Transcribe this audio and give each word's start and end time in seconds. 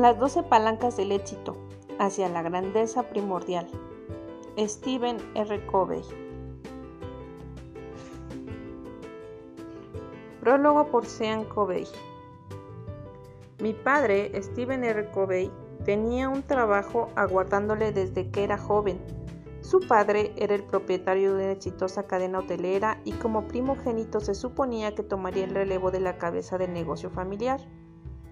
Las 0.00 0.18
doce 0.18 0.42
palancas 0.42 0.96
del 0.96 1.12
éxito 1.12 1.58
hacia 1.98 2.30
la 2.30 2.40
grandeza 2.40 3.02
primordial. 3.02 3.68
Stephen 4.58 5.18
R. 5.34 5.66
Covey. 5.66 6.00
Prólogo 10.40 10.86
por 10.86 11.04
Sean 11.04 11.44
Covey. 11.44 11.86
Mi 13.60 13.74
padre, 13.74 14.32
Stephen 14.42 14.84
R. 14.84 15.10
Covey, 15.10 15.50
tenía 15.84 16.30
un 16.30 16.44
trabajo 16.44 17.08
aguardándole 17.14 17.92
desde 17.92 18.30
que 18.30 18.44
era 18.44 18.56
joven. 18.56 18.98
Su 19.60 19.80
padre 19.80 20.32
era 20.38 20.54
el 20.54 20.62
propietario 20.62 21.34
de 21.34 21.44
una 21.44 21.52
exitosa 21.52 22.04
cadena 22.04 22.38
hotelera 22.38 23.02
y 23.04 23.12
como 23.12 23.46
primogénito 23.46 24.20
se 24.20 24.34
suponía 24.34 24.94
que 24.94 25.02
tomaría 25.02 25.44
el 25.44 25.54
relevo 25.54 25.90
de 25.90 26.00
la 26.00 26.16
cabeza 26.16 26.56
del 26.56 26.72
negocio 26.72 27.10
familiar. 27.10 27.60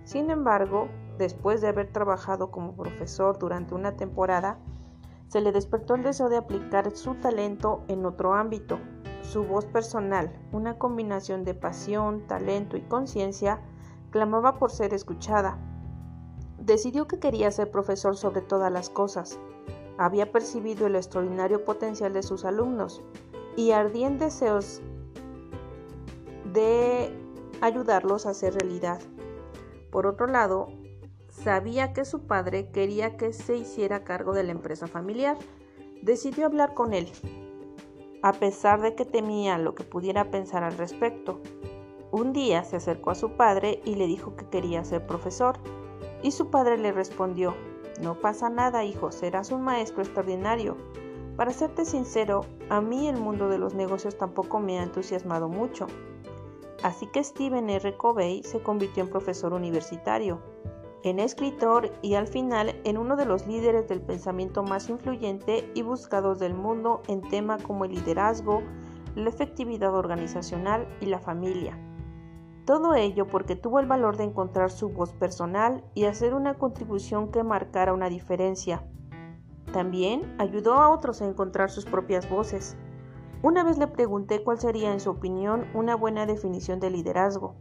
Sin 0.05 0.31
embargo, 0.31 0.89
después 1.19 1.61
de 1.61 1.69
haber 1.69 1.93
trabajado 1.93 2.51
como 2.51 2.75
profesor 2.75 3.39
durante 3.39 3.75
una 3.75 3.97
temporada, 3.97 4.59
se 5.27 5.41
le 5.41 5.53
despertó 5.53 5.95
el 5.95 6.03
deseo 6.03 6.29
de 6.29 6.39
aplicar 6.39 6.91
su 6.97 7.17
talento 7.17 7.83
en 7.89 8.07
otro 8.07 8.35
ámbito. 8.35 8.79
Su 9.21 9.45
voz 9.45 9.67
personal, 9.67 10.33
una 10.53 10.79
combinación 10.79 11.45
de 11.45 11.53
pasión, 11.53 12.27
talento 12.27 12.77
y 12.79 12.83
conciencia, 12.83 13.61
clamaba 14.11 14.59
por 14.59 14.71
ser 14.71 14.95
escuchada. 14.95 15.59
Decidió 16.59 17.07
que 17.07 17.19
quería 17.19 17.51
ser 17.51 17.71
profesor 17.71 18.17
sobre 18.17 18.41
todas 18.41 18.73
las 18.73 18.89
cosas. 18.89 19.39
Había 19.99 20.33
percibido 20.33 20.87
el 20.87 20.97
extraordinario 20.97 21.65
potencial 21.65 22.13
de 22.13 22.23
sus 22.23 22.45
alumnos 22.45 23.03
y 23.57 23.73
ardían 23.73 24.19
deseos 24.19 24.81
de 26.53 27.13
ayudarlos 27.61 28.25
a 28.25 28.31
hacer 28.31 28.55
realidad. 28.55 29.01
Por 29.91 30.07
otro 30.07 30.27
lado, 30.27 30.69
sabía 31.43 31.93
que 31.93 32.05
su 32.05 32.21
padre 32.27 32.71
quería 32.71 33.17
que 33.17 33.33
se 33.33 33.57
hiciera 33.57 34.05
cargo 34.05 34.33
de 34.33 34.43
la 34.45 34.53
empresa 34.53 34.87
familiar. 34.87 35.37
Decidió 36.03 36.47
hablar 36.47 36.75
con 36.75 36.93
él, 36.93 37.09
a 38.23 38.33
pesar 38.33 38.81
de 38.81 38.95
que 38.95 39.05
temía 39.05 39.59
lo 39.59 39.75
que 39.75 39.85
pudiera 39.85 40.31
pensar 40.31 40.65
al 40.65 40.77
respecto. 40.77 41.41
Un 42.11 42.33
día 42.33 42.65
se 42.65 42.77
acercó 42.77 43.11
a 43.11 43.15
su 43.15 43.33
padre 43.33 43.81
y 43.85 43.95
le 43.95 44.07
dijo 44.07 44.35
que 44.37 44.47
quería 44.47 44.85
ser 44.85 45.07
profesor, 45.07 45.59
y 46.23 46.33
su 46.33 46.51
padre 46.51 46.79
le 46.79 46.93
respondió, 46.93 47.55
no 48.01 48.15
pasa 48.21 48.49
nada, 48.49 48.85
hijo, 48.85 49.13
serás 49.13 49.51
un 49.51 49.63
maestro 49.63 50.03
extraordinario. 50.03 50.77
Para 51.37 51.53
serte 51.53 51.85
sincero, 51.85 52.45
a 52.69 52.81
mí 52.81 53.09
el 53.09 53.17
mundo 53.17 53.49
de 53.49 53.59
los 53.59 53.75
negocios 53.75 54.17
tampoco 54.17 54.59
me 54.59 54.79
ha 54.79 54.83
entusiasmado 54.83 55.49
mucho. 55.49 55.87
Así 56.83 57.07
que 57.07 57.23
Stephen 57.23 57.71
R. 57.71 57.97
Covey 57.97 58.43
se 58.43 58.61
convirtió 58.61 59.03
en 59.03 59.11
profesor 59.11 59.53
universitario, 59.53 60.41
en 61.05 61.21
escritor 61.21 61.93
y 62.03 62.15
al 62.15 62.27
final 62.27 62.75
en 62.85 62.99
uno 62.99 63.17
de 63.17 63.25
los 63.25 63.47
líderes 63.47 63.89
del 63.89 64.01
pensamiento 64.01 64.63
más 64.63 64.89
influyente 64.89 65.71
y 65.75 65.83
buscados 65.83 66.39
del 66.39 66.55
mundo 66.55 67.03
en 67.09 67.21
temas 67.23 67.63
como 67.63 67.85
el 67.85 67.93
liderazgo, 67.93 68.63
la 69.15 69.31
efectividad 69.31 69.95
organizacional 69.95 70.89
y 71.01 71.07
la 71.07 71.21
familia. 71.21 71.79
Todo 72.65 72.95
ello 72.95 73.27
porque 73.27 73.57
tuvo 73.57 73.81
el 73.81 73.87
valor 73.87 74.17
de 74.17 74.25
encontrar 74.25 74.71
su 74.71 74.91
voz 74.91 75.13
personal 75.15 75.85
y 75.95 76.05
hacer 76.05 76.35
una 76.35 76.55
contribución 76.55 77.31
que 77.31 77.43
marcara 77.43 77.95
una 77.95 78.11
diferencia. 78.11 78.85
También 79.73 80.35
ayudó 80.39 80.75
a 80.75 80.91
otros 80.91 81.23
a 81.23 81.27
encontrar 81.27 81.71
sus 81.71 81.87
propias 81.87 82.29
voces. 82.29 82.77
Una 83.43 83.65
vez 83.65 83.79
le 83.79 83.87
pregunté 83.87 84.43
cuál 84.43 84.59
sería, 84.59 84.93
en 84.93 85.01
su 85.01 85.11
opinión, 85.11 85.67
una 85.73 85.95
buena 85.95 86.27
definición 86.27 86.81
de 86.81 86.91
liderazgo. 86.91 87.55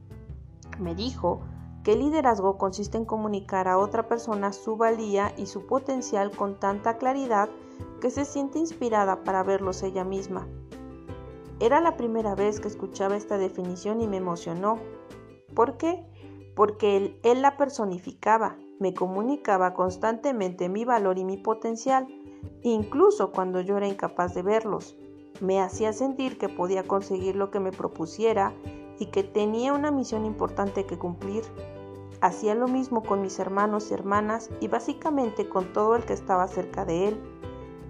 Me 0.79 0.95
dijo 0.95 1.41
que 1.87 1.95
liderazgo 1.95 2.57
consiste 2.57 2.97
en 2.97 3.05
comunicar 3.05 3.69
a 3.69 3.77
otra 3.77 4.09
persona 4.09 4.51
su 4.51 4.75
valía 4.75 5.33
y 5.37 5.45
su 5.45 5.65
potencial 5.67 6.31
con 6.31 6.59
tanta 6.59 6.97
claridad 6.97 7.47
que 8.01 8.09
se 8.09 8.25
siente 8.25 8.59
inspirada 8.59 9.23
para 9.23 9.41
verlos 9.41 9.81
ella 9.83 10.03
misma. 10.03 10.49
Era 11.61 11.79
la 11.79 11.95
primera 11.95 12.35
vez 12.35 12.59
que 12.59 12.67
escuchaba 12.67 13.15
esta 13.15 13.37
definición 13.37 14.01
y 14.01 14.07
me 14.09 14.17
emocionó. 14.17 14.79
¿Por 15.55 15.77
qué? 15.77 16.05
Porque 16.57 17.21
él 17.23 17.41
la 17.41 17.55
personificaba, 17.55 18.57
me 18.81 18.93
comunicaba 18.93 19.73
constantemente 19.73 20.67
mi 20.67 20.83
valor 20.83 21.17
y 21.17 21.23
mi 21.23 21.37
potencial, 21.37 22.05
incluso 22.63 23.31
cuando 23.31 23.61
yo 23.61 23.77
era 23.77 23.87
incapaz 23.87 24.33
de 24.33 24.41
verlos 24.41 24.97
me 25.39 25.61
hacía 25.61 25.93
sentir 25.93 26.37
que 26.37 26.49
podía 26.49 26.83
conseguir 26.83 27.35
lo 27.35 27.51
que 27.51 27.59
me 27.59 27.71
propusiera 27.71 28.53
y 28.99 29.07
que 29.07 29.23
tenía 29.23 29.73
una 29.73 29.91
misión 29.91 30.25
importante 30.25 30.85
que 30.85 30.97
cumplir. 30.97 31.43
Hacía 32.21 32.55
lo 32.55 32.67
mismo 32.67 33.03
con 33.03 33.21
mis 33.21 33.37
hermanos 33.39 33.91
y 33.91 33.93
hermanas 33.93 34.49
y 34.59 34.67
básicamente 34.67 35.47
con 35.47 35.71
todo 35.71 35.95
el 35.95 36.05
que 36.05 36.13
estaba 36.13 36.47
cerca 36.47 36.83
de 36.83 37.09
él. 37.09 37.21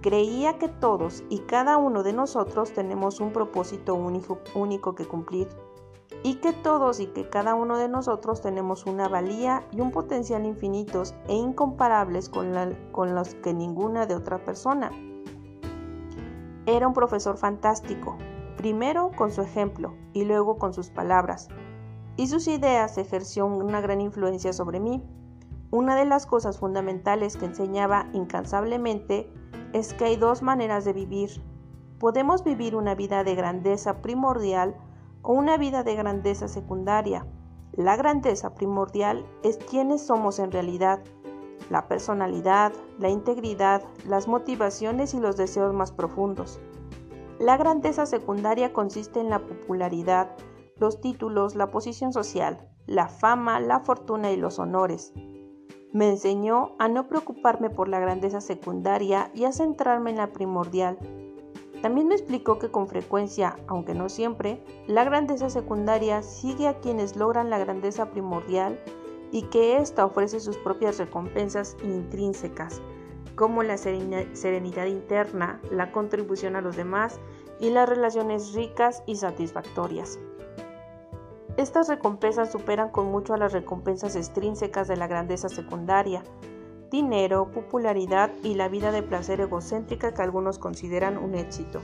Creía 0.02 0.58
que 0.58 0.68
todos 0.68 1.24
y 1.28 1.40
cada 1.40 1.76
uno 1.76 2.02
de 2.02 2.12
nosotros 2.12 2.72
tenemos 2.72 3.20
un 3.20 3.32
propósito 3.32 3.94
único, 3.94 4.38
único 4.54 4.94
que 4.94 5.06
cumplir 5.06 5.48
y 6.22 6.36
que 6.36 6.52
todos 6.52 7.00
y 7.00 7.06
que 7.06 7.28
cada 7.28 7.54
uno 7.54 7.78
de 7.78 7.88
nosotros 7.88 8.40
tenemos 8.40 8.86
una 8.86 9.08
valía 9.08 9.66
y 9.72 9.80
un 9.80 9.90
potencial 9.90 10.44
infinitos 10.46 11.14
e 11.26 11.34
incomparables 11.34 12.28
con, 12.28 12.52
con 12.92 13.14
los 13.14 13.34
que 13.36 13.54
ninguna 13.54 14.06
de 14.06 14.14
otra 14.14 14.44
persona. 14.44 14.90
Era 16.66 16.86
un 16.86 16.94
profesor 16.94 17.38
fantástico, 17.38 18.16
primero 18.56 19.10
con 19.16 19.30
su 19.30 19.42
ejemplo 19.42 19.94
y 20.12 20.24
luego 20.24 20.58
con 20.58 20.74
sus 20.74 20.90
palabras, 20.90 21.48
y 22.18 22.26
sus 22.26 22.48
ideas 22.48 22.98
ejerció 22.98 23.46
una 23.46 23.80
gran 23.80 24.00
influencia 24.00 24.52
sobre 24.52 24.80
mí. 24.80 25.02
Una 25.70 25.94
de 25.94 26.04
las 26.04 26.26
cosas 26.26 26.58
fundamentales 26.58 27.36
que 27.36 27.44
enseñaba 27.44 28.08
incansablemente 28.12 29.32
es 29.72 29.94
que 29.94 30.06
hay 30.06 30.16
dos 30.16 30.42
maneras 30.42 30.84
de 30.84 30.92
vivir. 30.92 31.30
Podemos 32.00 32.42
vivir 32.42 32.74
una 32.74 32.96
vida 32.96 33.22
de 33.22 33.36
grandeza 33.36 34.02
primordial 34.02 34.74
o 35.22 35.32
una 35.32 35.56
vida 35.58 35.84
de 35.84 35.94
grandeza 35.94 36.48
secundaria. 36.48 37.24
La 37.72 37.96
grandeza 37.96 38.52
primordial 38.52 39.24
es 39.44 39.56
quienes 39.56 40.04
somos 40.04 40.40
en 40.40 40.50
realidad, 40.50 40.98
la 41.70 41.86
personalidad, 41.86 42.72
la 42.98 43.10
integridad, 43.10 43.84
las 44.08 44.26
motivaciones 44.26 45.14
y 45.14 45.20
los 45.20 45.36
deseos 45.36 45.72
más 45.72 45.92
profundos. 45.92 46.58
La 47.38 47.56
grandeza 47.56 48.06
secundaria 48.06 48.72
consiste 48.72 49.20
en 49.20 49.30
la 49.30 49.38
popularidad, 49.38 50.34
los 50.78 51.00
títulos, 51.00 51.54
la 51.54 51.70
posición 51.70 52.12
social, 52.12 52.68
la 52.86 53.08
fama, 53.08 53.60
la 53.60 53.80
fortuna 53.80 54.30
y 54.32 54.36
los 54.36 54.58
honores. 54.58 55.12
Me 55.92 56.10
enseñó 56.10 56.74
a 56.78 56.88
no 56.88 57.08
preocuparme 57.08 57.70
por 57.70 57.88
la 57.88 57.98
grandeza 57.98 58.40
secundaria 58.40 59.30
y 59.34 59.44
a 59.44 59.52
centrarme 59.52 60.10
en 60.10 60.16
la 60.16 60.32
primordial. 60.32 60.98
También 61.82 62.08
me 62.08 62.14
explicó 62.14 62.58
que 62.58 62.70
con 62.70 62.88
frecuencia, 62.88 63.56
aunque 63.68 63.94
no 63.94 64.08
siempre, 64.08 64.62
la 64.86 65.04
grandeza 65.04 65.48
secundaria 65.48 66.22
sigue 66.22 66.68
a 66.68 66.80
quienes 66.80 67.16
logran 67.16 67.50
la 67.50 67.58
grandeza 67.58 68.10
primordial 68.10 68.78
y 69.30 69.42
que 69.42 69.76
ésta 69.78 70.04
ofrece 70.04 70.40
sus 70.40 70.56
propias 70.58 70.98
recompensas 70.98 71.76
intrínsecas, 71.82 72.82
como 73.36 73.62
la 73.62 73.76
serenidad 73.76 74.86
interna, 74.86 75.60
la 75.70 75.92
contribución 75.92 76.56
a 76.56 76.60
los 76.60 76.76
demás 76.76 77.20
y 77.60 77.70
las 77.70 77.88
relaciones 77.88 78.52
ricas 78.54 79.02
y 79.06 79.16
satisfactorias. 79.16 80.18
Estas 81.58 81.88
recompensas 81.88 82.52
superan 82.52 82.90
con 82.90 83.10
mucho 83.10 83.34
a 83.34 83.36
las 83.36 83.52
recompensas 83.52 84.14
extrínsecas 84.14 84.86
de 84.86 84.96
la 84.96 85.08
grandeza 85.08 85.48
secundaria, 85.48 86.22
dinero, 86.88 87.50
popularidad 87.50 88.30
y 88.44 88.54
la 88.54 88.68
vida 88.68 88.92
de 88.92 89.02
placer 89.02 89.40
egocéntrica 89.40 90.14
que 90.14 90.22
algunos 90.22 90.60
consideran 90.60 91.18
un 91.18 91.34
éxito. 91.34 91.80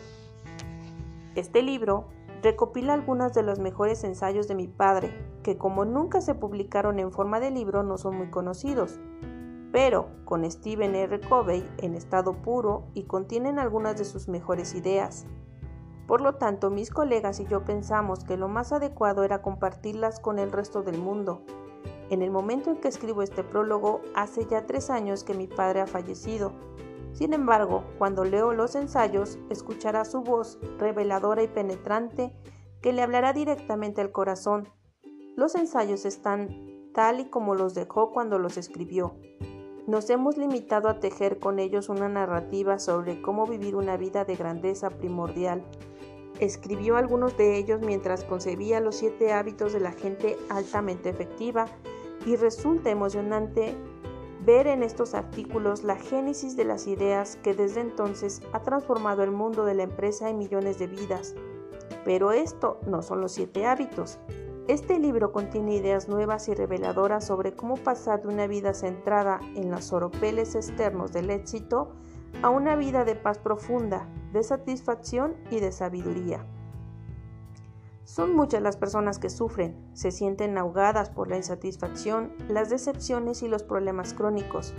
Este 1.34 1.60
libro 1.60 2.04
recopila 2.40 2.94
algunos 2.94 3.34
de 3.34 3.43
los 3.43 3.58
mejores 3.58 4.04
ensayos 4.04 4.46
de 4.46 4.54
mi 4.54 4.69
padre, 4.69 5.12
que 5.43 5.58
como 5.58 5.84
nunca 5.84 6.20
se 6.20 6.37
publicaron 6.37 7.00
en 7.00 7.10
forma 7.10 7.40
de 7.40 7.50
libro 7.50 7.82
no 7.82 7.98
son 7.98 8.16
muy 8.16 8.31
conocidos, 8.31 9.00
pero 9.72 10.06
con 10.25 10.48
Stephen 10.48 10.94
R. 10.94 11.20
Covey 11.20 11.69
en 11.78 11.96
estado 11.96 12.34
puro 12.34 12.84
y 12.94 13.06
contienen 13.06 13.58
algunas 13.58 13.98
de 13.98 14.04
sus 14.04 14.28
mejores 14.28 14.76
ideas. 14.76 15.26
Por 16.06 16.20
lo 16.20 16.34
tanto, 16.34 16.70
mis 16.70 16.90
colegas 16.90 17.40
y 17.40 17.46
yo 17.46 17.64
pensamos 17.64 18.24
que 18.24 18.36
lo 18.36 18.48
más 18.48 18.72
adecuado 18.72 19.24
era 19.24 19.42
compartirlas 19.42 20.20
con 20.20 20.38
el 20.38 20.52
resto 20.52 20.82
del 20.82 20.98
mundo. 20.98 21.42
En 22.10 22.22
el 22.22 22.30
momento 22.30 22.70
en 22.70 22.76
que 22.76 22.88
escribo 22.88 23.22
este 23.22 23.42
prólogo, 23.42 24.02
hace 24.14 24.46
ya 24.46 24.66
tres 24.66 24.90
años 24.90 25.24
que 25.24 25.34
mi 25.34 25.46
padre 25.46 25.80
ha 25.80 25.86
fallecido, 25.86 26.52
sin 27.14 27.32
embargo, 27.32 27.84
cuando 27.96 28.24
leo 28.24 28.52
los 28.52 28.74
ensayos, 28.74 29.38
escuchará 29.48 30.04
su 30.04 30.22
voz 30.22 30.58
reveladora 30.78 31.44
y 31.44 31.48
penetrante 31.48 32.34
que 32.82 32.92
le 32.92 33.02
hablará 33.02 33.32
directamente 33.32 34.00
al 34.00 34.10
corazón. 34.10 34.68
Los 35.36 35.54
ensayos 35.54 36.04
están 36.06 36.90
tal 36.92 37.20
y 37.20 37.26
como 37.26 37.54
los 37.54 37.74
dejó 37.74 38.10
cuando 38.10 38.40
los 38.40 38.56
escribió. 38.56 39.14
Nos 39.86 40.08
hemos 40.08 40.38
limitado 40.38 40.88
a 40.88 40.98
tejer 40.98 41.38
con 41.38 41.58
ellos 41.58 41.90
una 41.90 42.08
narrativa 42.08 42.78
sobre 42.78 43.20
cómo 43.20 43.46
vivir 43.46 43.76
una 43.76 43.98
vida 43.98 44.25
de 44.25 44.34
grandeza 44.34 44.88
primordial. 44.88 45.62
Escribió 46.40 46.96
algunos 46.96 47.36
de 47.36 47.58
ellos 47.58 47.82
mientras 47.82 48.25
concebía 48.25 48.81
los 48.81 48.96
siete 48.96 49.34
hábitos 49.34 49.75
de 49.75 49.81
la 49.81 49.92
gente 49.92 50.38
altamente 50.48 51.10
efectiva 51.10 51.66
y 52.25 52.36
resulta 52.36 52.88
emocionante 52.88 53.75
ver 54.46 54.69
en 54.69 54.82
estos 54.82 55.12
artículos 55.12 55.84
la 55.84 55.96
génesis 55.96 56.56
de 56.56 56.64
las 56.64 56.86
ideas 56.86 57.36
que 57.42 57.52
desde 57.52 57.82
entonces 57.82 58.40
ha 58.52 58.62
transformado 58.62 59.22
el 59.22 59.32
mundo 59.32 59.66
de 59.66 59.75
la 59.75 59.82
empresa 59.82 60.31
en 60.31 60.38
millones 60.38 60.78
de 60.78 60.86
vidas. 60.86 61.34
Pero 62.06 62.32
esto 62.32 62.81
no 62.86 63.02
son 63.02 63.20
los 63.20 63.32
siete 63.32 63.66
hábitos. 63.66 64.19
Este 64.66 64.99
libro 64.99 65.31
contiene 65.31 65.75
ideas 65.75 66.08
nuevas 66.08 66.49
y 66.49 66.55
reveladoras 66.55 67.26
sobre 67.26 67.52
cómo 67.52 67.76
pasar 67.76 68.22
de 68.22 68.28
una 68.28 68.46
vida 68.46 68.72
centrada 68.72 69.38
en 69.55 69.70
los 69.70 69.93
oropeles 69.93 70.55
externos 70.55 71.12
del 71.12 71.28
éxito 71.28 71.93
a 72.43 72.49
una 72.49 72.75
vida 72.75 73.05
de 73.05 73.14
paz 73.14 73.37
profunda, 73.37 74.08
de 74.32 74.43
satisfacción 74.43 75.34
y 75.50 75.61
de 75.61 75.70
sabiduría. 75.70 76.46
Son 78.05 78.34
muchas 78.34 78.62
las 78.62 78.78
personas 78.78 79.19
que 79.19 79.28
sufren, 79.28 79.76
se 79.93 80.11
sienten 80.11 80.56
ahogadas 80.56 81.10
por 81.10 81.28
la 81.28 81.37
insatisfacción, 81.37 82.32
las 82.49 82.70
decepciones 82.70 83.43
y 83.43 83.49
los 83.49 83.62
problemas 83.62 84.14
crónicos. 84.14 84.72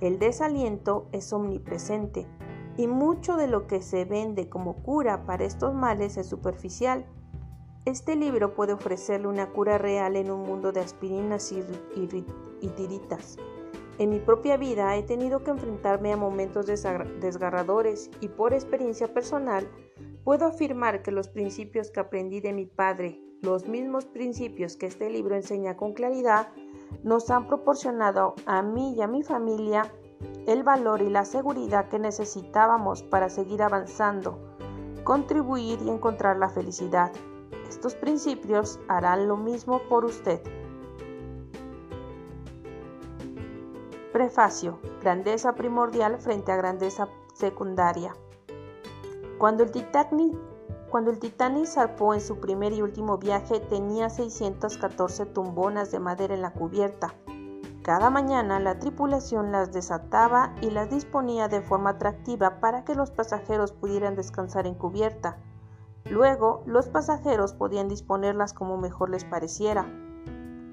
El 0.00 0.20
desaliento 0.20 1.08
es 1.10 1.32
omnipresente 1.32 2.28
y 2.76 2.86
mucho 2.86 3.36
de 3.36 3.48
lo 3.48 3.66
que 3.66 3.82
se 3.82 4.04
vende 4.04 4.48
como 4.48 4.76
cura 4.82 5.24
para 5.26 5.44
estos 5.44 5.74
males 5.74 6.16
es 6.18 6.28
superficial. 6.28 7.04
Este 7.84 8.16
libro 8.16 8.54
puede 8.54 8.72
ofrecerle 8.72 9.28
una 9.28 9.50
cura 9.50 9.78
real 9.78 10.16
en 10.16 10.30
un 10.30 10.42
mundo 10.42 10.72
de 10.72 10.80
aspirinas 10.80 11.52
y, 11.52 11.62
tiritas. 12.68 13.36
En 13.98 14.10
mi 14.10 14.18
propia 14.18 14.56
vida 14.56 14.96
he 14.96 15.02
tenido 15.02 15.44
que 15.44 15.50
enfrentarme 15.50 16.12
a 16.12 16.16
momentos 16.16 16.66
desgarradores 16.66 18.10
y 18.20 18.28
por 18.28 18.52
experiencia 18.52 19.12
personal 19.12 19.68
Puedo 20.24 20.46
afirmar 20.46 21.02
que 21.02 21.10
los 21.10 21.28
principios 21.28 21.90
que 21.90 22.00
aprendí 22.00 22.40
de 22.40 22.54
mi 22.54 22.64
padre, 22.64 23.20
los 23.42 23.68
mismos 23.68 24.06
principios 24.06 24.74
que 24.74 24.86
este 24.86 25.10
libro 25.10 25.36
enseña 25.36 25.76
con 25.76 25.92
claridad, 25.92 26.48
nos 27.02 27.28
han 27.30 27.46
proporcionado 27.46 28.34
a 28.46 28.62
mí 28.62 28.94
y 28.96 29.02
a 29.02 29.06
mi 29.06 29.22
familia 29.22 29.92
el 30.46 30.62
valor 30.62 31.02
y 31.02 31.10
la 31.10 31.26
seguridad 31.26 31.90
que 31.90 31.98
necesitábamos 31.98 33.02
para 33.02 33.28
seguir 33.28 33.62
avanzando, 33.62 34.38
contribuir 35.04 35.78
y 35.84 35.90
encontrar 35.90 36.38
la 36.38 36.48
felicidad. 36.48 37.12
Estos 37.68 37.94
principios 37.94 38.78
harán 38.88 39.28
lo 39.28 39.36
mismo 39.36 39.80
por 39.88 40.04
usted. 40.04 40.40
Prefacio. 44.12 44.78
Grandeza 45.02 45.54
primordial 45.54 46.18
frente 46.18 46.52
a 46.52 46.56
grandeza 46.56 47.08
secundaria. 47.34 48.14
Cuando 49.38 49.64
el 49.64 49.72
Titanic, 49.72 51.66
zarpó 51.66 52.14
en 52.14 52.20
su 52.20 52.38
primer 52.38 52.72
y 52.72 52.82
último 52.82 53.18
viaje 53.18 53.58
tenía 53.58 54.08
614 54.08 55.26
tumbonas 55.26 55.90
de 55.90 55.98
madera 55.98 56.34
en 56.34 56.42
la 56.42 56.52
cubierta. 56.52 57.14
Cada 57.82 58.08
mañana 58.08 58.60
la 58.60 58.78
tripulación 58.78 59.52
las 59.52 59.72
desataba 59.72 60.54
y 60.62 60.70
las 60.70 60.88
disponía 60.90 61.48
de 61.48 61.60
forma 61.60 61.90
atractiva 61.90 62.60
para 62.60 62.84
que 62.84 62.94
los 62.94 63.10
pasajeros 63.10 63.72
pudieran 63.72 64.14
descansar 64.14 64.66
en 64.66 64.74
cubierta. 64.74 65.36
Luego, 66.10 66.62
los 66.66 66.88
pasajeros 66.88 67.54
podían 67.54 67.88
disponerlas 67.88 68.52
como 68.52 68.76
mejor 68.76 69.10
les 69.10 69.24
pareciera. 69.24 69.86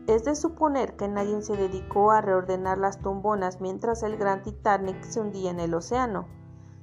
Es 0.08 0.24
de 0.24 0.36
suponer 0.36 0.96
que 0.98 1.08
nadie 1.08 1.42
se 1.42 1.56
dedicó 1.56 2.12
a 2.12 2.22
reordenar 2.22 2.78
las 2.78 3.00
tumbonas 3.00 3.62
mientras 3.62 4.04
el 4.04 4.18
gran 4.18 4.42
Titanic 4.42 5.02
se 5.04 5.22
hundía 5.22 5.52
en 5.52 5.60
el 5.60 5.74
océano. 5.74 6.26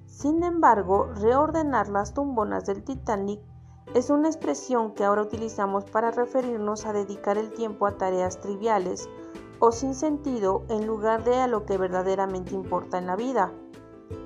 Sin 0.07 0.43
embargo, 0.43 1.09
reordenar 1.21 1.89
las 1.89 2.15
tumbonas 2.15 2.65
del 2.65 2.83
Titanic 2.83 3.41
es 3.95 4.11
una 4.11 4.29
expresión 4.29 4.93
que 4.95 5.05
ahora 5.05 5.23
utilizamos 5.23 5.85
para 5.85 6.11
referirnos 6.11 6.87
a 6.87 6.93
dedicar 6.93 7.39
el 7.39 7.53
tiempo 7.53 7.87
a 7.87 7.97
tareas 7.99 8.41
triviales 8.41 9.09
o 9.61 9.73
sin 9.73 9.95
sentido 9.95 10.63
en 10.69 10.87
lugar 10.87 11.25
de 11.25 11.37
a 11.37 11.47
lo 11.47 11.67
que 11.67 11.79
verdaderamente 11.79 12.55
importa 12.55 12.99
en 12.99 13.07
la 13.07 13.17
vida. 13.17 13.53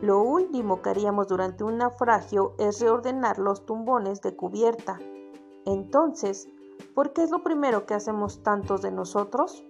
Lo 0.01 0.21
último 0.23 0.83
que 0.83 0.91
haríamos 0.91 1.29
durante 1.29 1.65
un 1.65 1.79
naufragio 1.79 2.55
es 2.59 2.81
reordenar 2.81 3.39
los 3.39 3.67
tumbones 3.67 4.21
de 4.21 4.37
cubierta. 4.37 4.99
Entonces, 5.65 6.49
¿por 6.95 7.13
qué 7.13 7.23
es 7.23 7.31
lo 7.31 7.43
primero 7.43 7.87
que 7.87 7.95
hacemos 7.95 8.43
tantos 8.43 8.83
de 8.83 8.91
nosotros? 8.91 9.65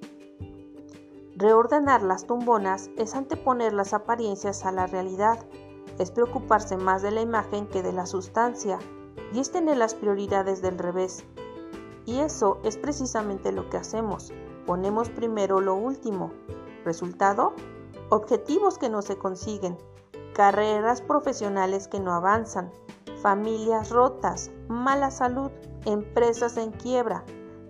Reordenar 1.37 2.03
las 2.03 2.27
tumbonas 2.27 2.91
es 2.97 3.15
anteponer 3.15 3.73
las 3.73 3.95
apariencias 3.95 4.65
a 4.65 4.73
la 4.73 4.87
realidad 4.87 5.39
es 5.99 6.11
preocuparse 6.11 6.77
más 6.77 7.03
de 7.03 7.11
la 7.11 7.21
imagen 7.21 7.67
que 7.67 7.83
de 7.83 7.93
la 7.93 8.07
sustancia 8.07 8.79
y 9.33 9.41
es 9.41 9.51
tener 9.51 9.77
las 9.77 9.95
prioridades 9.95 10.63
del 10.63 10.79
revés. 10.79 11.25
Y 12.07 12.19
eso 12.19 12.59
es 12.65 12.77
precisamente 12.77 13.53
lo 13.53 13.71
que 13.71 13.77
hacemos. 13.77 14.33
Ponemos 14.67 15.11
primero 15.11 15.61
lo 15.61 15.75
último. 15.75 16.33
¿Resultado? 16.85 17.53
Objetivos 18.09 18.79
que 18.79 18.89
no 18.89 19.03
se 19.03 19.17
consiguen, 19.17 19.79
carreras 20.35 21.01
profesionales 21.01 21.89
que 21.89 22.01
no 22.01 22.13
avanzan, 22.13 22.71
familias 23.21 23.91
rotas, 23.91 24.51
mala 24.69 25.11
salud, 25.11 25.51
empresas 25.85 26.57
en 26.57 26.73
quiebra, 26.73 27.25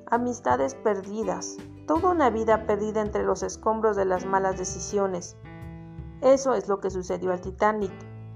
amistades 0.07 0.75
perdidas, 0.75 1.57
toda 1.87 2.11
una 2.11 2.31
vida 2.31 2.67
perdida 2.67 3.01
entre 3.01 3.25
los 3.25 3.43
escombros 3.43 3.97
de 3.97 4.05
las 4.05 4.25
malas 4.25 4.59
decisiones. 4.59 5.37
Eso 6.21 6.55
es 6.55 6.69
lo 6.69 6.81
que 6.81 6.91
sucedió 6.91 7.33
al 7.33 7.41
Titanic 7.41 7.93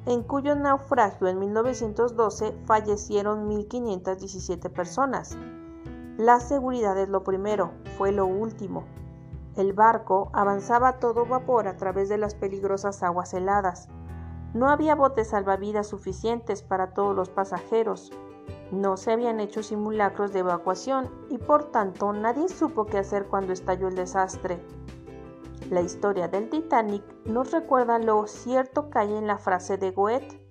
en 0.06 0.23
cuyo 0.23 0.55
naufragio 0.55 1.26
en 1.26 1.38
1912 1.40 2.55
fallecieron 2.64 3.50
1.517 3.50 4.70
personas. 4.70 5.37
La 6.17 6.38
seguridad 6.38 6.96
es 6.96 7.08
lo 7.08 7.25
primero, 7.25 7.72
fue 7.99 8.12
lo 8.12 8.25
último. 8.25 8.84
El 9.56 9.72
barco 9.72 10.31
avanzaba 10.32 10.88
a 10.88 10.99
todo 11.00 11.26
vapor 11.26 11.67
a 11.67 11.76
través 11.76 12.08
de 12.08 12.19
las 12.19 12.34
peligrosas 12.34 13.02
aguas 13.02 13.34
heladas. 13.34 13.88
No 14.56 14.70
había 14.70 14.94
botes 14.94 15.29
salvavidas 15.29 15.87
suficientes 15.87 16.62
para 16.62 16.94
todos 16.94 17.14
los 17.14 17.29
pasajeros. 17.29 18.11
No 18.73 18.97
se 18.97 19.12
habían 19.12 19.38
hecho 19.38 19.62
simulacros 19.62 20.32
de 20.32 20.38
evacuación 20.38 21.11
y 21.29 21.37
por 21.37 21.64
tanto 21.64 22.11
nadie 22.14 22.49
supo 22.49 22.87
qué 22.87 22.97
hacer 22.97 23.26
cuando 23.26 23.53
estalló 23.53 23.88
el 23.88 23.97
desastre. 23.97 24.64
La 25.69 25.82
historia 25.82 26.29
del 26.29 26.49
Titanic 26.49 27.05
nos 27.26 27.53
recuerda 27.53 27.99
lo 27.99 28.26
cierto 28.26 28.88
que 28.88 28.99
hay 28.99 29.14
en 29.14 29.26
la 29.26 29.37
frase 29.37 29.76
de 29.76 29.91
Goethe. 29.91 30.43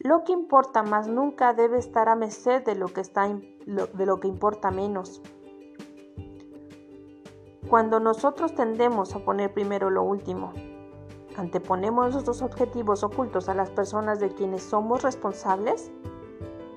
Lo 0.00 0.24
que 0.24 0.32
importa 0.32 0.82
más 0.82 1.06
nunca 1.06 1.54
debe 1.54 1.78
estar 1.78 2.08
a 2.08 2.16
merced 2.16 2.64
de 2.64 2.74
lo 2.74 2.88
que, 2.88 3.02
está, 3.02 3.28
de 3.28 4.04
lo 4.04 4.18
que 4.18 4.26
importa 4.26 4.72
menos. 4.72 5.22
Cuando 7.70 8.00
nosotros 8.00 8.52
tendemos 8.56 9.14
a 9.14 9.20
poner 9.20 9.54
primero 9.54 9.90
lo 9.90 10.02
último, 10.02 10.52
anteponemos 11.36 12.12
nuestros 12.12 12.42
objetivos 12.42 13.02
ocultos 13.02 13.48
a 13.48 13.54
las 13.54 13.70
personas 13.70 14.20
de 14.20 14.34
quienes 14.34 14.62
somos 14.62 15.02
responsables, 15.02 15.90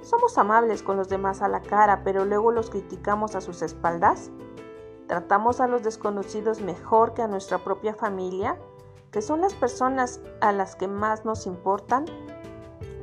somos 0.06 0.38
amables 0.38 0.84
con 0.84 0.98
los 0.98 1.10
demás 1.10 1.42
a 1.42 1.48
la 1.48 1.64
cara, 1.64 2.04
pero 2.04 2.26
luego 2.26 2.52
los 2.52 2.70
criticamos 2.70 3.36
a 3.36 3.42
sus 3.42 3.64
espaldas. 3.64 4.30
Tratamos 5.08 5.60
a 5.62 5.68
los 5.68 5.82
desconocidos 5.82 6.62
mejor 6.62 7.16
que 7.16 7.24
a 7.24 7.28
nuestra 7.28 7.58
propia 7.58 7.96
familia, 7.96 8.56
que 9.10 9.24
son 9.24 9.42
las 9.42 9.56
personas 9.56 10.22
a 10.42 10.52
las 10.52 10.76
que 10.76 10.88
más 10.88 11.26
nos 11.26 11.48
importan. 11.48 12.06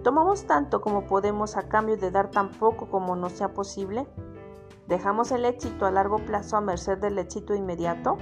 Tomamos 0.04 0.46
tanto 0.46 0.80
como 0.80 1.06
podemos 1.06 1.56
a 1.56 1.68
cambio 1.68 1.96
de 1.96 2.12
dar 2.12 2.30
tan 2.30 2.50
poco 2.50 2.88
como 2.88 3.16
nos 3.16 3.32
sea 3.32 3.52
posible. 3.52 4.06
Dejamos 4.86 5.32
el 5.32 5.44
éxito 5.44 5.86
a 5.86 5.90
largo 5.90 6.18
plazo 6.18 6.56
a 6.56 6.60
merced 6.60 6.98
del 6.98 7.18
éxito 7.18 7.52
inmediato. 7.52 8.16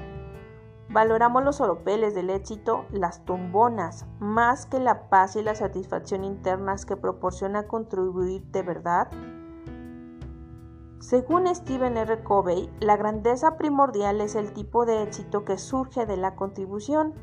Valoramos 0.93 1.45
los 1.45 1.61
oropeles 1.61 2.17
del 2.17 2.31
éxito, 2.31 2.85
las 2.91 3.25
tumbonas, 3.25 4.07
más 4.19 4.67
que 4.67 4.81
la 4.81 5.09
paz 5.09 5.37
y 5.37 5.43
la 5.43 5.55
satisfacción 5.55 6.25
internas 6.25 6.85
que 6.85 6.97
proporciona 6.97 7.69
contribuir 7.69 8.43
de 8.47 8.63
verdad. 8.63 9.09
Según 10.99 11.47
Stephen 11.55 11.97
R. 11.97 12.25
Covey, 12.25 12.69
la 12.81 12.97
grandeza 12.97 13.57
primordial 13.57 14.21
es 14.21 14.35
el 14.35 14.53
tipo 14.53 14.85
de 14.85 15.05
éxito 15.05 15.45
que 15.45 15.59
surge 15.59 16.07
de 16.07 16.17
la 16.17 16.35
contribución. 16.35 17.15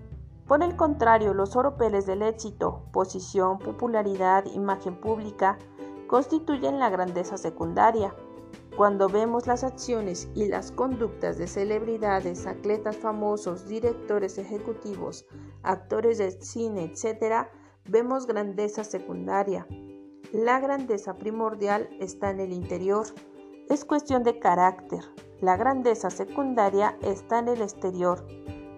Por 0.48 0.64
el 0.64 0.78
contrario, 0.78 1.34
los 1.34 1.58
oropeles 1.58 2.06
del 2.06 2.22
éxito, 2.22 2.84
posición, 2.94 3.60
popularidad, 3.60 4.46
imagen 4.46 4.96
pública, 4.96 5.58
constituyen 6.08 6.80
la 6.80 6.90
grandeza 6.90 7.38
secundaria. 7.38 8.16
Cuando 8.78 9.10
vemos 9.10 9.48
las 9.48 9.64
acciones 9.64 10.30
y 10.36 10.46
las 10.46 10.72
conductas 10.72 11.40
de 11.40 11.48
celebridades, 11.48 12.46
atletas 12.46 12.96
famosos, 12.96 13.68
directores 13.68 14.38
ejecutivos, 14.38 15.26
actores 15.64 16.20
de 16.20 16.30
cine, 16.44 16.84
etc., 16.84 17.48
vemos 17.90 18.28
grandeza 18.28 18.84
secundaria. 18.84 19.66
La 20.32 20.60
grandeza 20.60 21.16
primordial 21.16 21.90
está 22.00 22.30
en 22.30 22.40
el 22.40 22.54
interior. 22.54 23.08
Es 23.68 23.84
cuestión 23.84 24.22
de 24.22 24.38
carácter. 24.38 25.04
La 25.42 25.58
grandeza 25.58 26.12
secundaria 26.12 27.00
está 27.02 27.40
en 27.40 27.48
el 27.48 27.64
exterior, 27.64 28.28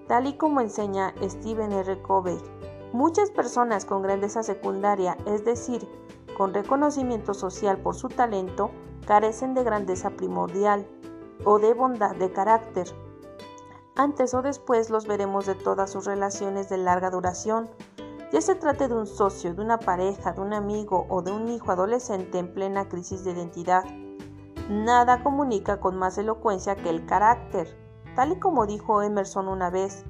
tal 0.07 0.27
y 0.27 0.37
como 0.37 0.61
enseña 0.61 1.13
Stephen 1.21 1.73
R. 1.73 2.01
Covey. 2.03 2.37
Muchas 2.93 3.31
personas 3.31 3.83
con 3.83 4.01
grandeza 4.01 4.43
secundaria, 4.43 5.17
es 5.25 5.43
decir, 5.43 5.85
con 6.37 6.53
reconocimiento 6.53 7.33
social 7.33 7.79
por 7.79 7.95
su 7.95 8.07
talento, 8.07 8.71
carecen 9.09 9.55
de 9.55 9.63
grandeza 9.63 10.11
primordial 10.11 10.85
o 11.43 11.57
de 11.57 11.73
bondad 11.73 12.15
de 12.15 12.31
carácter. 12.31 12.87
Antes 13.95 14.35
o 14.35 14.43
después 14.43 14.91
los 14.91 15.07
veremos 15.07 15.47
de 15.47 15.55
todas 15.55 15.89
sus 15.89 16.05
relaciones 16.05 16.69
de 16.69 16.77
larga 16.77 17.09
duración, 17.09 17.71
ya 18.31 18.39
se 18.39 18.53
trate 18.53 18.87
de 18.87 18.93
un 18.93 19.07
socio, 19.07 19.55
de 19.55 19.63
una 19.63 19.79
pareja, 19.79 20.33
de 20.33 20.41
un 20.41 20.53
amigo 20.53 21.07
o 21.09 21.23
de 21.23 21.31
un 21.31 21.49
hijo 21.49 21.71
adolescente 21.71 22.37
en 22.37 22.53
plena 22.53 22.87
crisis 22.87 23.23
de 23.23 23.31
identidad. 23.31 23.83
Nada 24.69 25.23
comunica 25.23 25.79
con 25.79 25.97
más 25.97 26.19
elocuencia 26.19 26.75
que 26.75 26.91
el 26.91 27.07
carácter, 27.07 27.67
tal 28.15 28.33
y 28.33 28.39
como 28.39 28.67
dijo 28.67 29.01
Emerson 29.01 29.47
una 29.47 29.71
vez, 29.71 30.05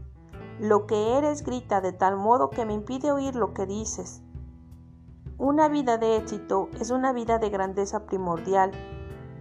lo 0.59 0.87
que 0.87 1.17
eres 1.17 1.45
grita 1.45 1.79
de 1.79 1.93
tal 1.93 2.17
modo 2.17 2.49
que 2.49 2.65
me 2.65 2.73
impide 2.73 3.13
oír 3.13 3.33
lo 3.33 3.53
que 3.53 3.65
dices. 3.65 4.23
Una 5.39 5.67
vida 5.67 5.97
de 5.97 6.17
éxito 6.17 6.69
es 6.79 6.91
una 6.91 7.11
vida 7.13 7.39
de 7.39 7.49
grandeza 7.49 8.05
primordial, 8.05 8.71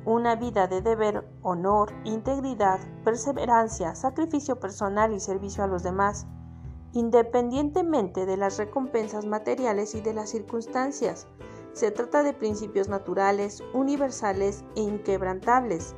una 0.06 0.36
vida 0.36 0.66
de 0.66 0.80
deber, 0.80 1.28
honor, 1.42 1.92
integridad, 2.04 2.80
perseverancia, 3.04 3.94
sacrificio 3.94 4.58
personal 4.58 5.12
y 5.12 5.20
servicio 5.20 5.64
a 5.64 5.66
los 5.66 5.82
demás 5.82 6.26
independientemente 6.92 8.26
de 8.26 8.36
las 8.36 8.58
recompensas 8.58 9.26
materiales 9.26 9.94
y 9.94 10.00
de 10.00 10.14
las 10.14 10.30
circunstancias. 10.30 11.26
Se 11.72 11.90
trata 11.90 12.22
de 12.22 12.32
principios 12.32 12.88
naturales, 12.88 13.62
universales 13.72 14.64
e 14.74 14.82
inquebrantables. 14.82 15.94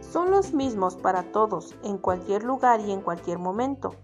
Son 0.00 0.30
los 0.30 0.52
mismos 0.54 0.96
para 0.96 1.30
todos, 1.32 1.76
en 1.82 1.98
cualquier 1.98 2.42
lugar 2.42 2.80
y 2.80 2.92
en 2.92 3.00
cualquier 3.00 3.38
momento. 3.38 3.94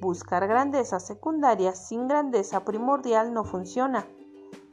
Buscar 0.00 0.46
grandeza 0.46 1.00
secundaria 1.00 1.74
sin 1.74 2.08
grandeza 2.08 2.64
primordial 2.64 3.32
no 3.32 3.44
funciona. 3.44 4.06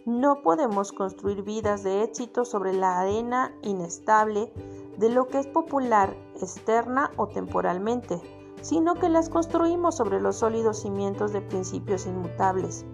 No 0.05 0.41
podemos 0.41 0.91
construir 0.91 1.43
vidas 1.43 1.83
de 1.83 2.03
éxito 2.03 2.45
sobre 2.45 2.73
la 2.73 2.99
arena 2.99 3.53
inestable 3.61 4.51
de 4.97 5.09
lo 5.09 5.27
que 5.27 5.39
es 5.39 5.47
popular 5.47 6.15
externa 6.35 7.11
o 7.17 7.27
temporalmente 7.27 8.21
sino 8.61 8.95
que 8.95 9.09
las 9.09 9.29
construimos 9.29 9.95
sobre 9.95 10.21
los 10.21 10.37
sólidos 10.37 10.81
cimientos 10.81 11.33
de 11.33 11.41
principios 11.41 12.05
inmutables. 12.05 12.85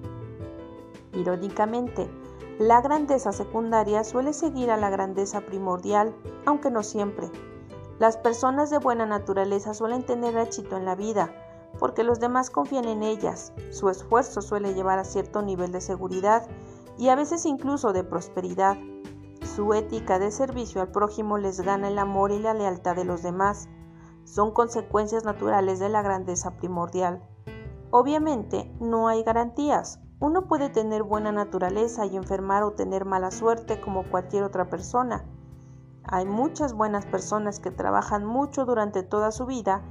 Irónicamente, 1.13 2.09
la 2.57 2.81
grandeza 2.81 3.31
secundaria 3.31 4.03
suele 4.03 4.33
seguir 4.33 4.71
a 4.71 4.77
la 4.77 4.89
grandeza 4.89 5.41
primordial, 5.41 6.15
aunque 6.45 6.71
no 6.71 6.83
siempre. 6.83 7.29
Las 7.99 8.17
personas 8.17 8.69
de 8.69 8.79
buena 8.79 9.05
naturaleza 9.05 9.73
suelen 9.73 10.05
tener 10.05 10.37
éxito 10.37 10.77
en 10.77 10.85
la 10.85 10.95
vida, 10.95 11.31
porque 11.79 12.03
los 12.03 12.19
demás 12.19 12.49
confían 12.49 12.85
en 12.85 13.03
ellas, 13.03 13.51
su 13.71 13.89
esfuerzo 13.89 14.41
suele 14.41 14.73
llevar 14.73 14.99
a 14.99 15.03
cierto 15.03 15.41
nivel 15.41 15.71
de 15.71 15.81
seguridad 15.81 16.47
y 16.97 17.09
a 17.09 17.15
veces 17.15 17.45
incluso 17.45 17.93
de 17.93 18.03
prosperidad. 18.03 18.77
Su 19.41 19.73
ética 19.73 20.19
de 20.19 20.31
servicio 20.31 20.81
al 20.81 20.91
prójimo 20.91 21.37
les 21.37 21.61
gana 21.61 21.87
el 21.87 21.99
amor 21.99 22.31
y 22.31 22.39
la 22.39 22.53
lealtad 22.53 22.95
de 22.95 23.05
los 23.05 23.23
demás, 23.23 23.69
son 24.23 24.51
consecuencias 24.51 25.23
naturales 25.23 25.79
de 25.79 25.87
la 25.87 26.01
grandeza 26.01 26.57
primordial. 26.57 27.23
Obviamente, 27.91 28.69
no 28.81 29.07
hay 29.07 29.23
garantías. 29.23 30.01
Uno 30.19 30.47
puede 30.47 30.69
tener 30.69 31.03
buena 31.03 31.31
naturaleza 31.31 32.05
y 32.05 32.17
enfermar 32.17 32.63
o 32.63 32.73
tener 32.73 33.05
mala 33.05 33.31
suerte 33.31 33.79
como 33.79 34.09
cualquier 34.09 34.43
otra 34.43 34.69
persona. 34.69 35.25
Hay 36.03 36.25
muchas 36.25 36.73
buenas 36.73 37.05
personas 37.05 37.59
que 37.59 37.71
trabajan 37.71 38.25
mucho 38.25 38.65
durante 38.65 39.03
toda 39.03 39.31
su 39.31 39.45
vida 39.45 39.81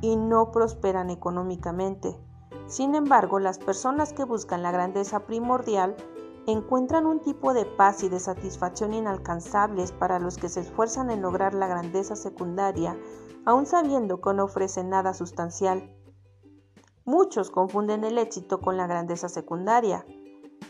y 0.00 0.16
no 0.16 0.50
prosperan 0.50 1.10
económicamente. 1.10 2.18
Sin 2.66 2.94
embargo, 2.94 3.38
las 3.38 3.58
personas 3.58 4.12
que 4.12 4.24
buscan 4.24 4.62
la 4.62 4.72
grandeza 4.72 5.20
primordial 5.20 5.96
encuentran 6.46 7.06
un 7.06 7.20
tipo 7.20 7.54
de 7.54 7.64
paz 7.64 8.02
y 8.02 8.08
de 8.08 8.20
satisfacción 8.20 8.92
inalcanzables 8.92 9.92
para 9.92 10.18
los 10.18 10.36
que 10.36 10.48
se 10.48 10.60
esfuerzan 10.60 11.10
en 11.10 11.22
lograr 11.22 11.54
la 11.54 11.66
grandeza 11.66 12.16
secundaria 12.16 12.96
aun 13.44 13.66
sabiendo 13.66 14.20
que 14.20 14.32
no 14.32 14.44
ofrecen 14.44 14.90
nada 14.90 15.14
sustancial. 15.14 15.94
Muchos 17.04 17.50
confunden 17.50 18.04
el 18.04 18.18
éxito 18.18 18.60
con 18.60 18.76
la 18.76 18.86
grandeza 18.86 19.28
secundaria. 19.28 20.06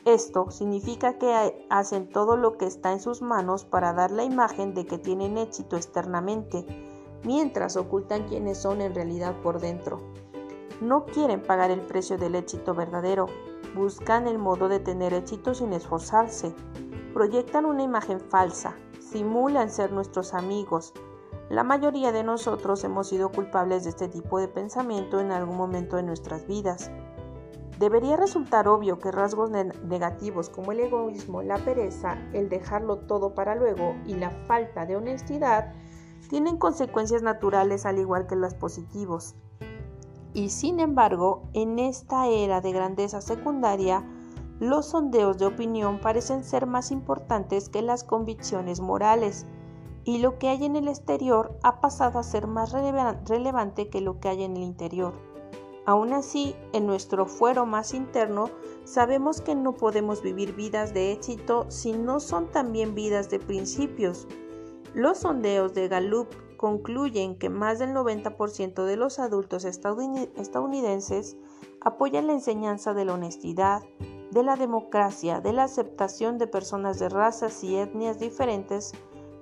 Esto 0.04 0.50
significa 0.50 1.18
que 1.18 1.66
hacen 1.70 2.10
todo 2.10 2.36
lo 2.36 2.58
que 2.58 2.66
está 2.66 2.92
en 2.92 3.00
sus 3.00 3.22
manos 3.22 3.64
para 3.64 3.92
dar 3.92 4.10
la 4.10 4.24
imagen 4.24 4.74
de 4.74 4.86
que 4.86 4.98
tienen 4.98 5.38
éxito 5.38 5.76
externamente, 5.76 6.66
mientras 7.22 7.76
ocultan 7.76 8.26
quiénes 8.26 8.58
son 8.58 8.80
en 8.80 8.94
realidad 8.94 9.34
por 9.42 9.60
dentro. 9.60 10.00
No 10.80 11.06
quieren 11.06 11.40
pagar 11.40 11.70
el 11.70 11.80
precio 11.80 12.18
del 12.18 12.34
éxito 12.34 12.74
verdadero, 12.74 13.26
buscan 13.74 14.26
el 14.26 14.38
modo 14.38 14.68
de 14.68 14.80
tener 14.80 15.14
éxito 15.14 15.54
sin 15.54 15.72
esforzarse, 15.72 16.54
proyectan 17.12 17.64
una 17.64 17.82
imagen 17.82 18.20
falsa, 18.20 18.76
simulan 19.00 19.70
ser 19.70 19.92
nuestros 19.92 20.34
amigos, 20.34 20.94
la 21.50 21.62
mayoría 21.62 22.10
de 22.10 22.24
nosotros 22.24 22.82
hemos 22.84 23.08
sido 23.08 23.30
culpables 23.30 23.84
de 23.84 23.90
este 23.90 24.08
tipo 24.08 24.38
de 24.40 24.48
pensamiento 24.48 25.20
en 25.20 25.30
algún 25.30 25.58
momento 25.58 25.96
de 25.96 26.02
nuestras 26.02 26.46
vidas. 26.46 26.90
Debería 27.78 28.16
resultar 28.16 28.66
obvio 28.66 28.98
que 28.98 29.10
rasgos 29.10 29.50
negativos 29.50 30.48
como 30.48 30.72
el 30.72 30.80
egoísmo, 30.80 31.42
la 31.42 31.58
pereza, 31.58 32.16
el 32.32 32.48
dejarlo 32.48 33.00
todo 33.00 33.34
para 33.34 33.54
luego 33.56 33.94
y 34.06 34.14
la 34.14 34.30
falta 34.30 34.86
de 34.86 34.96
honestidad 34.96 35.74
tienen 36.30 36.56
consecuencias 36.56 37.22
naturales 37.22 37.84
al 37.84 37.98
igual 37.98 38.26
que 38.26 38.36
los 38.36 38.54
positivos. 38.54 39.34
Y 40.34 40.48
sin 40.50 40.80
embargo, 40.80 41.48
en 41.52 41.78
esta 41.78 42.26
era 42.26 42.60
de 42.60 42.72
grandeza 42.72 43.20
secundaria, 43.20 44.04
los 44.58 44.86
sondeos 44.86 45.38
de 45.38 45.46
opinión 45.46 46.00
parecen 46.00 46.44
ser 46.44 46.66
más 46.66 46.90
importantes 46.90 47.68
que 47.68 47.82
las 47.82 48.04
convicciones 48.04 48.80
morales 48.80 49.46
y 50.04 50.18
lo 50.18 50.38
que 50.38 50.48
hay 50.48 50.64
en 50.64 50.76
el 50.76 50.88
exterior 50.88 51.56
ha 51.62 51.80
pasado 51.80 52.18
a 52.18 52.24
ser 52.24 52.46
más 52.46 52.72
relevante 52.72 53.88
que 53.88 54.00
lo 54.00 54.20
que 54.20 54.28
hay 54.28 54.42
en 54.42 54.56
el 54.56 54.62
interior. 54.62 55.14
Aún 55.86 56.12
así, 56.12 56.56
en 56.72 56.86
nuestro 56.86 57.26
fuero 57.26 57.66
más 57.66 57.94
interno, 57.94 58.50
sabemos 58.84 59.40
que 59.40 59.54
no 59.54 59.74
podemos 59.74 60.22
vivir 60.22 60.54
vidas 60.54 60.94
de 60.94 61.12
éxito 61.12 61.66
si 61.68 61.92
no 61.92 62.20
son 62.20 62.50
también 62.50 62.94
vidas 62.94 63.28
de 63.28 63.38
principios. 63.38 64.26
Los 64.94 65.18
sondeos 65.18 65.74
de 65.74 65.88
Gallup 65.88 66.28
concluyen 66.64 67.36
que 67.36 67.50
más 67.50 67.78
del 67.78 67.90
90% 67.90 68.86
de 68.86 68.96
los 68.96 69.18
adultos 69.18 69.66
estadounidenses 69.66 71.36
apoyan 71.82 72.26
la 72.26 72.32
enseñanza 72.32 72.94
de 72.94 73.04
la 73.04 73.12
honestidad, 73.12 73.82
de 74.30 74.42
la 74.42 74.56
democracia, 74.56 75.42
de 75.42 75.52
la 75.52 75.64
aceptación 75.64 76.38
de 76.38 76.46
personas 76.46 76.98
de 76.98 77.10
razas 77.10 77.62
y 77.62 77.76
etnias 77.76 78.18
diferentes, 78.18 78.94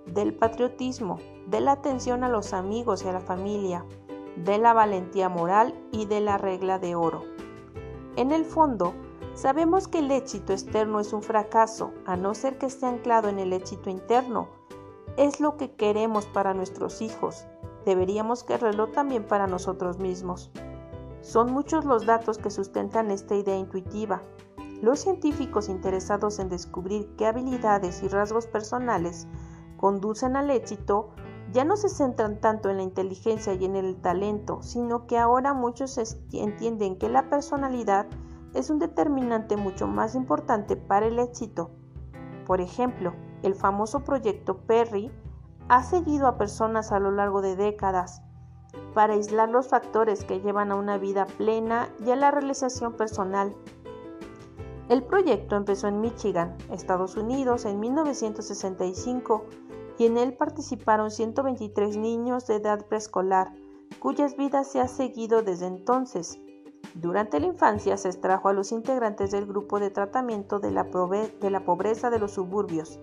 del 0.05 0.35
patriotismo, 0.35 1.21
de 1.47 1.61
la 1.61 1.71
atención 1.71 2.25
a 2.25 2.29
los 2.29 2.53
amigos 2.53 3.05
y 3.05 3.09
a 3.09 3.13
la 3.13 3.21
familia, 3.21 3.85
de 4.35 4.59
la 4.59 4.73
valentía 4.73 5.29
moral 5.29 5.81
y 5.93 6.07
de 6.07 6.21
la 6.23 6.39
regla 6.39 6.81
de 6.81 6.97
oro. 6.97 7.23
En 8.17 8.33
el 8.33 8.45
fondo, 8.45 8.95
sabemos 9.35 9.87
que 9.87 10.01
el 10.01 10.11
éxito 10.11 10.53
externo 10.53 10.99
es 10.99 11.13
un 11.13 11.23
fracaso, 11.23 11.93
a 12.05 12.17
no 12.17 12.35
ser 12.35 12.59
que 12.59 12.67
esté 12.67 12.87
anclado 12.87 13.29
en 13.29 13.39
el 13.39 13.53
éxito 13.53 13.91
interno. 13.91 14.49
Es 15.17 15.41
lo 15.41 15.57
que 15.57 15.73
queremos 15.73 16.27
para 16.27 16.55
nuestros 16.55 17.03
hijos. 17.03 17.47
Deberíamos 17.85 18.45
quererlo 18.45 18.89
también 18.89 19.25
para 19.25 19.47
nosotros 19.47 19.99
mismos. 19.99 20.51
Son 21.21 21.53
muchos 21.53 21.85
los 21.85 22.07
datos 22.07 22.39
que 22.39 22.51
sustentan 22.51 23.11
esta 23.11 23.35
idea 23.35 23.57
intuitiva. 23.57 24.23
Los 24.81 25.01
científicos 25.01 25.69
interesados 25.69 26.39
en 26.39 26.49
descubrir 26.49 27.15
qué 27.17 27.27
habilidades 27.27 28.03
y 28.03 28.09
rasgos 28.09 28.47
personales 28.47 29.29
conducen 29.77 30.37
al 30.37 30.51
éxito 30.51 31.11
ya 31.53 31.65
no 31.65 31.77
se 31.77 31.91
centran 31.91 32.41
tanto 32.41 32.71
en 32.71 32.79
la 32.79 32.83
inteligencia 32.83 33.53
y 33.53 33.65
en 33.65 33.77
el 33.77 33.97
talento, 34.01 34.63
sino 34.63 35.07
que 35.07 35.19
ahora 35.19 35.53
muchos 35.53 36.17
entienden 36.33 36.97
que 36.97 37.11
la 37.11 37.29
personalidad 37.29 38.07
es 38.55 38.71
un 38.71 38.79
determinante 38.79 39.57
mucho 39.57 39.87
más 39.87 40.15
importante 40.15 40.77
para 40.77 41.07
el 41.07 41.19
éxito. 41.19 41.71
Por 42.47 42.61
ejemplo, 42.61 43.13
el 43.43 43.55
famoso 43.55 44.01
proyecto 44.01 44.59
Perry 44.59 45.11
ha 45.69 45.83
seguido 45.83 46.27
a 46.27 46.39
personas 46.39 46.93
a 46.93 46.99
lo 46.99 47.11
largo 47.11 47.43
de 47.43 47.57
décadas 47.57 48.23
para 48.95 49.15
aislar 49.15 49.49
los 49.49 49.69
factores 49.69 50.25
que 50.25 50.41
llevan 50.41 50.71
a 50.71 50.77
una 50.77 50.99
vida 50.99 51.27
plena 51.27 51.89
y 52.05 52.11
a 52.11 52.17
la 52.17 52.31
realización 52.31 52.95
personal. 52.95 53.55
El 54.89 55.03
proyecto 55.03 55.57
empezó 55.57 55.89
en 55.89 56.01
Michigan, 56.01 56.57
Estados 56.71 57.17
Unidos, 57.17 57.65
en 57.65 57.81
1965 57.81 59.45
y 59.99 60.07
en 60.07 60.19
él 60.19 60.35
participaron 60.35 61.11
123 61.11 61.97
niños 61.97 62.47
de 62.47 62.57
edad 62.57 62.87
preescolar, 62.87 63.53
cuyas 64.01 64.37
vidas 64.37 64.71
se 64.71 64.81
ha 64.81 64.89
seguido 64.89 65.43
desde 65.43 65.67
entonces. 65.67 66.39
Durante 66.95 67.41
la 67.41 67.47
infancia 67.47 67.97
se 67.97 68.09
extrajo 68.09 68.49
a 68.49 68.53
los 68.53 68.73
integrantes 68.73 69.31
del 69.31 69.47
grupo 69.47 69.81
de 69.81 69.91
tratamiento 69.91 70.59
de 70.61 70.71
la, 70.71 70.85
pobreza 70.91 72.11
de 72.11 72.19
los 72.19 72.33
suburbios 72.33 73.01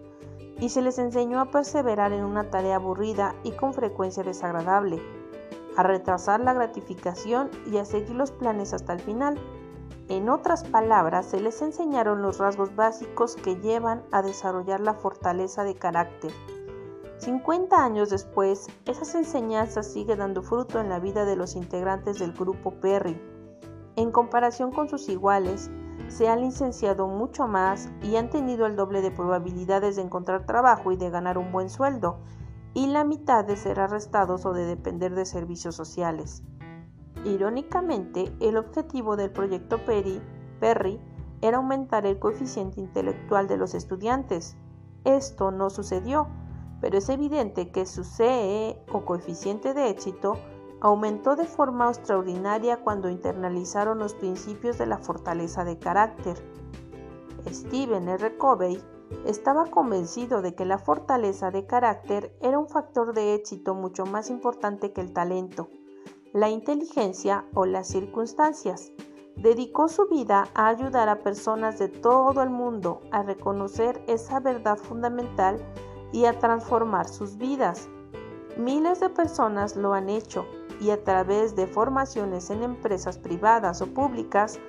y 0.60 0.70
se 0.70 0.82
les 0.82 1.00
enseñó 1.00 1.40
a 1.40 1.52
perseverar 1.52 2.12
en 2.12 2.24
una 2.24 2.50
tarea 2.50 2.76
aburrida 2.76 3.36
y 3.44 3.52
con 3.52 3.74
frecuencia 3.74 4.24
desagradable, 4.24 5.02
a 5.78 5.84
retrasar 5.84 6.40
la 6.40 6.54
gratificación 6.54 7.50
y 7.72 7.78
a 7.78 7.86
seguir 7.86 8.16
los 8.16 8.32
planes 8.32 8.74
hasta 8.74 8.94
el 8.94 9.00
final. 9.00 9.40
En 10.08 10.30
otras 10.30 10.64
palabras, 10.64 11.28
se 11.28 11.40
les 11.40 11.62
enseñaron 11.62 12.22
los 12.22 12.40
rasgos 12.40 12.76
básicos 12.76 13.36
que 13.36 13.56
llevan 13.56 14.04
a 14.12 14.22
desarrollar 14.22 14.82
la 14.82 14.96
fortaleza 14.96 15.64
de 15.64 15.76
carácter 15.76 16.32
50 17.20 17.84
años 17.84 18.10
después, 18.10 18.68
esas 18.86 19.14
enseñanzas 19.14 19.92
siguen 19.92 20.20
dando 20.20 20.42
fruto 20.42 20.80
en 20.80 20.88
la 20.88 21.00
vida 21.00 21.26
de 21.26 21.36
los 21.36 21.56
integrantes 21.56 22.18
del 22.18 22.32
grupo 22.32 22.72
Perry. 22.72 23.20
En 23.96 24.12
comparación 24.12 24.72
con 24.72 24.90
sus 24.90 25.10
iguales, 25.10 25.70
se 26.08 26.28
han 26.28 26.42
licenciado 26.42 27.08
mucho 27.08 27.48
más 27.48 27.90
y 28.02 28.16
han 28.16 28.30
tenido 28.30 28.66
el 28.66 28.76
doble 28.76 29.02
de 29.02 29.12
probabilidades 29.12 29.96
de 29.96 30.02
encontrar 30.02 30.46
trabajo 30.46 30.92
y 30.92 30.98
de 30.98 31.10
ganar 31.10 31.38
un 31.38 31.52
buen 31.52 31.70
sueldo, 31.70 32.18
y 32.74 32.88
la 32.88 33.04
mitad 33.04 33.46
de 33.46 33.58
ser 33.58 33.80
arrestados 33.80 34.46
o 34.46 34.54
de 34.54 34.66
depender 34.66 35.14
de 35.16 35.26
servicios 35.26 35.76
sociales. 35.76 36.44
Irónicamente, 37.26 38.34
el 38.40 38.58
objetivo 38.58 39.18
del 39.18 39.32
proyecto 39.32 39.84
Perry, 39.86 40.22
Perry 40.60 41.00
era 41.42 41.58
aumentar 41.58 42.06
el 42.06 42.20
coeficiente 42.20 42.80
intelectual 42.80 43.48
de 43.48 43.58
los 43.58 43.74
estudiantes. 43.74 44.58
Esto 45.04 45.52
no 45.52 45.70
sucedió, 45.70 46.28
pero 46.82 46.98
es 46.98 47.10
evidente 47.10 47.72
que 47.72 47.86
su 47.86 48.04
CE 48.04 48.82
o 48.92 49.06
coeficiente 49.06 49.74
de 49.74 49.90
éxito 49.90 50.38
aumentó 50.82 51.36
de 51.36 51.46
forma 51.46 51.90
extraordinaria 51.90 52.78
cuando 52.78 53.10
internalizaron 53.10 54.00
los 54.00 54.14
principios 54.14 54.78
de 54.78 54.86
la 54.86 54.98
fortaleza 54.98 55.64
de 55.64 55.78
carácter. 55.78 56.38
Stephen 57.48 58.08
R. 58.08 58.38
Covey 58.38 58.82
estaba 59.26 59.66
convencido 59.66 60.42
de 60.42 60.56
que 60.56 60.66
la 60.66 60.78
fortaleza 60.78 61.52
de 61.52 61.66
carácter 61.66 62.36
era 62.42 62.60
un 62.60 62.68
factor 62.68 63.14
de 63.14 63.34
éxito 63.34 63.74
mucho 63.74 64.06
más 64.06 64.30
importante 64.30 64.94
que 64.94 65.02
el 65.02 65.14
talento, 65.14 65.68
la 66.34 66.50
inteligencia 66.50 67.46
o 67.54 67.66
las 67.66 67.88
circunstancias. 67.88 68.92
Dedicó 69.36 69.88
su 69.88 70.08
vida 70.08 70.50
a 70.54 70.68
ayudar 70.68 71.10
a 71.10 71.20
personas 71.20 71.80
de 71.80 71.88
todo 71.88 72.42
el 72.42 72.50
mundo 72.50 73.02
a 73.12 73.24
reconocer 73.24 74.04
esa 74.08 74.40
verdad 74.40 74.78
fundamental 74.78 75.58
y 76.12 76.26
a 76.26 76.38
transformar 76.38 77.08
sus 77.08 77.38
vidas. 77.38 77.90
Miles 78.58 79.00
de 79.00 79.10
personas 79.10 79.78
lo 79.78 79.94
han 79.94 80.10
hecho 80.10 80.46
y 80.80 80.92
a 80.92 81.04
través 81.04 81.56
de 81.56 81.68
formaciones 81.68 82.50
en 82.50 82.64
empresas 82.64 83.18
privadas 83.18 83.82
o 83.82 83.88
públicas 83.88 84.60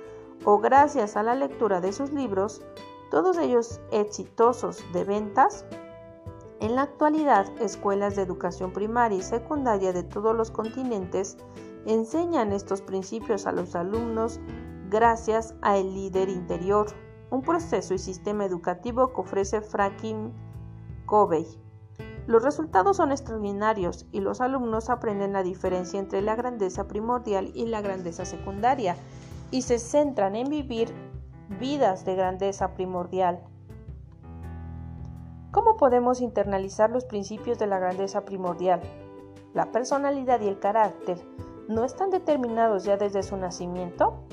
o 0.43 0.59
gracias 0.59 1.15
a 1.15 1.23
la 1.23 1.35
lectura 1.35 1.81
de 1.81 1.93
sus 1.93 2.11
libros, 2.11 2.61
todos 3.09 3.37
ellos 3.37 3.79
exitosos 3.91 4.83
de 4.93 5.03
ventas, 5.03 5.65
en 6.61 6.75
la 6.75 6.83
actualidad 6.83 7.47
escuelas 7.59 8.15
de 8.15 8.21
educación 8.21 8.71
primaria 8.71 9.17
y 9.17 9.23
secundaria 9.23 9.93
de 9.93 10.03
todos 10.03 10.35
los 10.35 10.51
continentes 10.51 11.37
enseñan 11.87 12.51
estos 12.51 12.81
principios 12.81 13.47
a 13.47 13.51
los 13.51 13.75
alumnos 13.75 14.39
gracias 14.89 15.55
a 15.63 15.77
el 15.77 15.93
líder 15.93 16.29
interior, 16.29 16.85
un 17.31 17.41
proceso 17.41 17.95
y 17.95 17.97
sistema 17.97 18.45
educativo 18.45 19.11
que 19.11 19.21
ofrece 19.21 19.61
Franklin 19.61 20.33
Covey. 21.07 21.47
Los 22.27 22.43
resultados 22.43 22.97
son 22.97 23.11
extraordinarios 23.11 24.05
y 24.11 24.19
los 24.19 24.41
alumnos 24.41 24.89
aprenden 24.89 25.33
la 25.33 25.43
diferencia 25.43 25.99
entre 25.99 26.21
la 26.21 26.35
grandeza 26.35 26.87
primordial 26.87 27.51
y 27.55 27.65
la 27.65 27.81
grandeza 27.81 28.25
secundaria 28.25 28.95
y 29.49 29.63
se 29.63 29.79
centran 29.79 30.35
en 30.35 30.49
vivir 30.49 30.93
vidas 31.59 32.05
de 32.05 32.15
grandeza 32.15 32.73
primordial. 32.75 33.43
¿Cómo 35.51 35.75
podemos 35.75 36.21
internalizar 36.21 36.91
los 36.91 37.05
principios 37.05 37.59
de 37.59 37.67
la 37.67 37.79
grandeza 37.79 38.23
primordial? 38.23 38.81
La 39.53 39.71
personalidad 39.71 40.39
y 40.39 40.47
el 40.47 40.59
carácter 40.59 41.17
no 41.67 41.83
están 41.83 42.09
determinados 42.09 42.85
ya 42.85 42.95
desde 42.97 43.23
su 43.23 43.35
nacimiento. 43.35 44.23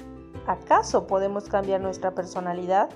¿Acaso 0.47 1.07
podemos 1.07 1.49
cambiar 1.49 1.81
nuestra 1.81 2.15
personalidad? 2.15 2.91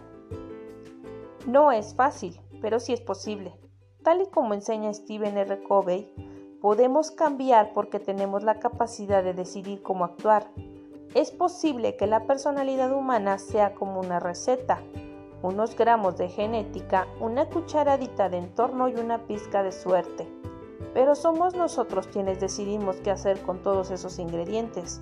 No 1.47 1.73
es 1.73 1.95
fácil, 1.95 2.41
pero 2.61 2.79
sí 2.79 2.93
es 2.93 3.01
posible. 3.01 3.55
Tal 4.03 4.23
y 4.23 4.27
como 4.27 4.53
enseña 4.55 4.93
Stephen 4.93 5.39
R. 5.39 5.63
Covey, 5.63 6.13
podemos 6.61 7.13
cambiar 7.13 7.73
porque 7.73 8.01
tenemos 8.01 8.43
la 8.43 8.59
capacidad 8.59 9.23
de 9.23 9.33
decidir 9.33 9.81
cómo 9.83 10.05
actuar. 10.05 10.49
Es 11.15 11.31
posible 11.31 11.97
que 11.97 12.09
la 12.09 12.27
personalidad 12.27 12.93
humana 12.93 13.39
sea 13.39 13.75
como 13.75 14.01
una 14.01 14.19
receta, 14.19 14.81
unos 15.43 15.77
gramos 15.77 16.17
de 16.17 16.29
genética, 16.29 17.07
una 17.21 17.49
cucharadita 17.49 18.29
de 18.29 18.39
entorno 18.39 18.89
y 18.89 18.95
una 18.97 19.19
pizca 19.27 19.63
de 19.63 19.71
suerte. 19.71 20.27
Pero 20.95 21.15
somos 21.15 21.55
nosotros 21.55 22.09
quienes 22.09 22.41
decidimos 22.41 22.97
qué 22.97 23.13
hacer 23.13 23.41
con 23.43 23.63
todos 23.63 23.93
esos 23.93 24.19
ingredientes. 24.19 25.01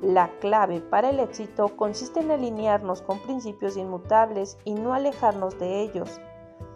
La 0.00 0.30
clave 0.40 0.80
para 0.80 1.10
el 1.10 1.20
éxito 1.20 1.76
consiste 1.76 2.20
en 2.20 2.30
alinearnos 2.30 3.02
con 3.02 3.18
principios 3.18 3.76
inmutables 3.76 4.56
y 4.64 4.74
no 4.74 4.94
alejarnos 4.94 5.58
de 5.58 5.82
ellos. 5.82 6.20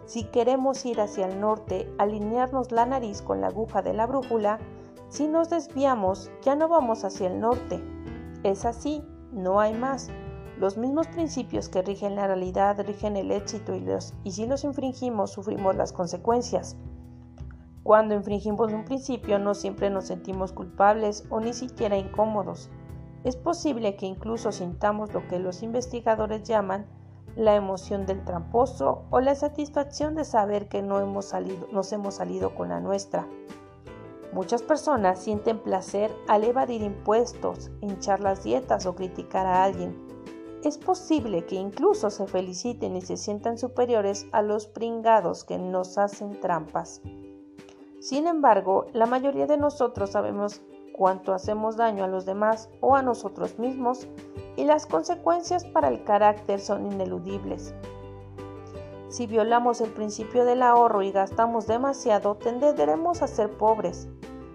Si 0.04 0.24
queremos 0.24 0.84
ir 0.84 1.00
hacia 1.00 1.26
el 1.26 1.40
norte, 1.40 1.92
alinearnos 1.98 2.72
la 2.72 2.86
nariz 2.86 3.22
con 3.22 3.40
la 3.40 3.48
aguja 3.48 3.82
de 3.82 3.94
la 3.94 4.06
brújula, 4.06 4.58
si 5.08 5.28
nos 5.28 5.50
desviamos, 5.50 6.30
ya 6.42 6.54
no 6.56 6.68
vamos 6.68 7.04
hacia 7.04 7.28
el 7.28 7.38
norte. 7.38 7.82
Es 8.42 8.64
así, 8.64 9.04
no 9.30 9.60
hay 9.60 9.74
más. 9.74 10.10
Los 10.58 10.76
mismos 10.76 11.06
principios 11.08 11.68
que 11.68 11.82
rigen 11.82 12.16
la 12.16 12.26
realidad 12.26 12.84
rigen 12.86 13.16
el 13.16 13.30
éxito 13.30 13.74
y, 13.74 13.80
los, 13.80 14.14
y 14.24 14.32
si 14.32 14.46
los 14.46 14.64
infringimos 14.64 15.30
sufrimos 15.32 15.76
las 15.76 15.92
consecuencias. 15.92 16.76
Cuando 17.82 18.14
infringimos 18.14 18.72
un 18.72 18.84
principio 18.84 19.38
no 19.38 19.54
siempre 19.54 19.90
nos 19.90 20.06
sentimos 20.06 20.52
culpables 20.52 21.24
o 21.30 21.40
ni 21.40 21.52
siquiera 21.52 21.96
incómodos. 21.98 22.70
Es 23.24 23.36
posible 23.36 23.96
que 23.96 24.06
incluso 24.06 24.52
sintamos 24.52 25.12
lo 25.12 25.26
que 25.28 25.38
los 25.38 25.62
investigadores 25.62 26.42
llaman 26.44 26.86
la 27.36 27.54
emoción 27.54 28.06
del 28.06 28.24
tramposo 28.24 29.04
o 29.10 29.20
la 29.20 29.34
satisfacción 29.34 30.14
de 30.14 30.24
saber 30.24 30.68
que 30.68 30.82
no 30.82 31.00
hemos 31.00 31.26
salido, 31.26 31.66
nos 31.72 31.92
hemos 31.92 32.14
salido 32.14 32.54
con 32.54 32.68
la 32.68 32.80
nuestra. 32.80 33.26
Muchas 34.32 34.62
personas 34.62 35.18
sienten 35.18 35.58
placer 35.58 36.10
al 36.26 36.44
evadir 36.44 36.82
impuestos, 36.82 37.70
hinchar 37.80 38.20
las 38.20 38.42
dietas 38.42 38.86
o 38.86 38.94
criticar 38.94 39.46
a 39.46 39.64
alguien. 39.64 39.94
Es 40.64 40.78
posible 40.78 41.44
que 41.44 41.56
incluso 41.56 42.08
se 42.08 42.26
feliciten 42.26 42.96
y 42.96 43.02
se 43.02 43.16
sientan 43.16 43.58
superiores 43.58 44.26
a 44.32 44.42
los 44.42 44.66
pringados 44.66 45.44
que 45.44 45.58
nos 45.58 45.98
hacen 45.98 46.40
trampas. 46.40 47.02
Sin 48.00 48.26
embargo, 48.26 48.86
la 48.92 49.06
mayoría 49.06 49.46
de 49.46 49.58
nosotros 49.58 50.10
sabemos 50.10 50.62
cuánto 50.92 51.34
hacemos 51.34 51.76
daño 51.76 52.04
a 52.04 52.08
los 52.08 52.26
demás 52.26 52.70
o 52.80 52.96
a 52.96 53.02
nosotros 53.02 53.58
mismos 53.58 54.06
y 54.56 54.64
las 54.64 54.86
consecuencias 54.86 55.64
para 55.64 55.88
el 55.88 56.04
carácter 56.04 56.60
son 56.60 56.90
ineludibles. 56.90 57.74
Si 59.08 59.26
violamos 59.26 59.80
el 59.80 59.90
principio 59.90 60.44
del 60.44 60.62
ahorro 60.62 61.02
y 61.02 61.12
gastamos 61.12 61.66
demasiado, 61.66 62.36
tenderemos 62.36 63.20
a 63.20 63.26
ser 63.26 63.50
pobres. 63.50 64.08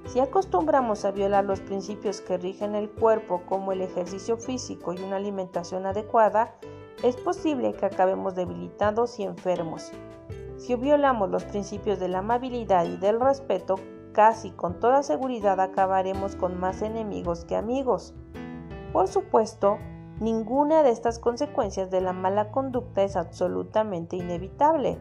Si 0.06 0.20
acostumbramos 0.20 1.06
a 1.06 1.12
violar 1.12 1.46
los 1.46 1.60
principios 1.60 2.22
que 2.22 2.38
rigen 2.38 2.74
el 2.74 2.90
cuerpo 2.90 3.44
como 3.46 3.72
el 3.72 3.82
ejercicio 3.82 4.38
físico 4.38 4.94
y 4.94 5.02
una 5.04 5.18
alimentación 5.18 5.86
adecuada, 5.86 6.56
es 7.04 7.16
posible 7.18 7.74
que 7.74 7.86
acabemos 7.86 8.34
debilitados 8.34 9.20
y 9.20 9.24
enfermos. 9.24 9.92
Si 10.58 10.74
violamos 10.76 11.30
los 11.30 11.44
principios 11.44 12.00
de 12.00 12.08
la 12.08 12.20
amabilidad 12.20 12.86
y 12.86 12.98
del 12.98 13.20
respeto, 13.20 13.76
casi 14.12 14.50
con 14.50 14.80
toda 14.80 15.04
seguridad 15.04 15.60
acabaremos 15.60 16.36
con 16.36 16.60
más 16.60 16.82
enemigos 16.82 17.46
que 17.46 17.56
amigos. 17.56 18.16
Por 18.98 19.08
supuesto, 19.08 19.78
ninguna 20.20 20.82
de 20.82 20.90
estas 20.90 21.20
consecuencias 21.20 21.92
de 21.92 22.02
la 22.02 22.14
mala 22.14 22.50
conducta 22.50 23.04
es 23.04 23.16
absolutamente 23.16 24.16
inevitable. 24.16 24.98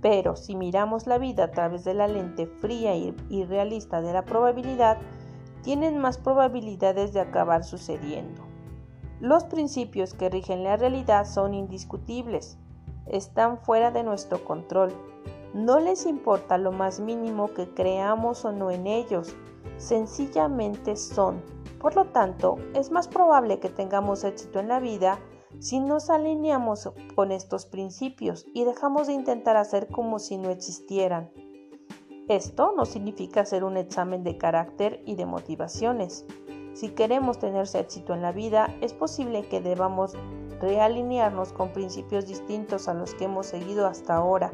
Pero 0.00 0.36
si 0.36 0.56
miramos 0.56 1.06
la 1.06 1.18
vida 1.18 1.44
a 1.44 1.50
través 1.50 1.84
de 1.84 1.92
la 1.92 2.08
lente 2.08 2.46
fría 2.46 2.96
y 2.96 3.44
realista 3.44 4.00
de 4.00 4.14
la 4.14 4.24
probabilidad, 4.24 4.96
tienen 5.60 5.98
más 5.98 6.16
probabilidades 6.16 7.12
de 7.12 7.20
acabar 7.20 7.62
sucediendo. 7.62 8.40
Los 9.20 9.44
principios 9.44 10.14
que 10.14 10.30
rigen 10.30 10.64
la 10.64 10.78
realidad 10.78 11.26
son 11.26 11.52
indiscutibles, 11.52 12.56
están 13.04 13.58
fuera 13.58 13.90
de 13.90 14.02
nuestro 14.02 14.42
control. 14.46 14.94
No 15.52 15.78
les 15.78 16.06
importa 16.06 16.56
lo 16.56 16.72
más 16.72 17.00
mínimo 17.00 17.48
que 17.48 17.68
creamos 17.68 18.46
o 18.46 18.52
no 18.52 18.70
en 18.70 18.86
ellos, 18.86 19.36
sencillamente 19.76 20.96
son. 20.96 21.59
Por 21.80 21.96
lo 21.96 22.04
tanto, 22.06 22.58
es 22.74 22.90
más 22.90 23.08
probable 23.08 23.58
que 23.58 23.70
tengamos 23.70 24.22
éxito 24.24 24.60
en 24.60 24.68
la 24.68 24.80
vida 24.80 25.18
si 25.58 25.80
nos 25.80 26.10
alineamos 26.10 26.92
con 27.14 27.32
estos 27.32 27.64
principios 27.64 28.46
y 28.52 28.64
dejamos 28.64 29.06
de 29.06 29.14
intentar 29.14 29.56
hacer 29.56 29.88
como 29.88 30.18
si 30.18 30.36
no 30.36 30.50
existieran. 30.50 31.30
Esto 32.28 32.74
no 32.76 32.84
significa 32.84 33.40
hacer 33.40 33.64
un 33.64 33.78
examen 33.78 34.22
de 34.22 34.36
carácter 34.36 35.02
y 35.06 35.16
de 35.16 35.24
motivaciones. 35.24 36.26
Si 36.74 36.90
queremos 36.90 37.38
tener 37.38 37.66
éxito 37.74 38.14
en 38.14 38.22
la 38.22 38.32
vida, 38.32 38.76
es 38.82 38.92
posible 38.92 39.48
que 39.48 39.60
debamos 39.60 40.12
realinearnos 40.60 41.52
con 41.54 41.72
principios 41.72 42.26
distintos 42.26 42.88
a 42.88 42.94
los 42.94 43.14
que 43.14 43.24
hemos 43.24 43.46
seguido 43.46 43.86
hasta 43.86 44.14
ahora 44.14 44.52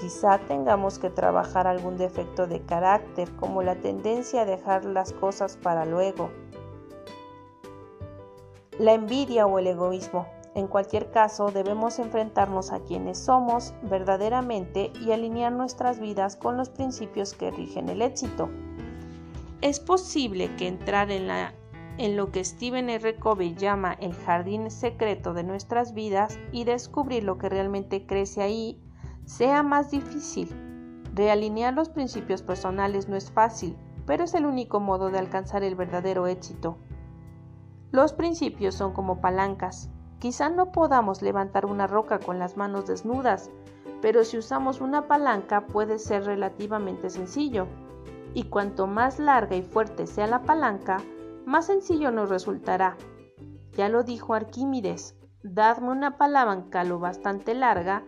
Quizá 0.00 0.38
tengamos 0.48 0.98
que 0.98 1.10
trabajar 1.10 1.66
algún 1.66 1.98
defecto 1.98 2.46
de 2.46 2.62
carácter, 2.62 3.30
como 3.36 3.62
la 3.62 3.76
tendencia 3.76 4.42
a 4.42 4.46
dejar 4.46 4.86
las 4.86 5.12
cosas 5.12 5.58
para 5.58 5.84
luego. 5.84 6.30
La 8.80 8.94
envidia 8.94 9.46
o 9.46 9.58
el 9.58 9.66
egoísmo. 9.66 10.26
En 10.54 10.66
cualquier 10.66 11.10
caso, 11.10 11.50
debemos 11.50 11.98
enfrentarnos 11.98 12.72
a 12.72 12.80
quienes 12.80 13.18
somos 13.18 13.74
verdaderamente 13.82 14.90
y 15.04 15.12
alinear 15.12 15.52
nuestras 15.52 16.00
vidas 16.00 16.34
con 16.34 16.56
los 16.56 16.70
principios 16.70 17.34
que 17.34 17.50
rigen 17.50 17.90
el 17.90 18.00
éxito. 18.00 18.48
Es 19.60 19.80
posible 19.80 20.56
que 20.56 20.66
entrar 20.66 21.10
en, 21.10 21.26
la, 21.26 21.52
en 21.98 22.16
lo 22.16 22.32
que 22.32 22.42
Stephen 22.42 22.88
R. 22.88 23.16
Covey 23.16 23.54
llama 23.54 23.98
el 24.00 24.14
jardín 24.14 24.70
secreto 24.70 25.34
de 25.34 25.44
nuestras 25.44 25.92
vidas 25.92 26.38
y 26.50 26.64
descubrir 26.64 27.24
lo 27.24 27.36
que 27.36 27.50
realmente 27.50 28.06
crece 28.06 28.40
ahí 28.40 28.80
sea 29.26 29.62
más 29.62 29.90
difícil. 29.90 30.48
Realinear 31.14 31.74
los 31.74 31.90
principios 31.90 32.40
personales 32.40 33.10
no 33.10 33.16
es 33.16 33.30
fácil, 33.30 33.76
pero 34.06 34.24
es 34.24 34.32
el 34.32 34.46
único 34.46 34.80
modo 34.80 35.10
de 35.10 35.18
alcanzar 35.18 35.64
el 35.64 35.74
verdadero 35.74 36.26
éxito. 36.26 36.78
Los 37.92 38.12
principios 38.12 38.74
son 38.74 38.92
como 38.92 39.20
palancas. 39.20 39.90
Quizá 40.20 40.48
no 40.48 40.70
podamos 40.70 41.22
levantar 41.22 41.66
una 41.66 41.86
roca 41.86 42.18
con 42.18 42.38
las 42.38 42.56
manos 42.56 42.86
desnudas, 42.86 43.50
pero 44.00 44.24
si 44.24 44.38
usamos 44.38 44.80
una 44.80 45.08
palanca 45.08 45.66
puede 45.66 45.98
ser 45.98 46.24
relativamente 46.24 47.10
sencillo. 47.10 47.66
Y 48.32 48.44
cuanto 48.44 48.86
más 48.86 49.18
larga 49.18 49.56
y 49.56 49.62
fuerte 49.62 50.06
sea 50.06 50.26
la 50.26 50.42
palanca, 50.42 50.98
más 51.46 51.66
sencillo 51.66 52.12
nos 52.12 52.28
resultará. 52.28 52.96
Ya 53.72 53.88
lo 53.88 54.04
dijo 54.04 54.34
Arquímedes, 54.34 55.16
dadme 55.42 55.90
una 55.90 56.16
palanca 56.16 56.84
lo 56.84 56.98
bastante 56.98 57.54
larga 57.54 58.04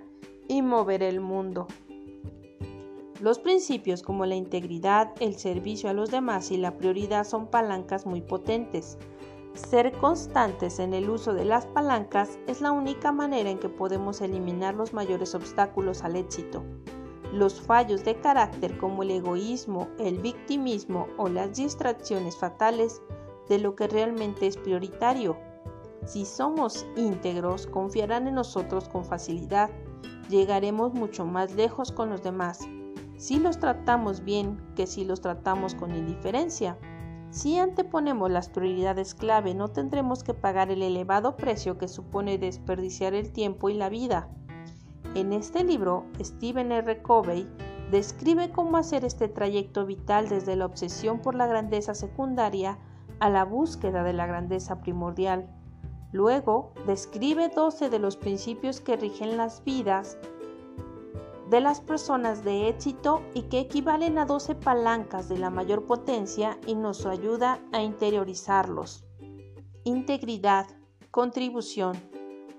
y 0.48 0.62
moveré 0.62 1.08
el 1.08 1.20
mundo. 1.20 1.66
Los 3.20 3.38
principios 3.38 4.02
como 4.02 4.26
la 4.26 4.34
integridad, 4.34 5.12
el 5.20 5.36
servicio 5.36 5.88
a 5.88 5.92
los 5.92 6.10
demás 6.10 6.50
y 6.50 6.56
la 6.56 6.76
prioridad 6.76 7.24
son 7.24 7.46
palancas 7.46 8.04
muy 8.04 8.20
potentes. 8.20 8.98
Ser 9.54 9.92
constantes 9.98 10.78
en 10.78 10.94
el 10.94 11.10
uso 11.10 11.34
de 11.34 11.44
las 11.44 11.66
palancas 11.66 12.38
es 12.46 12.62
la 12.62 12.72
única 12.72 13.12
manera 13.12 13.50
en 13.50 13.58
que 13.58 13.68
podemos 13.68 14.22
eliminar 14.22 14.74
los 14.74 14.94
mayores 14.94 15.34
obstáculos 15.34 16.02
al 16.02 16.16
éxito. 16.16 16.64
Los 17.32 17.60
fallos 17.60 18.02
de 18.04 18.18
carácter 18.18 18.78
como 18.78 19.02
el 19.02 19.10
egoísmo, 19.10 19.88
el 19.98 20.18
victimismo 20.18 21.06
o 21.18 21.28
las 21.28 21.56
distracciones 21.56 22.36
fatales 22.36 23.02
de 23.48 23.58
lo 23.58 23.76
que 23.76 23.88
realmente 23.88 24.46
es 24.46 24.56
prioritario. 24.56 25.36
Si 26.06 26.24
somos 26.24 26.86
íntegros, 26.96 27.66
confiarán 27.66 28.26
en 28.28 28.34
nosotros 28.34 28.88
con 28.88 29.04
facilidad. 29.04 29.70
Llegaremos 30.30 30.94
mucho 30.94 31.26
más 31.26 31.54
lejos 31.54 31.92
con 31.92 32.08
los 32.08 32.22
demás. 32.22 32.60
Si 33.18 33.38
los 33.38 33.58
tratamos 33.58 34.24
bien 34.24 34.60
que 34.74 34.86
si 34.86 35.04
los 35.04 35.20
tratamos 35.20 35.74
con 35.74 35.94
indiferencia. 35.94 36.78
Si 37.32 37.58
anteponemos 37.58 38.30
las 38.30 38.50
prioridades 38.50 39.14
clave, 39.14 39.54
no 39.54 39.68
tendremos 39.68 40.22
que 40.22 40.34
pagar 40.34 40.70
el 40.70 40.82
elevado 40.82 41.34
precio 41.34 41.78
que 41.78 41.88
supone 41.88 42.36
desperdiciar 42.36 43.14
el 43.14 43.32
tiempo 43.32 43.70
y 43.70 43.74
la 43.74 43.88
vida. 43.88 44.28
En 45.14 45.32
este 45.32 45.64
libro, 45.64 46.04
Stephen 46.20 46.70
R. 46.72 47.00
Covey 47.00 47.48
describe 47.90 48.50
cómo 48.50 48.76
hacer 48.76 49.06
este 49.06 49.28
trayecto 49.28 49.86
vital 49.86 50.28
desde 50.28 50.56
la 50.56 50.66
obsesión 50.66 51.20
por 51.20 51.34
la 51.34 51.46
grandeza 51.46 51.94
secundaria 51.94 52.78
a 53.18 53.30
la 53.30 53.46
búsqueda 53.46 54.02
de 54.02 54.12
la 54.12 54.26
grandeza 54.26 54.82
primordial. 54.82 55.48
Luego, 56.12 56.74
describe 56.86 57.48
12 57.48 57.88
de 57.88 57.98
los 57.98 58.18
principios 58.18 58.82
que 58.82 58.98
rigen 58.98 59.38
las 59.38 59.64
vidas 59.64 60.18
de 61.52 61.60
las 61.60 61.82
personas 61.82 62.44
de 62.44 62.70
éxito 62.70 63.20
y 63.34 63.42
que 63.42 63.60
equivalen 63.60 64.16
a 64.16 64.24
12 64.24 64.54
palancas 64.54 65.28
de 65.28 65.36
la 65.36 65.50
mayor 65.50 65.84
potencia 65.84 66.58
y 66.66 66.74
nos 66.74 67.04
ayuda 67.04 67.60
a 67.72 67.82
interiorizarlos. 67.82 69.04
Integridad, 69.84 70.66
contribución, 71.10 71.92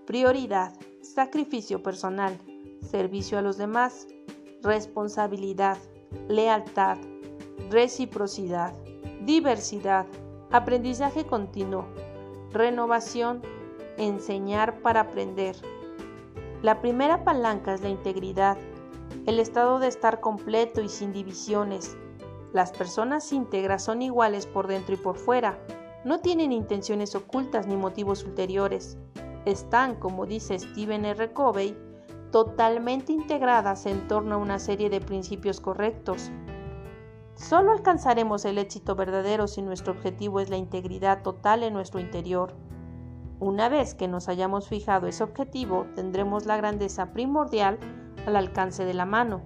prioridad, 0.05 0.73
sacrificio 1.01 1.81
personal, 1.81 2.37
servicio 2.81 3.39
a 3.39 3.41
los 3.41 3.57
demás, 3.57 4.05
responsabilidad, 4.61 5.79
lealtad, 6.27 6.99
reciprocidad, 7.71 8.75
diversidad, 9.25 10.05
aprendizaje 10.51 11.25
continuo, 11.25 11.87
renovación, 12.51 13.41
enseñar 13.97 14.83
para 14.83 14.99
aprender. 14.99 15.55
La 16.61 16.79
primera 16.79 17.23
palanca 17.23 17.73
es 17.73 17.81
la 17.81 17.89
integridad, 17.89 18.55
el 19.25 19.39
estado 19.39 19.79
de 19.79 19.87
estar 19.87 20.19
completo 20.19 20.81
y 20.81 20.89
sin 20.89 21.13
divisiones. 21.13 21.97
Las 22.53 22.71
personas 22.71 23.31
íntegras 23.33 23.83
son 23.83 24.01
iguales 24.01 24.45
por 24.45 24.67
dentro 24.67 24.95
y 24.95 24.97
por 24.97 25.17
fuera, 25.17 25.57
no 26.03 26.19
tienen 26.19 26.51
intenciones 26.51 27.15
ocultas 27.15 27.65
ni 27.65 27.77
motivos 27.77 28.25
ulteriores. 28.25 28.97
Están, 29.45 29.95
como 29.95 30.25
dice 30.25 30.59
Stephen 30.59 31.05
R. 31.05 31.31
Covey, 31.31 31.77
totalmente 32.31 33.13
integradas 33.13 33.85
en 33.85 34.07
torno 34.07 34.35
a 34.35 34.39
una 34.39 34.59
serie 34.59 34.89
de 34.89 34.99
principios 34.99 35.61
correctos. 35.61 36.29
Solo 37.35 37.71
alcanzaremos 37.71 38.43
el 38.43 38.57
éxito 38.57 38.95
verdadero 38.95 39.47
si 39.47 39.61
nuestro 39.61 39.93
objetivo 39.93 40.39
es 40.39 40.49
la 40.49 40.57
integridad 40.57 41.23
total 41.23 41.63
en 41.63 41.73
nuestro 41.73 41.99
interior. 41.99 42.53
Una 43.39 43.69
vez 43.69 43.95
que 43.95 44.07
nos 44.07 44.27
hayamos 44.27 44.67
fijado 44.67 45.07
ese 45.07 45.23
objetivo, 45.23 45.87
tendremos 45.95 46.45
la 46.45 46.57
grandeza 46.57 47.13
primordial 47.13 47.79
al 48.25 48.35
alcance 48.35 48.85
de 48.85 48.93
la 48.93 49.05
mano. 49.05 49.41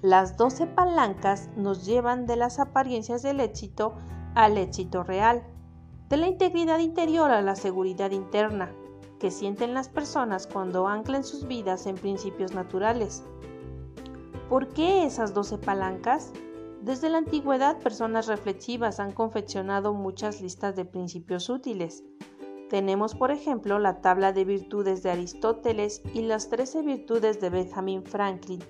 Las 0.00 0.36
12 0.36 0.66
palancas 0.66 1.50
nos 1.56 1.86
llevan 1.86 2.26
de 2.26 2.36
las 2.36 2.58
apariencias 2.58 3.22
del 3.22 3.40
éxito 3.40 3.94
al 4.34 4.58
éxito 4.58 5.04
real, 5.04 5.42
de 6.08 6.16
la 6.16 6.26
integridad 6.26 6.78
interior 6.78 7.30
a 7.30 7.42
la 7.42 7.54
seguridad 7.54 8.10
interna, 8.10 8.72
que 9.20 9.30
sienten 9.30 9.74
las 9.74 9.88
personas 9.88 10.46
cuando 10.46 10.88
anclan 10.88 11.22
sus 11.22 11.46
vidas 11.46 11.86
en 11.86 11.94
principios 11.94 12.52
naturales. 12.54 13.22
¿Por 14.48 14.68
qué 14.68 15.04
esas 15.04 15.32
12 15.32 15.58
palancas? 15.58 16.32
Desde 16.82 17.08
la 17.08 17.18
antigüedad, 17.18 17.78
personas 17.78 18.26
reflexivas 18.26 18.98
han 18.98 19.12
confeccionado 19.12 19.94
muchas 19.94 20.40
listas 20.40 20.74
de 20.74 20.84
principios 20.84 21.48
útiles, 21.48 22.02
tenemos, 22.72 23.14
por 23.14 23.30
ejemplo, 23.30 23.78
la 23.78 24.00
tabla 24.00 24.32
de 24.32 24.46
virtudes 24.46 25.02
de 25.02 25.10
Aristóteles 25.10 26.00
y 26.14 26.22
las 26.22 26.48
13 26.48 26.80
virtudes 26.80 27.38
de 27.38 27.50
Benjamin 27.50 28.02
Franklin. 28.02 28.64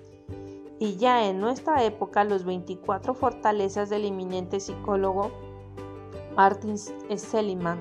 Y 0.77 0.97
ya 0.97 1.25
en 1.25 1.39
nuestra 1.39 1.85
época, 1.85 2.25
los 2.25 2.43
24 2.43 3.13
fortalezas 3.13 3.89
del 3.89 4.03
eminente 4.03 4.59
psicólogo 4.59 5.31
Martin 6.35 6.77
Seligman 6.77 7.79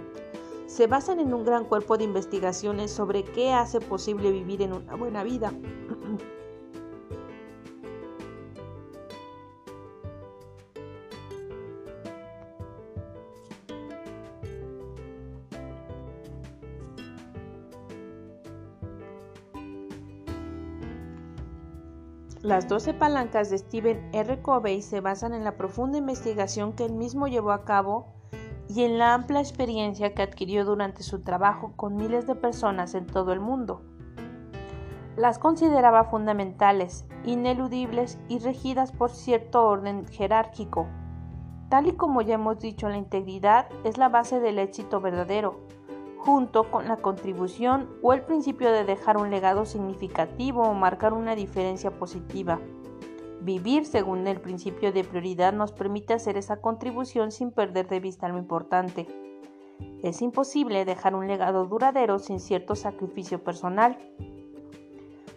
se 0.66 0.86
basan 0.86 1.18
en 1.18 1.34
un 1.34 1.44
gran 1.44 1.64
cuerpo 1.64 1.98
de 1.98 2.04
investigaciones 2.04 2.92
sobre 2.92 3.24
qué 3.24 3.52
hace 3.52 3.80
posible 3.80 4.30
vivir 4.30 4.62
en 4.62 4.74
una 4.74 4.94
buena 4.94 5.24
vida. 5.24 5.52
Las 22.52 22.68
12 22.68 22.92
palancas 22.92 23.48
de 23.48 23.56
Stephen 23.56 24.10
R. 24.12 24.42
Covey 24.42 24.82
se 24.82 25.00
basan 25.00 25.32
en 25.32 25.42
la 25.42 25.56
profunda 25.56 25.96
investigación 25.96 26.74
que 26.74 26.84
él 26.84 26.92
mismo 26.92 27.26
llevó 27.26 27.50
a 27.50 27.64
cabo 27.64 28.12
y 28.68 28.82
en 28.82 28.98
la 28.98 29.14
amplia 29.14 29.40
experiencia 29.40 30.12
que 30.12 30.20
adquirió 30.20 30.66
durante 30.66 31.02
su 31.02 31.22
trabajo 31.22 31.72
con 31.76 31.96
miles 31.96 32.26
de 32.26 32.34
personas 32.34 32.94
en 32.94 33.06
todo 33.06 33.32
el 33.32 33.40
mundo. 33.40 33.80
Las 35.16 35.38
consideraba 35.38 36.04
fundamentales, 36.04 37.06
ineludibles 37.24 38.18
y 38.28 38.38
regidas 38.40 38.92
por 38.92 39.12
cierto 39.12 39.64
orden 39.64 40.06
jerárquico. 40.06 40.86
Tal 41.70 41.86
y 41.86 41.92
como 41.92 42.20
ya 42.20 42.34
hemos 42.34 42.58
dicho, 42.58 42.86
la 42.90 42.98
integridad 42.98 43.66
es 43.82 43.96
la 43.96 44.10
base 44.10 44.40
del 44.40 44.58
éxito 44.58 45.00
verdadero, 45.00 45.58
junto 46.24 46.70
con 46.70 46.86
la 46.86 46.98
contribución 46.98 47.88
o 48.00 48.12
el 48.12 48.22
principio 48.22 48.70
de 48.70 48.84
dejar 48.84 49.16
un 49.16 49.30
legado 49.30 49.64
significativo 49.66 50.62
o 50.62 50.72
marcar 50.72 51.14
una 51.14 51.34
diferencia 51.34 51.90
positiva. 51.90 52.60
Vivir 53.40 53.84
según 53.84 54.28
el 54.28 54.40
principio 54.40 54.92
de 54.92 55.02
prioridad 55.02 55.52
nos 55.52 55.72
permite 55.72 56.14
hacer 56.14 56.36
esa 56.36 56.60
contribución 56.60 57.32
sin 57.32 57.50
perder 57.50 57.88
de 57.88 57.98
vista 57.98 58.28
lo 58.28 58.38
importante. 58.38 59.08
Es 60.04 60.22
imposible 60.22 60.84
dejar 60.84 61.16
un 61.16 61.26
legado 61.26 61.66
duradero 61.66 62.20
sin 62.20 62.38
cierto 62.38 62.76
sacrificio 62.76 63.42
personal. 63.42 63.98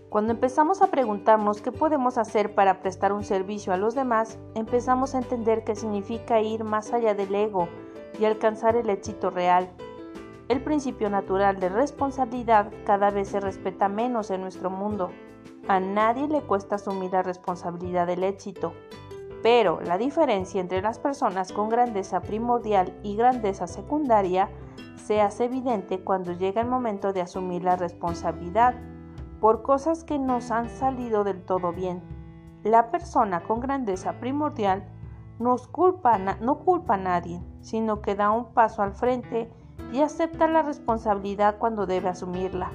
Cuando 0.09 0.33
empezamos 0.33 0.83
a 0.83 0.91
preguntarnos 0.91 1.63
qué 1.63 1.71
podemos 1.71 2.19
hacer 2.19 2.53
para 2.53 2.79
prestar 2.79 3.11
un 3.11 3.23
servicio 3.23 3.73
a 3.73 3.77
los 3.77 3.95
demás, 3.95 4.37
empezamos 4.53 5.15
a 5.15 5.17
entender 5.17 5.63
qué 5.63 5.75
significa 5.75 6.41
ir 6.41 6.63
más 6.63 6.93
allá 6.93 7.15
del 7.15 7.33
ego 7.33 7.69
y 8.19 8.25
alcanzar 8.25 8.75
el 8.75 8.91
éxito 8.91 9.31
real. 9.31 9.67
El 10.47 10.61
principio 10.61 11.09
natural 11.09 11.59
de 11.59 11.69
responsabilidad 11.69 12.71
cada 12.85 13.09
vez 13.09 13.29
se 13.29 13.39
respeta 13.39 13.89
menos 13.89 14.29
en 14.29 14.41
nuestro 14.41 14.69
mundo. 14.69 15.09
A 15.67 15.79
nadie 15.79 16.27
le 16.27 16.41
cuesta 16.41 16.75
asumir 16.75 17.11
la 17.13 17.23
responsabilidad 17.23 18.05
del 18.05 18.23
éxito. 18.23 18.73
Pero 19.41 19.81
la 19.81 19.97
diferencia 19.97 20.61
entre 20.61 20.83
las 20.83 20.99
personas 20.99 21.51
con 21.51 21.69
grandeza 21.69 22.21
primordial 22.21 22.95
y 23.01 23.15
grandeza 23.15 23.65
secundaria 23.65 24.49
se 24.95 25.19
hace 25.19 25.45
evidente 25.45 26.03
cuando 26.03 26.33
llega 26.33 26.61
el 26.61 26.67
momento 26.67 27.11
de 27.11 27.21
asumir 27.21 27.63
la 27.63 27.75
responsabilidad 27.75 28.75
por 29.39 29.63
cosas 29.63 30.03
que 30.03 30.19
nos 30.19 30.51
han 30.51 30.69
salido 30.69 31.23
del 31.23 31.41
todo 31.43 31.73
bien. 31.73 32.03
La 32.63 32.91
persona 32.91 33.41
con 33.41 33.61
grandeza 33.61 34.19
primordial 34.19 34.87
no 35.39 35.57
culpa 35.57 36.13
a 36.13 36.97
nadie, 36.97 37.41
sino 37.61 38.01
que 38.01 38.13
da 38.13 38.29
un 38.29 38.53
paso 38.53 38.83
al 38.83 38.93
frente 38.93 39.51
y 39.91 40.01
acepta 40.01 40.47
la 40.47 40.61
responsabilidad 40.61 41.57
cuando 41.57 41.85
debe 41.85 42.09
asumirla. 42.09 42.71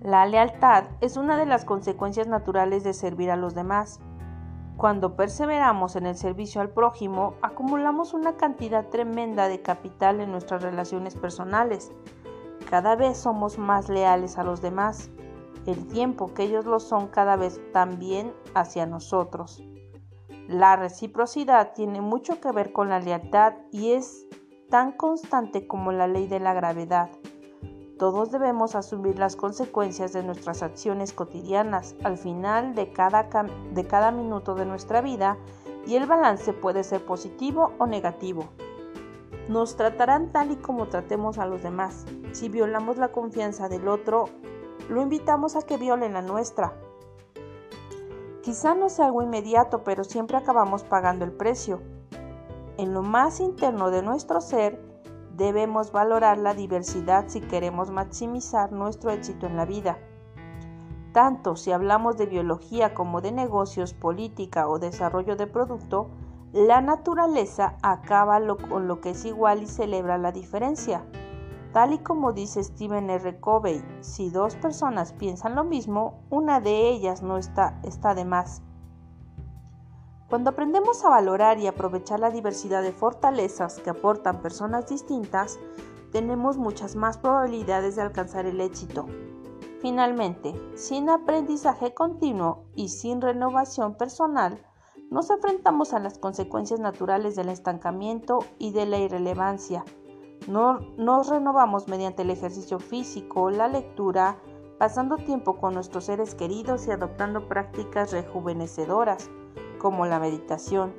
La 0.00 0.26
lealtad 0.26 0.84
es 1.00 1.16
una 1.16 1.36
de 1.36 1.46
las 1.46 1.64
consecuencias 1.64 2.28
naturales 2.28 2.84
de 2.84 2.92
servir 2.92 3.30
a 3.30 3.36
los 3.36 3.54
demás. 3.54 3.98
Cuando 4.76 5.16
perseveramos 5.16 5.96
en 5.96 6.06
el 6.06 6.14
servicio 6.14 6.60
al 6.60 6.70
prójimo, 6.70 7.34
acumulamos 7.42 8.14
una 8.14 8.36
cantidad 8.36 8.86
tremenda 8.86 9.48
de 9.48 9.60
capital 9.60 10.20
en 10.20 10.30
nuestras 10.30 10.62
relaciones 10.62 11.16
personales. 11.16 11.90
Cada 12.70 12.94
vez 12.94 13.18
somos 13.18 13.58
más 13.58 13.88
leales 13.88 14.38
a 14.38 14.44
los 14.44 14.62
demás, 14.62 15.10
el 15.66 15.88
tiempo 15.88 16.32
que 16.32 16.44
ellos 16.44 16.64
lo 16.64 16.78
son 16.78 17.08
cada 17.08 17.34
vez 17.34 17.60
también 17.72 18.32
hacia 18.54 18.86
nosotros. 18.86 19.64
La 20.46 20.76
reciprocidad 20.76 21.72
tiene 21.74 22.00
mucho 22.00 22.40
que 22.40 22.52
ver 22.52 22.72
con 22.72 22.88
la 22.88 23.00
lealtad 23.00 23.54
y 23.72 23.94
es 23.94 24.27
tan 24.68 24.92
constante 24.92 25.66
como 25.66 25.92
la 25.92 26.06
ley 26.06 26.26
de 26.26 26.40
la 26.40 26.52
gravedad. 26.52 27.10
Todos 27.98 28.30
debemos 28.30 28.74
asumir 28.74 29.18
las 29.18 29.34
consecuencias 29.34 30.12
de 30.12 30.22
nuestras 30.22 30.62
acciones 30.62 31.12
cotidianas 31.12 31.96
al 32.04 32.16
final 32.16 32.74
de 32.74 32.92
cada, 32.92 34.10
minuto 34.12 34.54
de 34.54 34.66
nuestra 34.66 35.00
vida 35.00 35.36
y 35.86 35.96
el 35.96 36.06
balance 36.06 36.52
puede 36.52 36.84
ser 36.84 37.04
positivo 37.04 37.72
o 37.78 37.86
negativo. 37.86 38.44
Nos 39.48 39.76
tratarán 39.76 40.30
tal 40.30 40.52
y 40.52 40.56
como 40.56 40.86
tratemos 40.88 41.38
a 41.38 41.46
los 41.46 41.62
demás. 41.62 42.04
Si 42.32 42.48
violamos 42.48 42.98
la 42.98 43.08
confianza 43.08 43.68
del 43.68 43.88
otro, 43.88 44.26
lo 44.88 45.02
invitamos 45.02 45.56
a 45.56 45.62
que 45.62 45.78
violen 45.78 46.12
la 46.12 46.22
nuestra. 46.22 46.74
Quizá 48.42 48.74
no 48.74 48.90
sea 48.90 49.06
algo 49.06 49.22
inmediato, 49.22 49.82
pero 49.82 50.04
siempre 50.04 50.36
acabamos 50.36 50.84
pagando 50.84 51.24
el 51.24 51.32
precio. 51.32 51.80
En 52.78 52.94
lo 52.94 53.02
más 53.02 53.40
interno 53.40 53.90
de 53.90 54.02
nuestro 54.02 54.40
ser, 54.40 54.88
Debemos 55.38 55.92
valorar 55.92 56.36
la 56.36 56.52
diversidad 56.52 57.26
si 57.28 57.40
queremos 57.40 57.92
maximizar 57.92 58.72
nuestro 58.72 59.12
éxito 59.12 59.46
en 59.46 59.56
la 59.56 59.66
vida. 59.66 59.96
Tanto 61.12 61.54
si 61.54 61.70
hablamos 61.70 62.16
de 62.16 62.26
biología 62.26 62.92
como 62.92 63.20
de 63.20 63.30
negocios, 63.30 63.94
política 63.94 64.66
o 64.66 64.80
desarrollo 64.80 65.36
de 65.36 65.46
producto, 65.46 66.10
la 66.52 66.80
naturaleza 66.80 67.76
acaba 67.82 68.40
con 68.68 68.88
lo 68.88 69.00
que 69.00 69.10
es 69.10 69.24
igual 69.24 69.62
y 69.62 69.68
celebra 69.68 70.18
la 70.18 70.32
diferencia. 70.32 71.06
Tal 71.72 71.92
y 71.92 71.98
como 71.98 72.32
dice 72.32 72.64
Stephen 72.64 73.08
R. 73.08 73.38
Covey, 73.38 73.80
si 74.00 74.30
dos 74.30 74.56
personas 74.56 75.12
piensan 75.12 75.54
lo 75.54 75.62
mismo, 75.62 76.24
una 76.30 76.58
de 76.58 76.88
ellas 76.88 77.22
no 77.22 77.38
está, 77.38 77.78
está 77.84 78.16
de 78.16 78.24
más. 78.24 78.60
Cuando 80.28 80.50
aprendemos 80.50 81.02
a 81.04 81.08
valorar 81.08 81.58
y 81.58 81.66
aprovechar 81.66 82.20
la 82.20 82.30
diversidad 82.30 82.82
de 82.82 82.92
fortalezas 82.92 83.80
que 83.80 83.88
aportan 83.88 84.42
personas 84.42 84.86
distintas, 84.86 85.58
tenemos 86.12 86.58
muchas 86.58 86.96
más 86.96 87.16
probabilidades 87.16 87.96
de 87.96 88.02
alcanzar 88.02 88.44
el 88.44 88.60
éxito. 88.60 89.06
Finalmente, 89.80 90.54
sin 90.76 91.08
aprendizaje 91.08 91.94
continuo 91.94 92.64
y 92.74 92.90
sin 92.90 93.22
renovación 93.22 93.94
personal, 93.94 94.62
nos 95.10 95.30
enfrentamos 95.30 95.94
a 95.94 95.98
las 95.98 96.18
consecuencias 96.18 96.78
naturales 96.78 97.34
del 97.34 97.48
estancamiento 97.48 98.40
y 98.58 98.72
de 98.72 98.84
la 98.84 98.98
irrelevancia. 98.98 99.82
No, 100.46 100.80
nos 100.98 101.28
renovamos 101.28 101.88
mediante 101.88 102.20
el 102.20 102.30
ejercicio 102.30 102.78
físico, 102.78 103.48
la 103.48 103.68
lectura, 103.68 104.36
pasando 104.78 105.16
tiempo 105.16 105.56
con 105.56 105.72
nuestros 105.72 106.04
seres 106.04 106.34
queridos 106.34 106.86
y 106.86 106.90
adoptando 106.90 107.48
prácticas 107.48 108.12
rejuvenecedoras 108.12 109.30
como 109.78 110.06
la 110.06 110.18
meditación. 110.18 110.92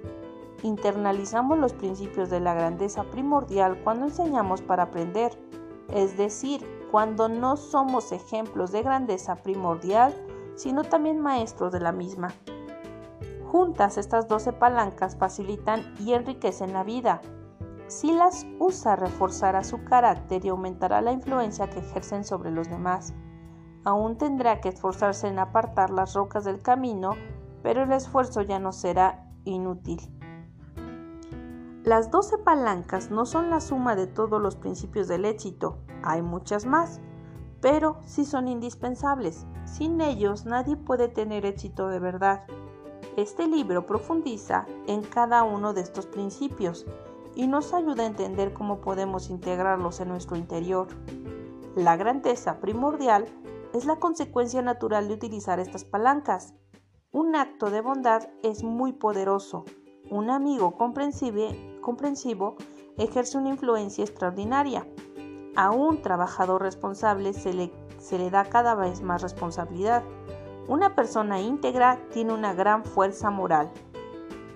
Internalizamos 0.63 1.57
los 1.57 1.73
principios 1.73 2.29
de 2.29 2.39
la 2.39 2.53
grandeza 2.53 3.03
primordial 3.03 3.81
cuando 3.83 4.05
enseñamos 4.05 4.61
para 4.61 4.83
aprender, 4.83 5.31
es 5.93 6.17
decir, 6.17 6.65
cuando 6.91 7.29
no 7.29 7.55
somos 7.55 8.11
ejemplos 8.11 8.71
de 8.71 8.83
grandeza 8.83 9.35
primordial, 9.35 10.13
sino 10.55 10.83
también 10.83 11.19
maestros 11.19 11.71
de 11.71 11.79
la 11.79 11.91
misma. 11.91 12.29
Juntas 13.51 13.97
estas 13.97 14.27
12 14.27 14.53
palancas 14.53 15.15
facilitan 15.15 15.95
y 15.99 16.13
enriquecen 16.13 16.73
la 16.73 16.83
vida. 16.83 17.21
Si 17.87 18.11
las 18.11 18.45
usa 18.59 18.95
reforzará 18.95 19.63
su 19.63 19.83
carácter 19.83 20.45
y 20.45 20.49
aumentará 20.49 21.01
la 21.01 21.11
influencia 21.11 21.69
que 21.69 21.79
ejercen 21.79 22.23
sobre 22.23 22.51
los 22.51 22.69
demás. 22.69 23.13
Aún 23.85 24.17
tendrá 24.17 24.61
que 24.61 24.69
esforzarse 24.69 25.27
en 25.27 25.39
apartar 25.39 25.89
las 25.89 26.13
rocas 26.13 26.43
del 26.43 26.61
camino 26.61 27.15
pero 27.63 27.83
el 27.83 27.91
esfuerzo 27.91 28.41
ya 28.41 28.59
no 28.59 28.71
será 28.71 29.25
inútil. 29.45 29.99
Las 31.83 32.11
12 32.11 32.39
palancas 32.39 33.09
no 33.09 33.25
son 33.25 33.49
la 33.49 33.61
suma 33.61 33.95
de 33.95 34.05
todos 34.05 34.41
los 34.41 34.55
principios 34.55 35.07
del 35.07 35.25
éxito, 35.25 35.77
hay 36.03 36.21
muchas 36.21 36.65
más, 36.65 36.99
pero 37.61 37.97
sí 38.05 38.25
son 38.25 38.47
indispensables. 38.47 39.45
Sin 39.65 40.01
ellos 40.01 40.45
nadie 40.45 40.75
puede 40.75 41.07
tener 41.07 41.45
éxito 41.45 41.87
de 41.87 41.99
verdad. 41.99 42.43
Este 43.17 43.47
libro 43.47 43.85
profundiza 43.85 44.65
en 44.87 45.01
cada 45.01 45.43
uno 45.43 45.73
de 45.73 45.81
estos 45.81 46.05
principios 46.05 46.85
y 47.35 47.47
nos 47.47 47.73
ayuda 47.73 48.03
a 48.03 48.07
entender 48.07 48.53
cómo 48.53 48.81
podemos 48.81 49.29
integrarlos 49.29 49.99
en 49.99 50.09
nuestro 50.09 50.35
interior. 50.35 50.87
La 51.75 51.95
grandeza 51.95 52.59
primordial 52.59 53.25
es 53.73 53.85
la 53.85 53.97
consecuencia 53.97 54.61
natural 54.61 55.07
de 55.07 55.13
utilizar 55.13 55.59
estas 55.59 55.85
palancas 55.85 56.53
un 57.11 57.35
acto 57.35 57.71
de 57.71 57.81
bondad 57.81 58.29
es 58.43 58.63
muy 58.63 58.93
poderoso. 58.93 59.65
Un 60.11 60.29
amigo 60.29 60.77
comprensivo 60.77 62.55
ejerce 62.97 63.37
una 63.37 63.49
influencia 63.49 64.03
extraordinaria. 64.03 64.87
A 65.55 65.71
un 65.71 66.03
trabajador 66.03 66.61
responsable 66.61 67.33
se 67.33 67.53
le, 67.53 68.29
da 68.29 68.45
cada 68.45 68.75
vez 68.75 69.01
más 69.01 69.23
responsabilidad. 69.23 70.03
Una 70.67 70.93
persona 70.93 71.41
íntegra 71.41 71.99
tiene 72.13 72.31
una 72.31 72.53
gran 72.53 72.85
fuerza 72.85 73.31
moral. 73.31 73.71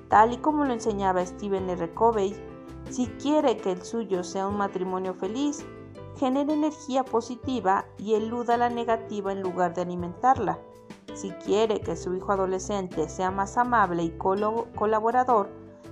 Tal 0.09 0.33
y 0.33 0.37
como 0.37 0.63
lo 0.63 0.73
enseñaba 0.73 1.25
Stephen 1.25 1.71
R. 1.71 1.91
Covey, 1.95 2.35
si 2.91 3.07
quiere 3.07 3.57
que 3.57 3.71
el 3.71 3.81
suyo 3.81 4.23
sea 4.23 4.47
un 4.47 4.57
matrimonio 4.57 5.15
feliz, 5.15 5.65
genere 6.17 6.53
energía 6.53 7.03
positiva 7.03 7.85
y 7.97 8.13
eluda 8.13 8.57
la 8.57 8.69
negativa 8.69 9.31
en 9.31 9.41
lugar 9.41 9.73
de 9.73 9.81
alimentarla. 9.81 10.59
Si 11.13 11.31
quiere 11.31 11.81
que 11.81 11.95
su 11.95 12.15
hijo 12.15 12.31
adolescente 12.31 13.07
sea 13.07 13.31
más 13.31 13.57
amable 13.57 14.03
y 14.03 14.17
colaborador, 14.17 15.49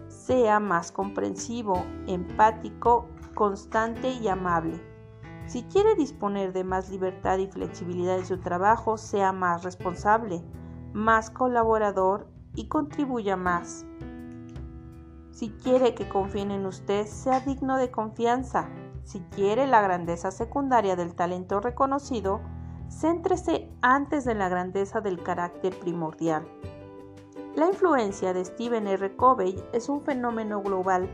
sea 0.07 0.60
más 0.60 0.91
comprensivo, 0.91 1.86
empático, 2.07 3.07
constante 3.36 4.12
y 4.12 4.27
amable. 4.27 4.81
Si 5.45 5.63
quiere 5.63 5.95
disponer 5.95 6.53
de 6.53 6.63
más 6.63 6.89
libertad 6.89 7.38
y 7.38 7.47
flexibilidad 7.47 8.17
en 8.17 8.25
su 8.25 8.39
trabajo, 8.39 8.97
sea 8.97 9.31
más 9.31 9.63
responsable, 9.63 10.43
más 10.93 11.29
colaborador 11.29 12.27
y 12.55 12.67
contribuya 12.67 13.36
más. 13.36 13.86
Si 15.31 15.49
quiere 15.49 15.93
que 15.95 16.07
confíen 16.10 16.51
en 16.51 16.65
usted, 16.65 17.05
sea 17.05 17.39
digno 17.39 17.77
de 17.77 17.91
confianza. 17.91 18.69
Si 19.03 19.19
quiere 19.21 19.67
la 19.67 19.81
grandeza 19.81 20.31
secundaria 20.31 20.95
del 20.95 21.15
talento 21.15 21.60
reconocido, 21.60 22.41
céntrese 22.91 23.69
antes 23.82 24.25
de 24.25 24.36
la 24.36 24.49
grandeza 24.49 25.01
del 25.01 25.23
carácter 25.23 25.73
primordial. 25.80 26.45
La 27.56 27.67
influencia 27.67 28.34
de 28.34 28.45
Stephen 28.45 28.88
R. 28.88 29.15
Covey 29.15 29.56
es 29.73 29.89
un 29.89 30.01
fenómeno 30.01 30.62
global. 30.62 31.10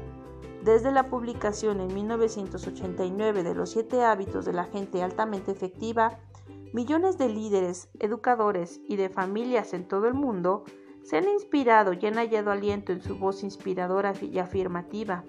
Desde 0.63 0.91
la 0.91 1.09
publicación 1.09 1.79
en 1.79 1.93
1989 1.93 3.43
de 3.43 3.55
los 3.55 3.69
siete 3.69 4.03
hábitos 4.03 4.45
de 4.45 4.53
la 4.53 4.65
gente 4.65 5.01
altamente 5.01 5.51
efectiva, 5.51 6.19
millones 6.73 7.17
de 7.17 7.29
líderes, 7.29 7.89
educadores 7.99 8.81
y 8.87 8.97
de 8.97 9.09
familias 9.09 9.73
en 9.73 9.87
todo 9.87 10.07
el 10.07 10.13
mundo 10.13 10.63
se 11.03 11.17
han 11.17 11.29
inspirado 11.29 11.93
y 11.93 12.05
han 12.05 12.15
hallado 12.15 12.51
aliento 12.51 12.91
en 12.91 13.01
su 13.01 13.17
voz 13.17 13.43
inspiradora 13.43 14.13
y 14.21 14.39
afirmativa. 14.39 15.23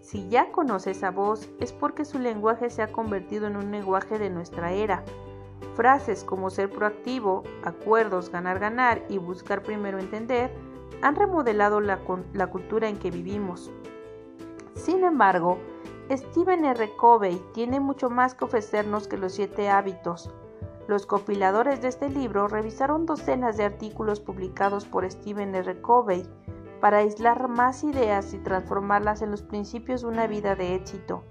Si 0.00 0.28
ya 0.28 0.50
conoce 0.50 0.90
esa 0.90 1.12
voz 1.12 1.48
es 1.60 1.72
porque 1.72 2.04
su 2.04 2.18
lenguaje 2.18 2.70
se 2.70 2.82
ha 2.82 2.90
convertido 2.90 3.46
en 3.46 3.56
un 3.56 3.70
lenguaje 3.70 4.18
de 4.18 4.30
nuestra 4.30 4.72
era, 4.72 5.04
Frases 5.74 6.24
como 6.24 6.50
ser 6.50 6.70
proactivo, 6.70 7.42
acuerdos, 7.64 8.30
ganar, 8.30 8.58
ganar 8.58 9.02
y 9.08 9.18
buscar 9.18 9.62
primero 9.62 9.98
entender 9.98 10.52
han 11.02 11.16
remodelado 11.16 11.80
la, 11.80 11.98
cultura 12.50 12.88
en 12.88 12.98
que 12.98 13.10
vivimos. 13.10 13.70
Sin 14.74 15.02
embargo, 15.04 15.58
Stephen 16.10 16.64
R. 16.64 16.90
Covey 16.96 17.42
tiene 17.54 17.80
mucho 17.80 18.10
más 18.10 18.34
que 18.34 18.44
ofrecernos 18.44 19.08
que 19.08 19.16
los 19.16 19.32
siete 19.32 19.68
hábitos. 19.68 20.30
Los 20.88 21.06
compiladores 21.06 21.80
de 21.80 21.88
este 21.88 22.08
libro 22.08 22.48
revisaron 22.48 23.06
docenas 23.06 23.56
de 23.56 23.64
artículos 23.64 24.20
publicados 24.20 24.84
por 24.84 25.10
Stephen 25.10 25.54
R. 25.54 25.80
Covey 25.80 26.24
para 26.80 26.98
aislar 26.98 27.48
más 27.48 27.84
ideas 27.84 28.34
y 28.34 28.38
transformarlas 28.38 29.22
en 29.22 29.30
los 29.30 29.42
principios 29.42 30.02
de 30.02 30.08
una 30.08 30.26
vida 30.26 30.54
de 30.54 30.74
éxito. 30.74 31.22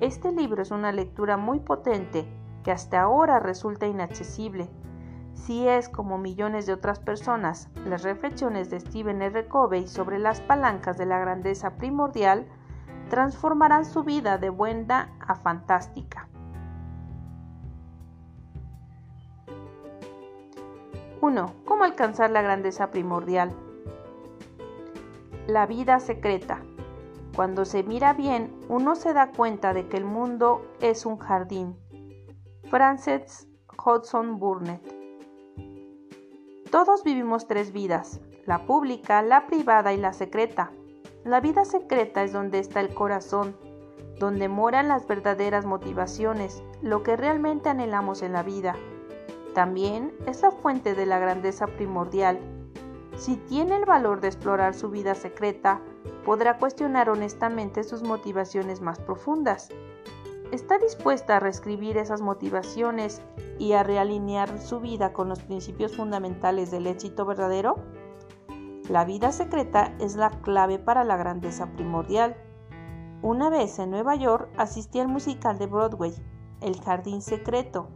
Este 0.00 0.32
libro 0.32 0.62
es 0.62 0.70
una 0.70 0.92
lectura 0.92 1.36
muy 1.36 1.60
potente 1.60 2.26
que 2.64 2.72
hasta 2.72 3.02
ahora 3.02 3.38
resulta 3.38 3.86
inaccesible. 3.86 4.68
Si 5.34 5.68
es, 5.68 5.88
como 5.88 6.18
millones 6.18 6.66
de 6.66 6.72
otras 6.72 6.98
personas, 6.98 7.68
las 7.84 8.02
reflexiones 8.02 8.70
de 8.70 8.80
Stephen 8.80 9.22
R. 9.22 9.46
Covey 9.46 9.86
sobre 9.86 10.18
las 10.18 10.40
palancas 10.40 10.96
de 10.96 11.06
la 11.06 11.18
grandeza 11.18 11.76
primordial, 11.76 12.46
transformarán 13.10 13.84
su 13.84 14.02
vida 14.02 14.38
de 14.38 14.48
buena 14.48 15.12
a 15.20 15.34
fantástica. 15.34 16.28
1. 21.20 21.54
¿Cómo 21.64 21.84
alcanzar 21.84 22.30
la 22.30 22.42
grandeza 22.42 22.90
primordial? 22.90 23.52
La 25.46 25.66
vida 25.66 26.00
secreta. 26.00 26.60
Cuando 27.36 27.64
se 27.64 27.82
mira 27.82 28.14
bien, 28.14 28.54
uno 28.68 28.94
se 28.94 29.12
da 29.12 29.30
cuenta 29.32 29.74
de 29.74 29.88
que 29.88 29.96
el 29.96 30.04
mundo 30.04 30.64
es 30.80 31.04
un 31.04 31.18
jardín. 31.18 31.76
Frances 32.70 33.46
Hodgson 33.76 34.38
Burnett. 34.38 34.82
Todos 36.70 37.04
vivimos 37.04 37.46
tres 37.46 37.72
vidas, 37.72 38.20
la 38.46 38.64
pública, 38.64 39.22
la 39.22 39.46
privada 39.46 39.92
y 39.92 39.98
la 39.98 40.12
secreta. 40.12 40.72
La 41.24 41.40
vida 41.40 41.64
secreta 41.66 42.24
es 42.24 42.32
donde 42.32 42.58
está 42.58 42.80
el 42.80 42.94
corazón, 42.94 43.54
donde 44.18 44.48
moran 44.48 44.88
las 44.88 45.06
verdaderas 45.06 45.66
motivaciones, 45.66 46.62
lo 46.80 47.02
que 47.02 47.16
realmente 47.16 47.68
anhelamos 47.68 48.22
en 48.22 48.32
la 48.32 48.42
vida. 48.42 48.76
También 49.54 50.12
es 50.26 50.42
la 50.42 50.50
fuente 50.50 50.94
de 50.94 51.06
la 51.06 51.18
grandeza 51.18 51.66
primordial. 51.66 52.40
Si 53.16 53.36
tiene 53.36 53.76
el 53.76 53.84
valor 53.84 54.20
de 54.20 54.28
explorar 54.28 54.74
su 54.74 54.88
vida 54.88 55.14
secreta, 55.14 55.80
podrá 56.24 56.58
cuestionar 56.58 57.10
honestamente 57.10 57.84
sus 57.84 58.02
motivaciones 58.02 58.80
más 58.80 58.98
profundas. 58.98 59.68
¿Está 60.54 60.78
dispuesta 60.78 61.36
a 61.36 61.40
reescribir 61.40 61.98
esas 61.98 62.20
motivaciones 62.20 63.20
y 63.58 63.72
a 63.72 63.82
realinear 63.82 64.60
su 64.60 64.78
vida 64.78 65.12
con 65.12 65.28
los 65.28 65.40
principios 65.40 65.96
fundamentales 65.96 66.70
del 66.70 66.86
éxito 66.86 67.24
verdadero? 67.24 67.74
La 68.88 69.04
vida 69.04 69.32
secreta 69.32 69.92
es 69.98 70.14
la 70.14 70.30
clave 70.30 70.78
para 70.78 71.02
la 71.02 71.16
grandeza 71.16 71.72
primordial. 71.72 72.36
Una 73.20 73.50
vez 73.50 73.80
en 73.80 73.90
Nueva 73.90 74.14
York 74.14 74.48
asistí 74.56 75.00
al 75.00 75.08
musical 75.08 75.58
de 75.58 75.66
Broadway, 75.66 76.14
El 76.60 76.80
Jardín 76.80 77.20
Secreto, 77.20 77.88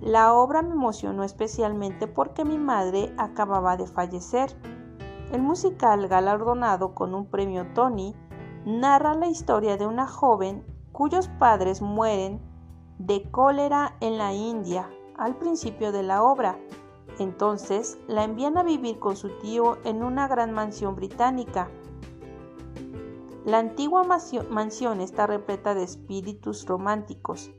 la 0.00 0.32
obra 0.32 0.62
me 0.62 0.74
emocionó 0.74 1.24
especialmente 1.24 2.06
porque 2.06 2.44
mi 2.44 2.56
madre 2.56 3.12
acababa 3.18 3.76
de 3.76 3.88
fallecer. 3.88 4.56
El 5.32 5.42
musical 5.42 6.06
galardonado 6.06 6.94
con 6.94 7.16
un 7.16 7.26
premio 7.26 7.66
Tony 7.74 8.14
narra 8.64 9.14
la 9.14 9.26
historia 9.26 9.76
de 9.76 9.88
una 9.88 10.06
joven 10.06 10.75
cuyos 10.96 11.28
padres 11.28 11.82
mueren 11.82 12.40
de 12.96 13.30
cólera 13.30 13.98
en 14.00 14.16
la 14.16 14.32
India 14.32 14.88
al 15.18 15.36
principio 15.36 15.92
de 15.92 16.02
la 16.02 16.22
obra. 16.22 16.58
Entonces 17.18 17.98
la 18.08 18.24
envían 18.24 18.56
a 18.56 18.62
vivir 18.62 18.98
con 18.98 19.14
su 19.14 19.28
tío 19.40 19.76
en 19.84 20.02
una 20.02 20.26
gran 20.26 20.54
mansión 20.54 20.96
británica. 20.96 21.68
La 23.44 23.58
antigua 23.58 24.04
mansión 24.48 25.02
está 25.02 25.26
repleta 25.26 25.74
de 25.74 25.82
espíritus 25.82 26.64
románticos. 26.64 27.50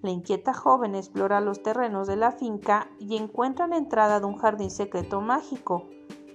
La 0.00 0.10
inquieta 0.10 0.54
joven 0.54 0.94
explora 0.94 1.40
los 1.40 1.64
terrenos 1.64 2.06
de 2.06 2.14
la 2.14 2.30
finca 2.30 2.88
y 3.00 3.16
encuentra 3.16 3.66
la 3.66 3.76
entrada 3.76 4.20
de 4.20 4.26
un 4.26 4.38
jardín 4.38 4.70
secreto 4.70 5.20
mágico, 5.20 5.88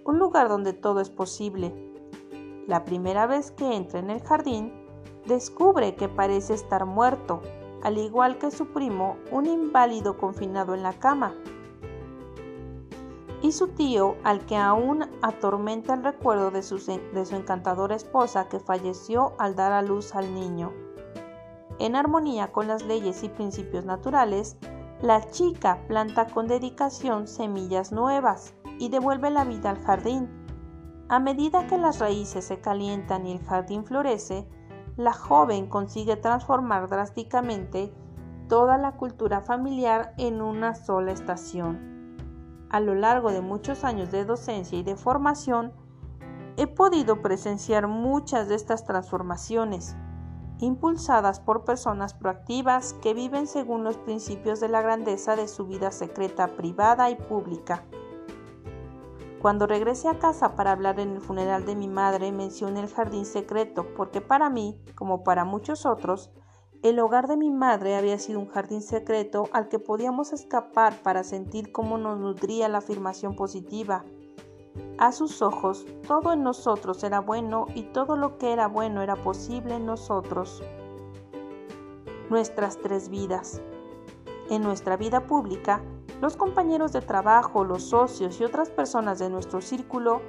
un 0.03 0.19
lugar 0.19 0.49
donde 0.49 0.73
todo 0.73 0.99
es 0.99 1.09
posible. 1.09 1.73
La 2.67 2.83
primera 2.83 3.27
vez 3.27 3.51
que 3.51 3.77
entra 3.77 3.99
en 3.99 4.09
el 4.09 4.21
jardín, 4.21 4.82
descubre 5.25 5.95
que 5.95 6.09
parece 6.09 6.53
estar 6.53 6.85
muerto, 6.85 7.41
al 7.81 7.97
igual 7.97 8.37
que 8.37 8.51
su 8.51 8.67
primo, 8.67 9.17
un 9.31 9.45
inválido 9.45 10.17
confinado 10.17 10.73
en 10.73 10.83
la 10.83 10.93
cama. 10.93 11.35
Y 13.41 13.51
su 13.51 13.67
tío, 13.69 14.15
al 14.23 14.45
que 14.45 14.55
aún 14.55 15.05
atormenta 15.21 15.93
el 15.93 16.03
recuerdo 16.03 16.49
de 16.49 16.63
su, 16.63 16.77
de 16.77 17.25
su 17.25 17.35
encantadora 17.35 17.95
esposa 17.95 18.47
que 18.47 18.59
falleció 18.59 19.33
al 19.37 19.55
dar 19.55 19.73
a 19.73 19.81
luz 19.81 20.15
al 20.15 20.33
niño. 20.33 20.71
En 21.79 21.97
armonía 21.97 22.53
con 22.53 22.67
las 22.67 22.83
leyes 22.83 23.23
y 23.23 23.29
principios 23.29 23.83
naturales, 23.83 24.57
la 25.01 25.29
chica 25.29 25.79
planta 25.89 26.27
con 26.27 26.47
dedicación 26.47 27.27
semillas 27.27 27.91
nuevas 27.91 28.53
y 28.79 28.87
devuelve 28.87 29.29
la 29.29 29.43
vida 29.43 29.71
al 29.71 29.83
jardín. 29.83 30.29
A 31.09 31.19
medida 31.19 31.67
que 31.67 31.77
las 31.77 31.99
raíces 31.99 32.45
se 32.45 32.61
calientan 32.61 33.27
y 33.27 33.33
el 33.33 33.43
jardín 33.43 33.83
florece, 33.83 34.47
la 34.97 35.13
joven 35.13 35.67
consigue 35.67 36.15
transformar 36.15 36.87
drásticamente 36.87 37.91
toda 38.47 38.77
la 38.77 38.93
cultura 38.93 39.41
familiar 39.41 40.13
en 40.17 40.41
una 40.41 40.75
sola 40.75 41.11
estación. 41.11 42.15
A 42.69 42.79
lo 42.79 42.95
largo 42.95 43.31
de 43.31 43.41
muchos 43.41 43.83
años 43.83 44.11
de 44.11 44.25
docencia 44.25 44.77
y 44.77 44.83
de 44.83 44.95
formación, 44.95 45.73
he 46.57 46.67
podido 46.67 47.21
presenciar 47.21 47.87
muchas 47.87 48.47
de 48.49 48.55
estas 48.55 48.85
transformaciones 48.85 49.95
impulsadas 50.59 51.39
por 51.39 51.65
personas 51.65 52.13
proactivas 52.13 52.93
que 53.01 53.13
viven 53.13 53.47
según 53.47 53.83
los 53.83 53.97
principios 53.97 54.59
de 54.59 54.69
la 54.69 54.81
grandeza 54.81 55.35
de 55.35 55.47
su 55.47 55.65
vida 55.65 55.91
secreta, 55.91 56.47
privada 56.47 57.09
y 57.09 57.15
pública. 57.15 57.83
Cuando 59.43 59.67
regresé 59.67 60.07
a 60.07 60.19
casa 60.19 60.55
para 60.55 60.71
hablar 60.71 61.01
en 61.01 61.15
el 61.15 61.19
funeral 61.19 61.65
de 61.65 61.75
mi 61.75 61.89
madre, 61.89 62.31
mencioné 62.31 62.79
el 62.79 62.87
jardín 62.87 63.25
secreto, 63.25 63.85
porque 63.93 64.21
para 64.21 64.49
mí, 64.49 64.79
como 64.95 65.25
para 65.25 65.43
muchos 65.43 65.85
otros, 65.85 66.31
el 66.81 66.97
hogar 66.97 67.27
de 67.27 67.35
mi 67.35 67.51
madre 67.51 67.97
había 67.97 68.17
sido 68.19 68.39
un 68.39 68.47
jardín 68.47 68.81
secreto 68.81 69.49
al 69.51 69.67
que 69.67 69.79
podíamos 69.79 70.31
escapar 70.31 71.01
para 71.03 71.25
sentir 71.25 71.73
cómo 71.73 71.97
nos 71.97 72.17
nutría 72.19 72.69
la 72.69 72.77
afirmación 72.77 73.35
positiva, 73.35 74.05
a 74.97 75.11
sus 75.11 75.41
ojos, 75.41 75.85
todo 76.07 76.31
en 76.31 76.41
nosotros 76.41 77.03
era 77.03 77.19
bueno 77.19 77.65
y 77.75 77.83
todo 77.83 78.15
lo 78.15 78.37
que 78.37 78.53
era 78.53 78.69
bueno 78.69 79.01
era 79.01 79.17
posible 79.17 79.75
en 79.75 79.85
nosotros. 79.85 80.63
Nuestras 82.29 82.77
tres 82.77 83.09
vidas. 83.09 83.61
En 84.49 84.61
nuestra 84.61 84.95
vida 84.95 85.27
pública, 85.27 85.83
los 86.23 86.37
compañeros 86.37 86.93
de 86.93 87.01
trabajo, 87.01 87.65
los 87.65 87.83
socios 87.83 88.39
y 88.39 88.45
otras 88.45 88.69
personas 88.69 89.19
de 89.19 89.29
nuestro 89.29 89.59
círculo 89.59 90.21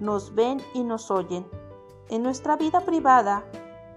nos 0.00 0.34
ven 0.34 0.62
y 0.72 0.82
nos 0.84 1.10
oyen. 1.10 1.46
En 2.08 2.22
nuestra 2.22 2.56
vida 2.56 2.80
privada, 2.80 3.44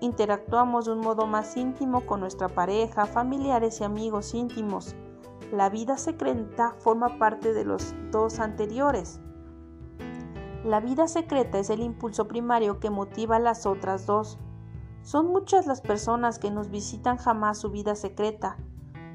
interactuamos 0.02 0.88
de 0.88 0.92
un 0.92 1.00
modo 1.00 1.26
más 1.26 1.56
íntimo 1.56 2.06
con 2.06 2.20
nuestra 2.20 2.50
pareja, 2.50 3.06
familiares 3.06 3.80
y 3.80 3.86
amigos 3.86 4.34
íntimos. 4.34 4.94
La 5.54 5.70
vida 5.70 5.98
secreta 5.98 6.76
forma 6.80 7.18
parte 7.18 7.54
de 7.54 7.64
los 7.64 7.96
dos 8.12 8.40
anteriores. 8.40 9.22
La 10.66 10.82
vida 10.82 11.08
secreta 11.08 11.60
es 11.60 11.70
el 11.70 11.80
impulso 11.80 12.28
primario 12.28 12.82
que 12.82 12.90
motiva 12.90 13.38
a 13.38 13.40
las 13.40 13.66
otras 13.66 14.06
dos. 14.06 14.38
Son 15.02 15.28
muchas 15.28 15.66
las 15.66 15.80
personas 15.80 16.40
que 16.40 16.52
nos 16.52 16.70
visitan 16.70 17.16
jamás 17.16 17.58
su 17.58 17.72
vida 17.72 17.96
secreta. 17.96 18.58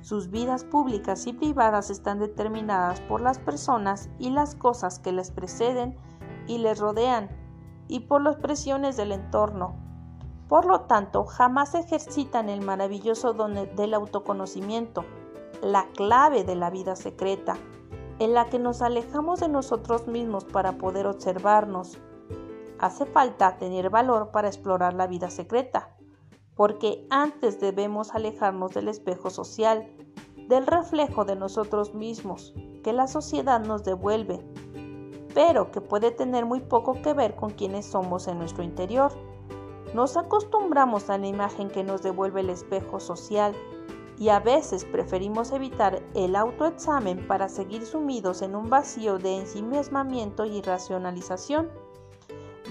Sus 0.02 0.30
vidas 0.30 0.64
públicas 0.64 1.26
y 1.26 1.32
privadas 1.32 1.88
están 1.88 2.18
determinadas 2.18 3.00
por 3.00 3.20
las 3.20 3.38
personas 3.38 4.10
y 4.18 4.30
las 4.30 4.54
cosas 4.54 4.98
que 4.98 5.12
les 5.12 5.30
preceden 5.30 5.96
y 6.46 6.58
les 6.58 6.78
rodean, 6.78 7.30
y 7.88 8.00
por 8.00 8.20
las 8.20 8.36
presiones 8.36 8.96
del 8.96 9.12
entorno. 9.12 9.76
Por 10.48 10.66
lo 10.66 10.82
tanto, 10.82 11.24
jamás 11.24 11.74
ejercitan 11.74 12.48
el 12.48 12.60
maravilloso 12.60 13.32
don 13.32 13.54
del 13.54 13.94
autoconocimiento, 13.94 15.04
la 15.62 15.86
clave 15.94 16.44
de 16.44 16.56
la 16.56 16.68
vida 16.70 16.96
secreta 16.96 17.56
en 18.18 18.34
la 18.34 18.48
que 18.48 18.58
nos 18.58 18.82
alejamos 18.82 19.40
de 19.40 19.48
nosotros 19.48 20.06
mismos 20.06 20.44
para 20.44 20.78
poder 20.78 21.06
observarnos. 21.06 21.98
Hace 22.78 23.06
falta 23.06 23.58
tener 23.58 23.90
valor 23.90 24.30
para 24.30 24.48
explorar 24.48 24.94
la 24.94 25.06
vida 25.06 25.30
secreta, 25.30 25.96
porque 26.56 27.06
antes 27.10 27.60
debemos 27.60 28.14
alejarnos 28.14 28.74
del 28.74 28.88
espejo 28.88 29.30
social, 29.30 29.88
del 30.48 30.66
reflejo 30.66 31.24
de 31.24 31.36
nosotros 31.36 31.94
mismos 31.94 32.54
que 32.82 32.92
la 32.92 33.06
sociedad 33.06 33.60
nos 33.60 33.84
devuelve, 33.84 34.40
pero 35.34 35.70
que 35.70 35.80
puede 35.80 36.10
tener 36.10 36.44
muy 36.44 36.60
poco 36.60 37.00
que 37.00 37.14
ver 37.14 37.36
con 37.36 37.50
quienes 37.50 37.86
somos 37.86 38.28
en 38.28 38.38
nuestro 38.38 38.62
interior. 38.62 39.12
Nos 39.94 40.16
acostumbramos 40.16 41.10
a 41.10 41.18
la 41.18 41.26
imagen 41.26 41.68
que 41.68 41.84
nos 41.84 42.02
devuelve 42.02 42.40
el 42.40 42.50
espejo 42.50 43.00
social 43.00 43.54
y 44.18 44.28
a 44.28 44.40
veces 44.40 44.84
preferimos 44.84 45.52
evitar 45.52 46.02
el 46.14 46.36
autoexamen 46.36 47.26
para 47.26 47.48
seguir 47.48 47.84
sumidos 47.84 48.42
en 48.42 48.54
un 48.54 48.68
vacío 48.70 49.18
de 49.18 49.38
ensimismamiento 49.38 50.44
y 50.44 50.62
racionalización. 50.62 51.70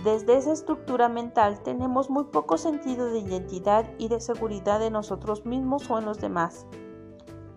Desde 0.03 0.35
esa 0.35 0.51
estructura 0.51 1.09
mental 1.09 1.61
tenemos 1.61 2.09
muy 2.09 2.23
poco 2.25 2.57
sentido 2.57 3.05
de 3.11 3.19
identidad 3.19 3.85
y 3.99 4.07
de 4.07 4.19
seguridad 4.19 4.79
de 4.79 4.89
nosotros 4.89 5.45
mismos 5.45 5.89
o 5.91 5.99
en 5.99 6.05
los 6.05 6.19
demás. 6.19 6.65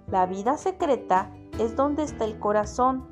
La 0.09 0.27
vida 0.27 0.59
secreta 0.59 1.33
es 1.59 1.75
donde 1.75 2.03
está 2.03 2.27
el 2.27 2.39
corazón, 2.39 3.09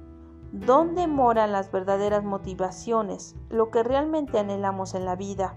donde 0.53 1.07
moran 1.07 1.51
las 1.51 1.73
verdaderas 1.73 2.25
motivaciones, 2.25 3.35
lo 3.49 3.71
que 3.71 3.83
realmente 3.83 4.39
anhelamos 4.39 4.95
en 4.95 5.07
la 5.07 5.17
vida. 5.17 5.57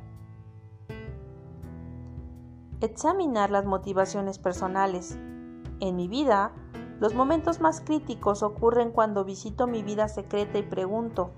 examinar 2.81 3.49
las 3.49 3.65
motivaciones 3.65 4.37
personales. 4.37 5.17
En 5.79 5.95
mi 5.95 6.07
vida, 6.07 6.53
los 6.99 7.15
momentos 7.15 7.59
más 7.59 7.81
críticos 7.81 8.43
ocurren 8.43 8.91
cuando 8.91 9.25
visito 9.25 9.65
mi 9.65 9.81
vida 9.81 10.07
secreta 10.07 10.59
y 10.59 10.63
pregunto, 10.63 11.31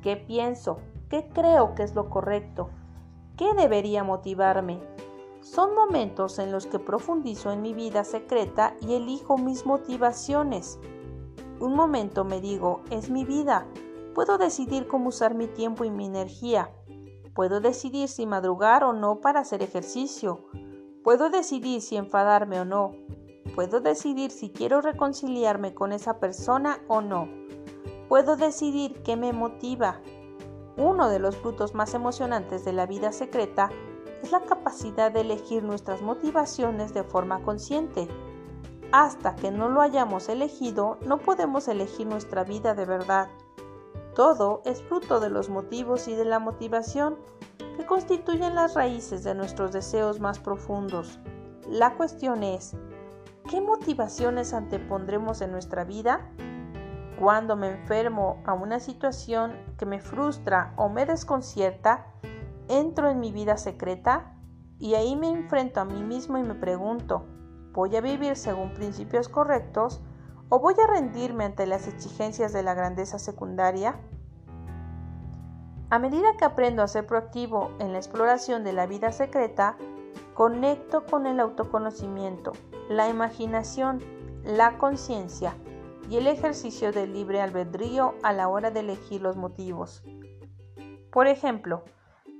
¿qué 0.00 0.16
pienso? 0.16 0.78
¿Qué 1.12 1.28
creo 1.28 1.74
que 1.74 1.82
es 1.82 1.94
lo 1.94 2.08
correcto? 2.08 2.70
¿Qué 3.36 3.52
debería 3.52 4.02
motivarme? 4.02 4.80
Son 5.42 5.74
momentos 5.74 6.38
en 6.38 6.50
los 6.50 6.66
que 6.66 6.78
profundizo 6.78 7.52
en 7.52 7.60
mi 7.60 7.74
vida 7.74 8.02
secreta 8.04 8.74
y 8.80 8.94
elijo 8.94 9.36
mis 9.36 9.66
motivaciones. 9.66 10.78
Un 11.60 11.74
momento 11.74 12.24
me 12.24 12.40
digo, 12.40 12.80
es 12.88 13.10
mi 13.10 13.26
vida. 13.26 13.66
Puedo 14.14 14.38
decidir 14.38 14.88
cómo 14.88 15.10
usar 15.10 15.34
mi 15.34 15.48
tiempo 15.48 15.84
y 15.84 15.90
mi 15.90 16.06
energía. 16.06 16.70
Puedo 17.34 17.60
decidir 17.60 18.08
si 18.08 18.24
madrugar 18.24 18.82
o 18.82 18.94
no 18.94 19.20
para 19.20 19.40
hacer 19.40 19.62
ejercicio. 19.62 20.46
Puedo 21.04 21.28
decidir 21.28 21.82
si 21.82 21.96
enfadarme 21.96 22.58
o 22.58 22.64
no. 22.64 22.92
Puedo 23.54 23.82
decidir 23.82 24.30
si 24.30 24.48
quiero 24.48 24.80
reconciliarme 24.80 25.74
con 25.74 25.92
esa 25.92 26.18
persona 26.20 26.80
o 26.88 27.02
no. 27.02 27.28
Puedo 28.08 28.36
decidir 28.36 29.02
qué 29.02 29.16
me 29.18 29.34
motiva. 29.34 30.00
Uno 30.76 31.08
de 31.08 31.18
los 31.18 31.36
frutos 31.36 31.74
más 31.74 31.94
emocionantes 31.94 32.64
de 32.64 32.72
la 32.72 32.86
vida 32.86 33.12
secreta 33.12 33.70
es 34.22 34.32
la 34.32 34.40
capacidad 34.40 35.10
de 35.10 35.20
elegir 35.20 35.62
nuestras 35.62 36.02
motivaciones 36.02 36.94
de 36.94 37.04
forma 37.04 37.42
consciente. 37.42 38.08
Hasta 38.92 39.34
que 39.34 39.50
no 39.50 39.68
lo 39.68 39.80
hayamos 39.80 40.28
elegido, 40.28 40.98
no 41.06 41.18
podemos 41.18 41.68
elegir 41.68 42.06
nuestra 42.06 42.44
vida 42.44 42.74
de 42.74 42.86
verdad. 42.86 43.28
Todo 44.14 44.62
es 44.64 44.82
fruto 44.82 45.20
de 45.20 45.30
los 45.30 45.48
motivos 45.48 46.08
y 46.08 46.14
de 46.14 46.24
la 46.24 46.38
motivación 46.38 47.16
que 47.76 47.86
constituyen 47.86 48.54
las 48.54 48.74
raíces 48.74 49.24
de 49.24 49.34
nuestros 49.34 49.72
deseos 49.72 50.20
más 50.20 50.38
profundos. 50.38 51.18
La 51.68 51.94
cuestión 51.96 52.42
es, 52.42 52.76
¿Qué 53.48 53.60
motivaciones 53.60 54.54
antepondremos 54.54 55.40
en 55.40 55.50
nuestra 55.50 55.84
vida? 55.84 56.30
Cuando 57.22 57.54
me 57.54 57.70
enfermo 57.70 58.42
a 58.44 58.52
una 58.52 58.80
situación 58.80 59.52
que 59.78 59.86
me 59.86 60.00
frustra 60.00 60.72
o 60.74 60.88
me 60.88 61.06
desconcierta, 61.06 62.04
entro 62.66 63.08
en 63.08 63.20
mi 63.20 63.30
vida 63.30 63.58
secreta 63.58 64.34
y 64.80 64.94
ahí 64.94 65.14
me 65.14 65.30
enfrento 65.30 65.78
a 65.78 65.84
mí 65.84 66.02
mismo 66.02 66.36
y 66.38 66.42
me 66.42 66.56
pregunto, 66.56 67.24
¿voy 67.74 67.94
a 67.94 68.00
vivir 68.00 68.34
según 68.34 68.74
principios 68.74 69.28
correctos 69.28 70.02
o 70.48 70.58
voy 70.58 70.74
a 70.82 70.92
rendirme 70.92 71.44
ante 71.44 71.64
las 71.64 71.86
exigencias 71.86 72.52
de 72.52 72.64
la 72.64 72.74
grandeza 72.74 73.20
secundaria? 73.20 74.00
A 75.90 76.00
medida 76.00 76.36
que 76.36 76.44
aprendo 76.44 76.82
a 76.82 76.88
ser 76.88 77.06
proactivo 77.06 77.70
en 77.78 77.92
la 77.92 77.98
exploración 77.98 78.64
de 78.64 78.72
la 78.72 78.88
vida 78.88 79.12
secreta, 79.12 79.76
conecto 80.34 81.06
con 81.06 81.28
el 81.28 81.38
autoconocimiento 81.38 82.50
la 82.88 83.08
imaginación, 83.08 84.00
la 84.42 84.76
conciencia 84.76 85.54
y 86.12 86.18
el 86.18 86.26
ejercicio 86.26 86.92
del 86.92 87.14
libre 87.14 87.40
albedrío 87.40 88.16
a 88.22 88.34
la 88.34 88.46
hora 88.48 88.70
de 88.70 88.80
elegir 88.80 89.22
los 89.22 89.34
motivos. 89.34 90.04
Por 91.10 91.26
ejemplo, 91.26 91.84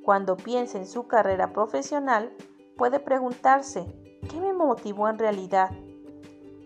cuando 0.05 0.37
piensa 0.37 0.77
en 0.77 0.87
su 0.87 1.07
carrera 1.09 1.55
profesional, 1.55 2.37
puede 2.77 3.01
preguntarse, 3.01 3.87
¿qué 4.29 4.39
me 4.39 4.53
motivó 4.53 5.09
en 5.09 5.19
realidad? 5.19 5.71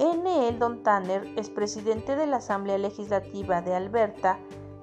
N. 0.00 0.59
Don 0.59 0.82
Tanner 0.82 1.32
es 1.36 1.48
presidente 1.48 2.16
de 2.16 2.26
la 2.26 2.38
Asamblea 2.38 2.76
Legislativa 2.76 3.62
de 3.62 3.76
Alberta 3.76 4.40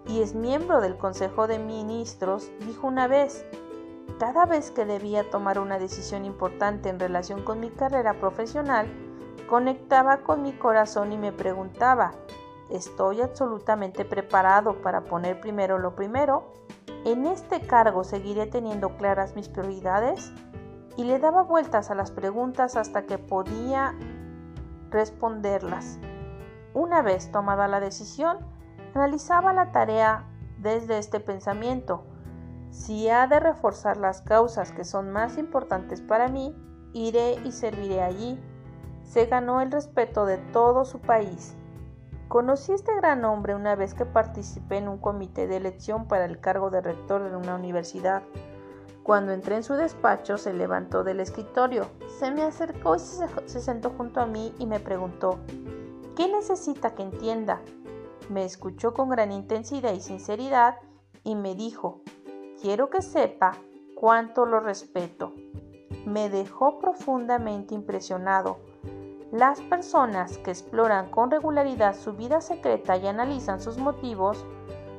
y 0.08 0.22
es 0.22 0.34
miembro 0.34 0.80
del 0.80 0.98
Consejo 0.98 1.48
de 1.48 1.60
Ministros, 1.60 2.50
dijo 2.66 2.88
una 2.88 3.08
vez, 3.10 3.46
cada 4.18 4.46
vez 4.46 4.72
que 4.72 4.86
debía 4.86 5.30
tomar 5.30 5.60
una 5.60 5.78
decisión 5.78 6.24
importante 6.24 6.88
en 6.88 7.02
relación 7.02 7.44
con 7.44 7.60
mi 7.60 7.70
carrera 7.70 8.14
profesional, 8.14 8.88
conectaba 9.54 10.24
con 10.24 10.42
mi 10.42 10.54
corazón 10.54 11.12
y 11.12 11.18
me 11.20 11.32
preguntaba, 11.32 12.14
¿estoy 12.72 13.22
absolutamente 13.22 14.04
preparado 14.04 14.82
para 14.82 15.02
poner 15.02 15.40
primero 15.40 15.78
lo 15.78 15.94
primero? 15.94 16.52
¿En 17.06 17.28
este 17.28 17.62
cargo 17.62 18.04
seguiré 18.04 18.48
teniendo 18.48 18.98
claras 18.98 19.36
mis 19.36 19.50
prioridades? 19.50 20.34
Y 20.98 21.04
le 21.04 21.20
daba 21.20 21.44
vueltas 21.44 21.92
a 21.92 21.94
las 21.94 22.10
preguntas 22.10 22.76
hasta 22.76 23.04
que 23.04 23.20
podía 23.20 23.94
responderlas. 24.90 26.00
Una 26.74 27.04
vez 27.04 27.32
tomada 27.32 27.68
la 27.68 27.80
decisión, 27.80 28.40
analizaba 28.96 29.54
la 29.54 29.72
tarea 29.72 30.26
desde 30.58 30.98
este 30.98 31.20
pensamiento 31.20 32.06
si 32.72 33.08
ha 33.08 33.28
de 33.28 33.40
reforzar 33.40 33.98
las 33.98 34.24
causas 34.24 34.72
que 34.72 34.84
son 34.84 35.12
más 35.12 35.38
importantes 35.38 36.02
para 36.02 36.28
mí, 36.28 36.56
iré 36.92 37.36
y 37.46 37.52
serviré 37.52 38.02
allí. 38.02 38.40
Se 39.14 39.28
ganó 39.28 39.62
el 39.62 39.72
respeto 39.72 40.26
de 40.26 40.40
todo 40.40 40.86
su 40.86 41.00
país. 41.00 41.54
Conocí 42.30 42.72
a 42.72 42.76
este 42.76 42.96
gran 42.96 43.24
hombre 43.26 43.54
una 43.54 43.76
vez 43.76 43.94
que 43.94 44.08
participé 44.08 44.78
en 44.78 44.88
un 44.88 44.98
comité 44.98 45.46
de 45.46 45.58
elección 45.58 46.08
para 46.08 46.26
el 46.26 46.40
cargo 46.40 46.72
de 46.72 46.82
rector 46.82 47.30
de 47.30 47.38
una 47.38 47.54
universidad. 47.54 48.24
Cuando 49.04 49.32
entré 49.32 49.56
en 49.58 49.62
su 49.62 49.76
despacho 49.76 50.40
se 50.40 50.52
levantó 50.52 51.04
del 51.04 51.20
escritorio, 51.20 51.92
se 52.18 52.32
me 52.32 52.42
acercó 52.42 52.96
y 52.96 53.00
se, 53.00 53.28
se 53.46 53.60
sentó 53.60 53.92
junto 53.92 54.20
a 54.20 54.26
mí 54.26 54.52
y 54.58 54.66
me 54.66 54.80
preguntó, 54.80 55.38
¿qué 56.16 56.28
necesita 56.28 56.96
que 56.96 57.04
entienda? 57.04 57.62
Me 58.32 58.44
escuchó 58.46 58.96
con 58.96 59.10
gran 59.10 59.32
intensidad 59.32 59.94
y 59.94 60.02
sinceridad 60.02 60.80
y 61.24 61.36
me 61.36 61.54
dijo, 61.54 62.02
quiero 62.60 62.90
que 62.90 63.04
sepa 63.04 63.52
cuánto 63.96 64.48
lo 64.48 64.60
respeto. 64.60 65.36
Me 66.04 66.32
dejó 66.32 66.80
profundamente 66.80 67.76
impresionado. 67.76 68.73
Las 69.34 69.62
personas 69.62 70.38
que 70.38 70.52
exploran 70.52 71.10
con 71.10 71.32
regularidad 71.32 71.96
su 71.96 72.14
vida 72.14 72.40
secreta 72.40 72.98
y 72.98 73.08
analizan 73.08 73.60
sus 73.60 73.80
motivos 73.80 74.46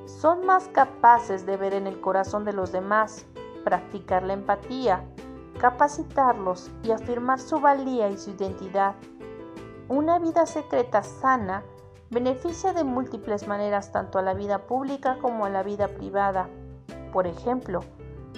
son 0.06 0.44
más 0.44 0.66
capaces 0.66 1.46
de 1.46 1.56
ver 1.56 1.72
en 1.72 1.86
el 1.86 2.00
corazón 2.00 2.44
de 2.44 2.52
los 2.52 2.72
demás, 2.72 3.26
practicar 3.62 4.24
la 4.24 4.32
empatía, 4.32 5.04
capacitarlos 5.60 6.72
y 6.82 6.90
afirmar 6.90 7.38
su 7.38 7.60
valía 7.60 8.10
y 8.10 8.16
su 8.16 8.30
identidad. 8.30 8.96
Una 9.88 10.18
vida 10.18 10.46
secreta 10.46 11.04
sana 11.04 11.62
beneficia 12.10 12.72
de 12.72 12.82
múltiples 12.82 13.46
maneras 13.46 13.92
tanto 13.92 14.18
a 14.18 14.22
la 14.22 14.34
vida 14.34 14.66
pública 14.66 15.16
como 15.22 15.44
a 15.44 15.50
la 15.50 15.62
vida 15.62 15.86
privada. 15.86 16.48
Por 17.12 17.28
ejemplo, 17.28 17.84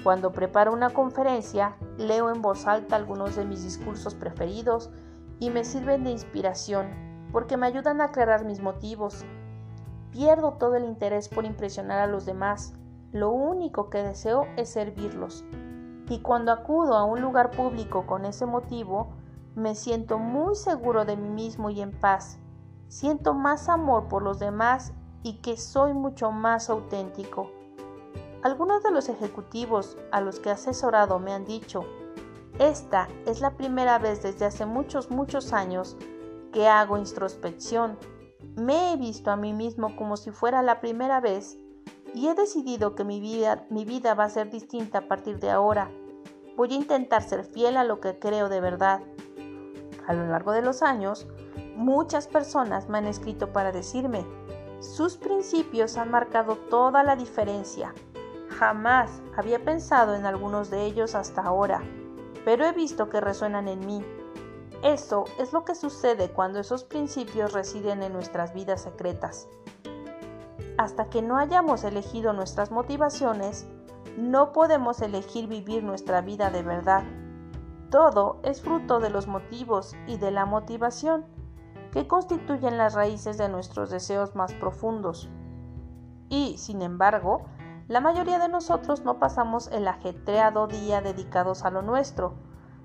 cuando 0.04 0.30
preparo 0.30 0.74
una 0.74 0.90
conferencia, 0.90 1.74
leo 1.96 2.30
en 2.30 2.42
voz 2.42 2.66
alta 2.66 2.96
algunos 2.96 3.34
de 3.34 3.46
mis 3.46 3.64
discursos 3.64 4.14
preferidos 4.14 4.90
y 5.38 5.50
me 5.50 5.64
sirven 5.64 6.04
de 6.04 6.10
inspiración 6.10 7.06
porque 7.32 7.56
me 7.56 7.66
ayudan 7.66 8.00
a 8.00 8.04
aclarar 8.04 8.44
mis 8.44 8.60
motivos. 8.60 9.24
Pierdo 10.10 10.52
todo 10.54 10.76
el 10.76 10.84
interés 10.84 11.28
por 11.28 11.44
impresionar 11.44 11.98
a 11.98 12.06
los 12.06 12.24
demás. 12.24 12.72
Lo 13.12 13.30
único 13.30 13.90
que 13.90 14.02
deseo 14.02 14.46
es 14.56 14.70
servirlos. 14.70 15.44
Y 16.08 16.20
cuando 16.20 16.52
acudo 16.52 16.94
a 16.94 17.04
un 17.04 17.20
lugar 17.20 17.50
público 17.50 18.06
con 18.06 18.24
ese 18.24 18.46
motivo, 18.46 19.08
me 19.54 19.74
siento 19.74 20.18
muy 20.18 20.54
seguro 20.54 21.04
de 21.04 21.16
mí 21.16 21.28
mismo 21.28 21.70
y 21.70 21.80
en 21.80 21.92
paz. 21.92 22.38
Siento 22.88 23.34
más 23.34 23.68
amor 23.68 24.08
por 24.08 24.22
los 24.22 24.38
demás 24.38 24.92
y 25.22 25.38
que 25.40 25.56
soy 25.56 25.92
mucho 25.92 26.30
más 26.30 26.70
auténtico. 26.70 27.50
Algunos 28.42 28.82
de 28.82 28.92
los 28.92 29.08
ejecutivos 29.08 29.98
a 30.12 30.20
los 30.20 30.38
que 30.38 30.50
he 30.50 30.52
asesorado 30.52 31.18
me 31.18 31.32
han 31.32 31.44
dicho, 31.44 31.84
esta 32.58 33.08
es 33.26 33.40
la 33.40 33.56
primera 33.56 33.98
vez 33.98 34.22
desde 34.22 34.46
hace 34.46 34.64
muchos, 34.64 35.10
muchos 35.10 35.52
años 35.52 35.96
que 36.52 36.66
hago 36.66 36.96
introspección. 36.96 37.98
Me 38.56 38.92
he 38.92 38.96
visto 38.96 39.30
a 39.30 39.36
mí 39.36 39.52
mismo 39.52 39.94
como 39.94 40.16
si 40.16 40.30
fuera 40.30 40.62
la 40.62 40.80
primera 40.80 41.20
vez 41.20 41.58
y 42.14 42.28
he 42.28 42.34
decidido 42.34 42.94
que 42.94 43.04
mi 43.04 43.20
vida, 43.20 43.66
mi 43.68 43.84
vida 43.84 44.14
va 44.14 44.24
a 44.24 44.30
ser 44.30 44.50
distinta 44.50 44.98
a 44.98 45.08
partir 45.08 45.38
de 45.38 45.50
ahora. 45.50 45.90
Voy 46.56 46.72
a 46.72 46.76
intentar 46.76 47.22
ser 47.22 47.44
fiel 47.44 47.76
a 47.76 47.84
lo 47.84 48.00
que 48.00 48.18
creo 48.18 48.48
de 48.48 48.62
verdad. 48.62 49.02
A 50.06 50.14
lo 50.14 50.26
largo 50.26 50.52
de 50.52 50.62
los 50.62 50.82
años, 50.82 51.26
muchas 51.76 52.26
personas 52.26 52.88
me 52.88 52.96
han 52.96 53.06
escrito 53.06 53.52
para 53.52 53.70
decirme, 53.70 54.24
sus 54.80 55.18
principios 55.18 55.98
han 55.98 56.10
marcado 56.10 56.56
toda 56.56 57.02
la 57.02 57.16
diferencia. 57.16 57.92
Jamás 58.48 59.20
había 59.36 59.62
pensado 59.62 60.14
en 60.14 60.24
algunos 60.24 60.70
de 60.70 60.86
ellos 60.86 61.14
hasta 61.14 61.42
ahora, 61.42 61.82
pero 62.46 62.64
he 62.64 62.70
visto 62.70 63.08
que 63.10 63.20
resuenan 63.20 63.66
en 63.66 63.84
mí. 63.84 64.04
Eso 64.84 65.24
es 65.36 65.52
lo 65.52 65.64
que 65.64 65.74
sucede 65.74 66.30
cuando 66.30 66.60
esos 66.60 66.84
principios 66.84 67.52
residen 67.52 68.04
en 68.04 68.12
nuestras 68.12 68.54
vidas 68.54 68.82
secretas. 68.82 69.48
Hasta 70.78 71.10
que 71.10 71.22
no 71.22 71.38
hayamos 71.38 71.82
elegido 71.82 72.32
nuestras 72.32 72.70
motivaciones, 72.70 73.66
no 74.16 74.52
podemos 74.52 75.02
elegir 75.02 75.48
vivir 75.48 75.82
nuestra 75.82 76.20
vida 76.20 76.50
de 76.50 76.62
verdad. 76.62 77.02
Todo 77.90 78.38
es 78.44 78.62
fruto 78.62 79.00
de 79.00 79.10
los 79.10 79.26
motivos 79.26 79.96
y 80.06 80.16
de 80.16 80.30
la 80.30 80.46
motivación, 80.46 81.24
que 81.90 82.06
constituyen 82.06 82.78
las 82.78 82.94
raíces 82.94 83.38
de 83.38 83.48
nuestros 83.48 83.90
deseos 83.90 84.36
más 84.36 84.52
profundos. 84.54 85.28
Y, 86.28 86.58
sin 86.58 86.82
embargo, 86.82 87.46
la 87.88 88.00
mayoría 88.00 88.38
de 88.38 88.48
nosotros 88.48 89.04
no 89.04 89.18
pasamos 89.18 89.68
el 89.68 89.86
ajetreado 89.86 90.66
día 90.66 91.00
dedicados 91.00 91.64
a 91.64 91.70
lo 91.70 91.82
nuestro. 91.82 92.34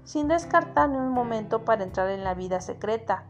sin 0.04 0.28
descartar 0.28 0.90
ni 0.90 0.98
un 0.98 1.12
momento 1.12 1.64
para 1.64 1.84
entrar 1.84 2.10
en 2.10 2.24
la 2.24 2.34
vida 2.34 2.60
secreta, 2.60 3.26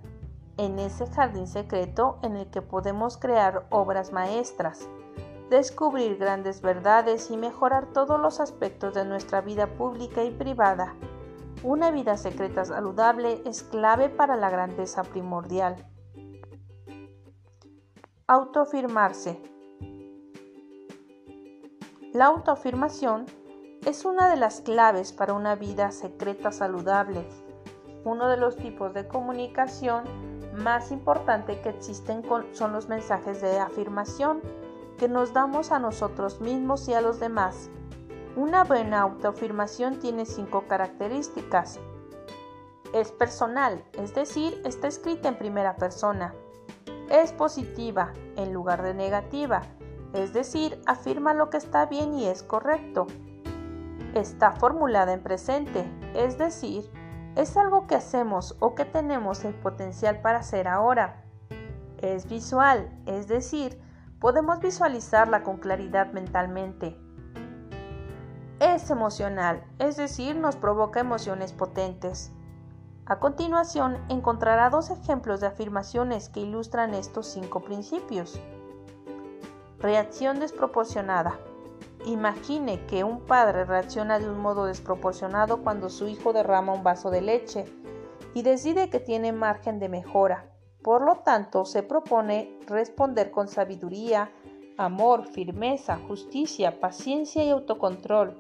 en 0.56 0.80
ese 0.80 1.06
jardín 1.06 1.46
secreto 1.46 2.18
en 2.22 2.38
el 2.38 2.50
que 2.50 2.62
podemos 2.62 3.18
crear 3.18 3.68
obras 3.70 4.14
maestras, 4.14 4.88
descubrir 5.50 6.18
grandes 6.18 6.62
verdades 6.62 7.30
y 7.30 7.36
mejorar 7.36 7.88
todos 7.88 8.22
los 8.22 8.40
aspectos 8.40 8.94
de 8.94 9.04
nuestra 9.04 9.42
vida 9.42 9.68
pública 9.68 10.24
y 10.24 10.32
privada. 10.32 10.96
Una 11.62 11.92
vida 11.92 12.16
secreta 12.16 12.64
saludable 12.64 13.42
es 13.46 13.64
clave 13.64 14.08
para 14.08 14.38
la 14.38 14.50
grandeza 14.50 15.04
primordial. 15.04 15.86
Autoafirmarse. 18.28 19.51
La 22.14 22.26
autoafirmación 22.26 23.26
es 23.86 24.04
una 24.04 24.30
de 24.30 24.36
las 24.36 24.60
claves 24.60 25.14
para 25.14 25.34
una 25.34 25.56
vida 25.56 25.92
secreta 25.92 26.52
saludable. 26.52 27.26
Uno 28.04 28.28
de 28.28 28.36
los 28.36 28.58
tipos 28.58 28.94
de 28.94 29.08
comunicación 29.08 30.04
más 30.54 30.92
importante 30.92 31.62
que 31.62 31.70
existen 31.70 32.22
son 32.52 32.74
los 32.74 32.90
mensajes 32.90 33.42
de 33.42 33.60
afirmación 33.60 34.42
que 34.98 35.08
nos 35.08 35.32
damos 35.32 35.72
a 35.72 35.80
nosotros 35.80 36.42
mismos 36.42 36.90
y 36.90 36.94
a 36.94 37.02
los 37.02 37.22
demás. 37.22 37.70
Una 38.36 38.66
buena 38.66 39.00
autoafirmación 39.00 40.00
tiene 40.00 40.26
cinco 40.26 40.66
características. 40.68 41.80
Es 42.94 43.14
personal, 43.14 43.86
es 43.94 44.14
decir, 44.14 44.62
está 44.66 44.90
escrita 44.90 45.30
en 45.30 45.38
primera 45.38 45.78
persona 45.78 46.34
es 47.12 47.34
positiva 47.34 48.14
en 48.38 48.54
lugar 48.54 48.82
de 48.84 48.94
negativa, 48.94 49.64
es 50.14 50.34
decir, 50.34 50.82
afirma 50.86 51.34
lo 51.34 51.50
que 51.50 51.58
está 51.58 51.86
bien 51.86 52.14
y 52.14 52.28
es 52.28 52.44
correcto. 52.44 53.08
Está 54.14 54.52
formulada 54.52 55.14
en 55.14 55.24
presente, 55.24 55.90
es 56.14 56.38
decir, 56.38 56.92
es 57.36 57.56
algo 57.56 57.88
que 57.88 57.96
hacemos 57.96 58.58
o 58.60 58.76
que 58.76 58.84
tenemos 58.84 59.46
el 59.46 59.54
potencial 59.54 60.22
para 60.22 60.40
hacer 60.40 60.68
ahora. 60.68 61.24
Es 62.00 62.28
visual, 62.28 62.90
es 63.06 63.28
decir, 63.28 63.80
podemos 64.20 64.60
visualizarla 64.60 65.44
con 65.44 65.58
claridad 65.58 66.12
mentalmente. 66.12 66.98
Es 68.60 68.92
emocional, 68.92 69.64
es 69.80 69.96
decir, 69.98 70.36
nos 70.36 70.56
provoca 70.56 71.00
emociones 71.00 71.54
potentes. 71.54 72.32
A 73.06 73.20
continuación 73.20 73.98
encontrará 74.10 74.70
dos 74.70 74.90
ejemplos 74.90 75.40
de 75.42 75.48
afirmaciones 75.48 76.30
que 76.30 76.42
ilustran 76.42 76.94
estos 76.94 77.28
cinco 77.28 77.62
principios. 77.62 78.40
Reacción 79.82 80.40
desproporcionada. 80.40 81.40
Imagine 82.06 82.86
que 82.86 83.04
un 83.04 83.22
padre 83.22 83.66
reacciona 83.66 84.20
de 84.20 84.30
un 84.30 84.38
modo 84.38 84.66
desproporcionado 84.66 85.64
cuando 85.64 85.90
su 85.90 86.08
hijo 86.08 86.34
derrama 86.34 86.74
un 86.74 86.84
vaso 86.84 87.10
de 87.10 87.22
leche 87.22 87.66
y 88.36 88.44
decide 88.44 88.92
que 88.92 89.00
tiene 89.00 89.34
margen 89.34 89.80
de 89.80 89.90
mejora. 89.90 90.52
Por 90.84 91.04
lo 91.04 91.18
tanto, 91.18 91.66
se 91.66 91.82
propone 91.82 92.60
responder 92.68 93.32
con 93.32 93.48
sabiduría, 93.48 94.32
amor, 94.78 95.26
firmeza, 95.26 96.00
justicia, 96.08 96.80
paciencia 96.80 97.44
y 97.44 97.50
autocontrol 97.50 98.40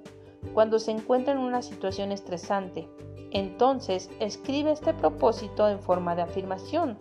cuando 0.53 0.77
se 0.77 0.91
encuentra 0.91 1.33
en 1.33 1.39
una 1.39 1.63
situación 1.63 2.11
estresante. 2.11 2.87
Entonces, 3.31 4.11
escribe 4.19 4.73
este 4.73 4.93
propósito 4.93 5.67
en 5.67 5.79
forma 5.79 6.15
de 6.15 6.21
afirmación. 6.21 6.99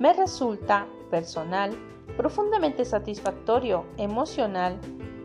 Me 0.00 0.12
resulta 0.12 0.88
personal, 1.10 1.76
profundamente 2.16 2.84
satisfactorio, 2.84 3.84
emocional, 3.96 4.78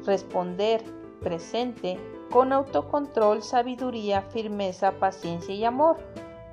responder 0.06 0.84
presente, 1.22 2.00
con 2.32 2.54
autocontrol, 2.54 3.42
sabiduría, 3.42 4.22
firmeza, 4.22 4.94
paciencia 4.94 5.56
y 5.56 5.66
amor. 5.66 5.98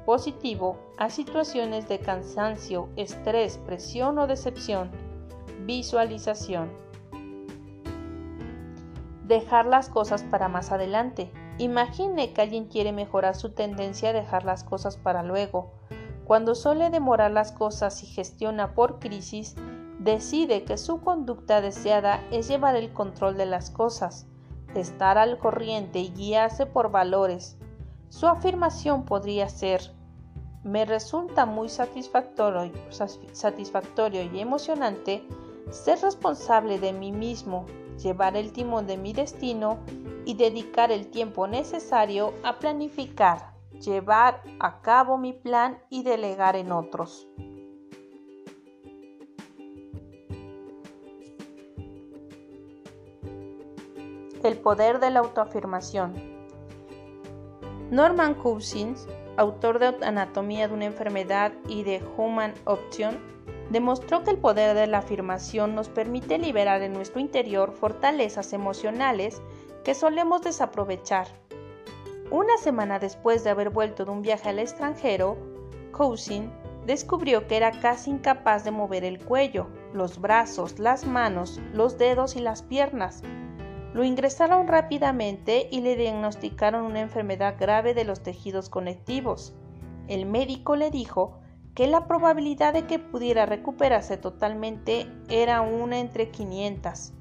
Positivo 0.06 0.78
a 0.98 1.10
situaciones 1.10 1.88
de 1.88 1.98
cansancio, 1.98 2.88
estrés, 2.96 3.58
presión 3.58 4.18
o 4.18 4.26
decepción. 4.26 4.90
Visualización. 5.64 6.70
Dejar 9.26 9.66
las 9.66 9.88
cosas 9.88 10.22
para 10.22 10.48
más 10.48 10.72
adelante. 10.72 11.32
Imagine 11.58 12.32
que 12.32 12.42
alguien 12.42 12.66
quiere 12.66 12.92
mejorar 12.92 13.34
su 13.34 13.52
tendencia 13.52 14.10
a 14.10 14.12
dejar 14.12 14.44
las 14.44 14.64
cosas 14.64 14.96
para 14.96 15.22
luego. 15.22 15.72
Cuando 16.24 16.54
suele 16.54 16.90
demorar 16.90 17.30
las 17.30 17.52
cosas 17.52 18.02
y 18.02 18.06
gestiona 18.06 18.74
por 18.74 18.98
crisis, 18.98 19.54
decide 20.04 20.64
que 20.64 20.76
su 20.76 21.00
conducta 21.00 21.62
deseada 21.62 22.22
es 22.30 22.46
llevar 22.46 22.76
el 22.76 22.92
control 22.92 23.36
de 23.36 23.46
las 23.46 23.70
cosas, 23.70 24.26
estar 24.74 25.16
al 25.16 25.38
corriente 25.38 26.00
y 26.00 26.10
guiarse 26.10 26.66
por 26.66 26.90
valores. 26.90 27.56
Su 28.10 28.26
afirmación 28.26 29.04
podría 29.04 29.48
ser, 29.48 29.92
me 30.62 30.84
resulta 30.84 31.46
muy 31.46 31.68
satisfactorio, 31.68 32.72
satisfactorio 33.32 34.22
y 34.22 34.40
emocionante 34.40 35.26
ser 35.70 36.00
responsable 36.00 36.78
de 36.78 36.92
mí 36.92 37.10
mismo, 37.10 37.66
llevar 38.02 38.36
el 38.36 38.52
timón 38.52 38.86
de 38.86 38.98
mi 38.98 39.12
destino 39.12 39.78
y 40.26 40.34
dedicar 40.34 40.92
el 40.92 41.08
tiempo 41.08 41.46
necesario 41.46 42.34
a 42.42 42.58
planificar, 42.58 43.54
llevar 43.80 44.42
a 44.60 44.80
cabo 44.82 45.16
mi 45.16 45.32
plan 45.32 45.78
y 45.88 46.02
delegar 46.02 46.56
en 46.56 46.72
otros. 46.72 47.26
El 54.44 54.58
poder 54.58 55.00
de 55.00 55.08
la 55.08 55.20
autoafirmación. 55.20 56.12
Norman 57.90 58.34
Cousins, 58.34 59.08
autor 59.38 59.78
de 59.78 60.06
Anatomía 60.06 60.68
de 60.68 60.74
una 60.74 60.84
enfermedad 60.84 61.54
y 61.66 61.82
de 61.82 62.02
Human 62.18 62.52
Option, 62.66 63.18
demostró 63.70 64.22
que 64.22 64.32
el 64.32 64.36
poder 64.36 64.76
de 64.76 64.86
la 64.86 64.98
afirmación 64.98 65.74
nos 65.74 65.88
permite 65.88 66.36
liberar 66.36 66.82
en 66.82 66.92
nuestro 66.92 67.22
interior 67.22 67.72
fortalezas 67.72 68.52
emocionales 68.52 69.40
que 69.82 69.94
solemos 69.94 70.42
desaprovechar. 70.42 71.26
Una 72.30 72.58
semana 72.58 72.98
después 72.98 73.44
de 73.44 73.50
haber 73.50 73.70
vuelto 73.70 74.04
de 74.04 74.10
un 74.10 74.20
viaje 74.20 74.50
al 74.50 74.58
extranjero, 74.58 75.38
Cousin 75.90 76.52
descubrió 76.84 77.46
que 77.46 77.56
era 77.56 77.70
casi 77.80 78.10
incapaz 78.10 78.62
de 78.62 78.72
mover 78.72 79.04
el 79.04 79.24
cuello, 79.24 79.68
los 79.94 80.20
brazos, 80.20 80.78
las 80.78 81.06
manos, 81.06 81.62
los 81.72 81.96
dedos 81.96 82.36
y 82.36 82.40
las 82.40 82.60
piernas. 82.60 83.22
Lo 83.94 84.02
ingresaron 84.02 84.66
rápidamente 84.66 85.68
y 85.70 85.80
le 85.80 85.94
diagnosticaron 85.94 86.84
una 86.84 87.00
enfermedad 87.00 87.54
grave 87.60 87.94
de 87.94 88.04
los 88.04 88.24
tejidos 88.24 88.68
conectivos. 88.68 89.54
El 90.08 90.26
médico 90.26 90.74
le 90.74 90.90
dijo 90.90 91.38
que 91.76 91.86
la 91.86 92.08
probabilidad 92.08 92.72
de 92.72 92.86
que 92.86 92.98
pudiera 92.98 93.46
recuperarse 93.46 94.16
totalmente 94.16 95.06
era 95.28 95.60
una 95.60 96.00
entre 96.00 96.30
500. 96.30 97.12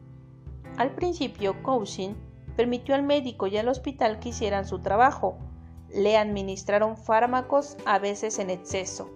Al 0.78 0.95
principio, 0.95 1.61
Cousin 1.61 2.17
permitió 2.55 2.95
al 2.95 3.03
médico 3.03 3.45
y 3.45 3.57
al 3.57 3.67
hospital 3.67 4.17
que 4.17 4.30
hicieran 4.30 4.65
su 4.65 4.80
trabajo. 4.80 5.38
Le 5.93 6.17
administraron 6.17 6.97
fármacos 6.97 7.78
a 7.86 7.99
veces 7.99 8.39
en 8.39 8.49
exceso. 8.49 9.11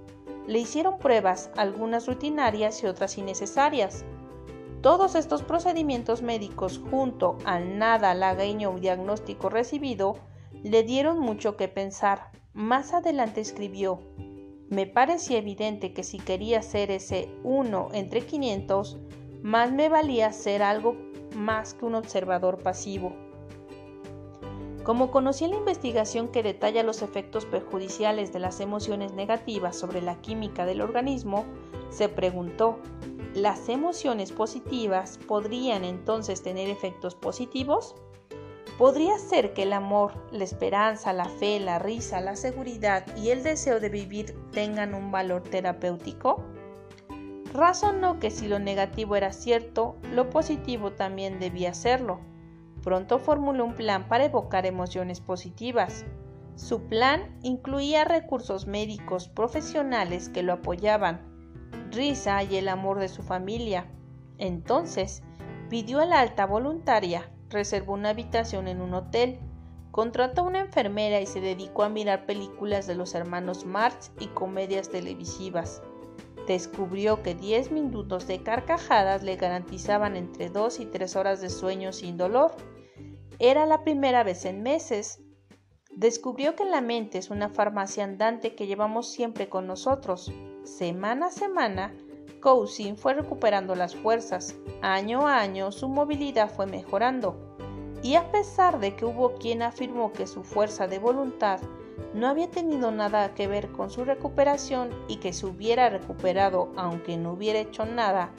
Le 0.46 0.60
hicieron 0.60 1.00
pruebas, 1.00 1.50
algunas 1.58 2.08
rutinarias 2.08 2.84
y 2.84 2.86
otras 2.86 3.18
innecesarias. 3.18 4.06
Todos 4.82 5.16
estos 5.16 5.42
procedimientos 5.42 6.22
médicos 6.22 6.80
junto 6.90 7.38
al 7.46 7.80
nada 7.80 8.12
halagüeño 8.12 8.76
diagnóstico 8.80 9.50
recibido 9.50 10.18
le 10.64 10.84
dieron 10.84 11.20
mucho 11.20 11.58
que 11.58 11.68
pensar. 11.68 12.32
Más 12.54 12.94
adelante 12.94 13.42
escribió, 13.42 14.00
me 14.70 14.86
parecía 14.86 15.38
evidente 15.38 15.94
que 15.94 16.04
si 16.04 16.20
quería 16.20 16.62
ser 16.62 16.92
ese 16.92 17.30
uno 17.44 17.90
entre 17.94 18.22
500, 18.22 18.98
más 19.42 19.72
me 19.72 19.90
valía 19.90 20.32
ser 20.34 20.62
algo 20.62 20.96
más 21.36 21.74
que 21.74 21.86
un 21.86 21.96
observador 21.96 22.62
pasivo. 22.62 23.16
Como 24.84 25.12
conocía 25.12 25.48
la 25.48 25.56
investigación 25.56 26.30
que 26.30 26.44
detalla 26.44 26.84
los 26.84 27.02
efectos 27.02 27.46
perjudiciales 27.46 28.32
de 28.32 28.40
las 28.40 28.60
emociones 28.60 29.14
negativas 29.14 29.76
sobre 29.76 30.02
la 30.02 30.16
química 30.22 30.66
del 30.66 30.82
organismo, 30.82 31.46
se 31.90 32.10
preguntó, 32.10 32.80
¿las 33.38 33.70
emociones 33.70 34.32
positivas 34.32 35.18
podrían 35.28 35.84
entonces 35.84 36.44
tener 36.44 36.70
efectos 36.70 37.16
positivos? 37.16 37.96
¿Podría 38.78 39.18
ser 39.18 39.54
que 39.54 39.64
el 39.64 39.74
amor, 39.74 40.14
la 40.32 40.44
esperanza, 40.44 41.14
la 41.14 41.26
fe, 41.26 41.60
la 41.60 41.80
risa, 41.80 42.20
la 42.20 42.36
seguridad 42.36 43.06
y 43.16 43.30
el 43.30 43.44
deseo 43.44 43.80
de 43.80 43.90
vivir 43.90 44.36
tengan 44.52 44.94
un 44.94 45.12
valor 45.12 45.44
terapéutico? 45.44 46.44
Razonó 47.54 48.20
que 48.20 48.30
si 48.30 48.48
lo 48.48 48.60
negativo 48.60 49.16
era 49.16 49.32
cierto, 49.32 49.96
lo 50.14 50.30
positivo 50.30 50.92
también 50.92 51.40
debía 51.40 51.74
serlo 51.74 52.20
Pronto 52.88 53.20
formuló 53.20 53.66
un 53.66 53.74
plan 53.74 54.08
para 54.08 54.24
evocar 54.24 54.66
emociones 54.66 55.20
positivas. 55.20 56.06
Su 56.56 56.84
plan 56.88 57.38
incluía 57.44 58.06
recursos 58.06 58.66
médicos 58.66 59.28
profesionales 59.28 60.30
que 60.30 60.42
lo 60.42 60.54
apoyaban, 60.54 61.37
risa 61.92 62.44
y 62.44 62.56
el 62.56 62.70
amor 62.70 63.00
de 63.00 63.10
su 63.10 63.24
familia. 63.24 63.86
Entonces, 64.38 65.24
pidió 65.70 66.00
a 66.00 66.06
la 66.06 66.20
alta 66.20 66.46
voluntaria, 66.46 67.30
reservó 67.50 67.94
una 67.94 68.10
habitación 68.10 68.68
en 68.68 68.82
un 68.82 68.94
hotel, 68.94 69.40
Contrató 69.98 70.44
una 70.44 70.60
enfermera 70.60 71.20
y 71.22 71.26
se 71.26 71.42
dedicó 71.42 71.82
a 71.82 71.90
mirar 71.90 72.28
películas 72.28 72.86
de 72.86 72.94
los 72.94 73.16
hermanos 73.16 73.66
Marx 73.66 74.12
y 74.20 74.28
comedias 74.28 74.90
televisivas. 74.90 75.82
Descubrió 76.46 77.24
que 77.24 77.34
10 77.34 77.72
minutos 77.72 78.28
de 78.28 78.44
carcajadas 78.44 79.24
le 79.24 79.38
garantizaban 79.38 80.16
entre 80.16 80.52
2 80.52 80.82
y 80.82 80.86
3 80.86 81.16
horas 81.16 81.42
de 81.42 81.50
sueño 81.50 81.94
sin 81.94 82.16
dolor. 82.16 82.52
Era 83.40 83.66
la 83.66 83.84
primera 83.84 84.24
vez 84.24 84.46
en 84.46 84.62
meses. 84.62 85.20
Descubrió 85.90 86.56
que 86.56 86.66
la 86.66 86.82
mente 86.82 87.18
es 87.18 87.32
una 87.32 87.50
farmacia 87.50 88.04
andante 88.04 88.54
que 88.54 88.68
llevamos 88.68 89.12
siempre 89.12 89.50
con 89.50 89.66
nosotros. 89.66 90.32
Semana 90.68 91.28
a 91.28 91.32
semana, 91.32 91.96
Cousin 92.42 92.98
fue 92.98 93.14
recuperando 93.14 93.74
las 93.74 93.96
fuerzas. 93.96 94.54
Año 94.82 95.26
a 95.26 95.40
año 95.40 95.72
su 95.72 95.88
movilidad 95.88 96.54
fue 96.54 96.68
mejorando. 96.68 97.38
Y 98.04 98.16
a 98.16 98.30
pesar 98.32 98.80
de 98.82 98.94
que 98.94 99.06
hubo 99.06 99.36
quien 99.36 99.62
afirmó 99.62 100.12
que 100.12 100.28
su 100.28 100.44
fuerza 100.44 100.86
de 100.86 101.00
voluntad 101.00 101.62
no 102.14 102.28
había 102.28 102.52
tenido 102.52 102.92
nada 102.92 103.34
que 103.34 103.48
ver 103.48 103.72
con 103.72 103.90
su 103.90 104.04
recuperación 104.04 104.90
y 105.08 105.18
que 105.18 105.32
se 105.32 105.46
hubiera 105.46 105.90
recuperado 105.90 106.74
aunque 106.76 107.16
no 107.16 107.32
hubiera 107.32 107.60
hecho 107.60 107.86
nada, 107.86 108.34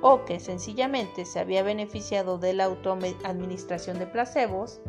o 0.00 0.24
que 0.24 0.40
sencillamente 0.40 1.26
se 1.26 1.38
había 1.38 1.62
beneficiado 1.62 2.38
de 2.38 2.54
la 2.54 2.64
autoadministración 2.64 3.98
de 3.98 4.06
placebos, 4.06 4.80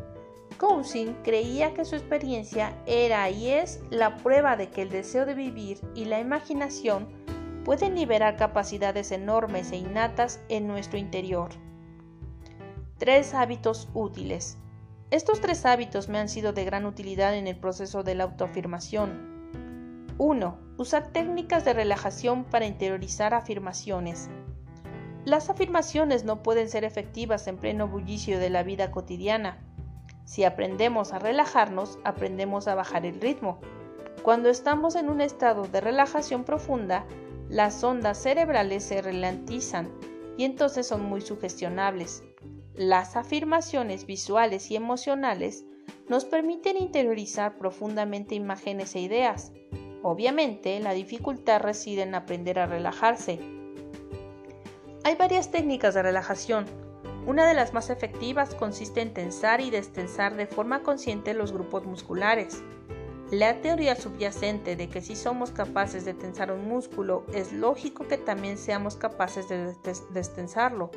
Cousin 0.58 1.16
creía 1.24 1.74
que 1.74 1.86
su 1.86 1.96
experiencia 1.96 2.78
era 2.86 3.30
y 3.30 3.50
es 3.50 3.82
la 3.90 4.18
prueba 4.18 4.56
de 4.56 4.70
que 4.70 4.82
el 4.82 4.90
deseo 4.90 5.26
de 5.26 5.34
vivir 5.34 5.80
y 5.94 6.06
la 6.06 6.20
imaginación 6.20 7.08
pueden 7.64 7.96
liberar 7.96 8.38
capacidades 8.38 9.12
enormes 9.12 9.72
e 9.72 9.78
innatas 9.78 10.40
en 10.50 10.68
nuestro 10.68 10.98
interior. 10.98 11.50
Tres 12.98 13.34
hábitos 13.34 13.90
útiles. 13.94 14.58
Estos 15.12 15.42
tres 15.42 15.66
hábitos 15.66 16.10
me 16.10 16.20
han 16.20 16.30
sido 16.30 16.54
de 16.54 16.64
gran 16.64 16.86
utilidad 16.86 17.36
en 17.36 17.48
el 17.48 17.58
proceso 17.58 18.04
de 18.04 18.16
la 18.16 18.24
autoafirmación. 18.26 19.36
1. 20.18 20.60
Usar 20.78 21.12
técnicas 21.12 21.66
de 21.66 21.74
relajación 21.74 22.46
para 22.46 22.66
interiorizar 22.66 23.34
afirmaciones. 23.34 24.30
Las 25.26 25.50
afirmaciones 25.50 26.24
no 26.24 26.44
pueden 26.44 26.70
ser 26.70 26.86
efectivas 26.86 27.48
en 27.48 27.58
pleno 27.58 27.88
bullicio 27.88 28.40
de 28.40 28.50
la 28.50 28.64
vida 28.64 28.92
cotidiana. 28.92 29.58
Si 30.26 30.44
aprendemos 30.44 31.14
a 31.14 31.20
relajarnos, 31.20 32.00
aprendemos 32.04 32.68
a 32.68 32.76
bajar 32.76 33.06
el 33.06 33.22
ritmo. 33.22 33.60
Cuando 34.24 34.50
estamos 34.50 34.96
en 34.96 35.10
un 35.10 35.22
estado 35.22 35.64
de 35.64 35.82
relajación 35.82 36.44
profunda, 36.44 37.06
las 37.48 37.84
ondas 37.84 38.18
cerebrales 38.18 38.84
se 38.84 39.02
ralentizan 39.02 39.92
y 40.36 40.46
entonces 40.46 40.88
son 40.88 41.06
muy 41.06 41.22
sugestionables. 41.22 42.24
Las 42.74 43.16
afirmaciones 43.16 44.06
visuales 44.06 44.72
y 44.72 44.76
emocionales 44.76 45.64
nos 46.10 46.26
permiten 46.26 46.78
interiorizar 46.78 47.58
profundamente 47.58 48.36
imágenes 48.36 48.96
e 48.96 49.00
ideas. 49.00 49.54
Obviamente, 50.02 50.80
la 50.80 50.94
dificultad 50.94 51.62
reside 51.62 52.02
en 52.02 52.16
aprender 52.16 52.60
a 52.60 52.66
relajarse. 52.66 53.40
Hay 55.04 55.16
varias 55.16 55.52
técnicas 55.52 55.94
de 55.94 56.02
relajación. 56.02 56.66
Una 57.26 57.48
de 57.48 57.56
las 57.56 57.74
más 57.74 57.90
efectivas 57.90 58.54
consiste 58.54 59.02
en 59.02 59.14
tensar 59.14 59.60
y 59.60 59.72
destensar 59.72 60.36
de 60.36 60.46
forma 60.46 60.84
consciente 60.84 61.34
los 61.34 61.52
grupos 61.52 61.86
musculares. 61.86 62.62
La 63.32 63.62
teoría 63.62 63.96
subyacente 63.96 64.76
de 64.76 64.90
que 64.90 65.02
si 65.02 65.16
somos 65.16 65.50
capaces 65.50 66.06
de 66.06 66.14
tensar 66.14 66.52
un 66.52 66.68
músculo, 66.68 67.26
es 67.34 67.52
lógico 67.52 68.08
que 68.08 68.20
también 68.20 68.60
seamos 68.60 68.96
capaces 68.96 69.50
de 69.50 69.74
destensarlo. 70.12 70.92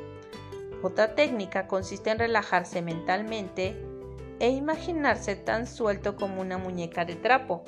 Otra 0.83 1.15
técnica 1.15 1.67
consiste 1.67 2.11
en 2.11 2.19
relajarse 2.19 2.83
mentalmente 2.83 3.75
e 4.39 4.49
imaginarse 4.49 5.35
tan 5.35 5.65
suelto 5.65 6.15
como 6.15 6.41
una 6.41 6.59
muñeca 6.59 7.05
de 7.05 7.15
trapo, 7.15 7.63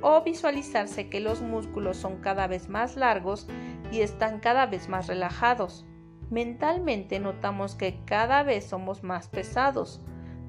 o 0.00 0.22
visualizarse 0.22 1.10
que 1.10 1.20
los 1.20 1.42
músculos 1.42 1.98
son 1.98 2.16
cada 2.16 2.46
vez 2.46 2.70
más 2.70 2.96
largos 2.96 3.46
y 3.92 4.00
están 4.00 4.40
cada 4.40 4.64
vez 4.64 4.88
más 4.88 5.08
relajados. 5.08 5.84
Mentalmente 6.30 7.20
notamos 7.20 7.74
que 7.74 8.00
cada 8.04 8.42
vez 8.42 8.66
somos 8.66 9.02
más 9.02 9.28
pesados, 9.28 10.00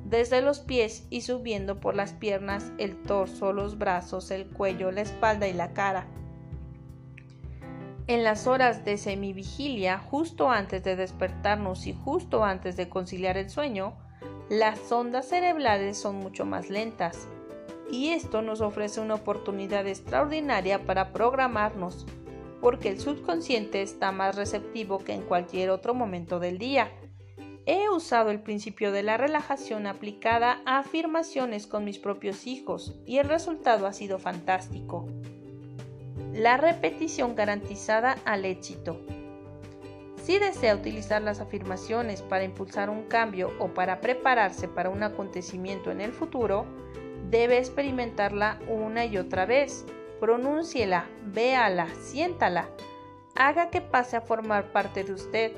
desde 0.03 0.41
los 0.41 0.59
pies 0.59 1.05
y 1.09 1.21
subiendo 1.21 1.79
por 1.79 1.95
las 1.95 2.13
piernas, 2.13 2.71
el 2.77 3.01
torso, 3.03 3.53
los 3.53 3.77
brazos, 3.77 4.31
el 4.31 4.47
cuello, 4.47 4.91
la 4.91 5.01
espalda 5.01 5.47
y 5.47 5.53
la 5.53 5.73
cara. 5.73 6.07
En 8.07 8.23
las 8.23 8.47
horas 8.47 8.83
de 8.83 8.97
semivigilia, 8.97 9.99
justo 9.99 10.49
antes 10.49 10.83
de 10.83 10.95
despertarnos 10.95 11.85
y 11.85 11.93
justo 11.93 12.43
antes 12.43 12.75
de 12.75 12.89
conciliar 12.89 13.37
el 13.37 13.51
sueño, 13.51 13.93
las 14.49 14.91
ondas 14.91 15.27
cerebrales 15.27 15.97
son 15.97 16.15
mucho 16.15 16.43
más 16.43 16.71
lentas, 16.71 17.27
y 17.91 18.09
esto 18.09 18.41
nos 18.41 18.61
ofrece 18.61 18.99
una 18.99 19.13
oportunidad 19.13 19.85
extraordinaria 19.87 20.85
para 20.85 21.13
programarnos, 21.13 22.07
porque 22.61 22.89
el 22.89 22.99
subconsciente 22.99 23.81
está 23.81 24.11
más 24.11 24.35
receptivo 24.35 24.99
que 24.99 25.13
en 25.13 25.21
cualquier 25.21 25.69
otro 25.69 25.93
momento 25.93 26.39
del 26.39 26.57
día. 26.57 26.91
He 27.65 27.89
usado 27.89 28.31
el 28.31 28.41
principio 28.41 28.91
de 28.91 29.03
la 29.03 29.17
relajación 29.17 29.87
aplicada 29.87 30.61
a 30.65 30.79
afirmaciones 30.79 31.67
con 31.67 31.85
mis 31.85 31.99
propios 31.99 32.47
hijos 32.47 32.99
y 33.05 33.17
el 33.19 33.29
resultado 33.29 33.85
ha 33.85 33.93
sido 33.93 34.17
fantástico 34.19 35.07
la 36.33 36.57
repetición 36.57 37.35
garantizada 37.35 38.17
al 38.25 38.45
éxito. 38.45 39.01
Si 40.23 40.37
desea 40.37 40.75
utilizar 40.75 41.21
las 41.21 41.39
afirmaciones 41.39 42.21
para 42.21 42.43
impulsar 42.43 42.89
un 42.89 43.03
cambio 43.03 43.51
o 43.59 43.69
para 43.69 43.99
prepararse 43.99 44.67
para 44.67 44.89
un 44.89 45.01
acontecimiento 45.01 45.91
en 45.91 46.01
el 46.01 46.11
futuro, 46.11 46.65
debe 47.29 47.57
experimentarla 47.57 48.59
una 48.67 49.05
y 49.05 49.17
otra 49.17 49.45
vez. 49.45 49.85
Pronúnciela, 50.19 51.05
véala, 51.25 51.87
siéntala, 52.01 52.69
haga 53.35 53.69
que 53.69 53.81
pase 53.81 54.17
a 54.17 54.21
formar 54.21 54.71
parte 54.71 55.03
de 55.03 55.13
usted. 55.13 55.53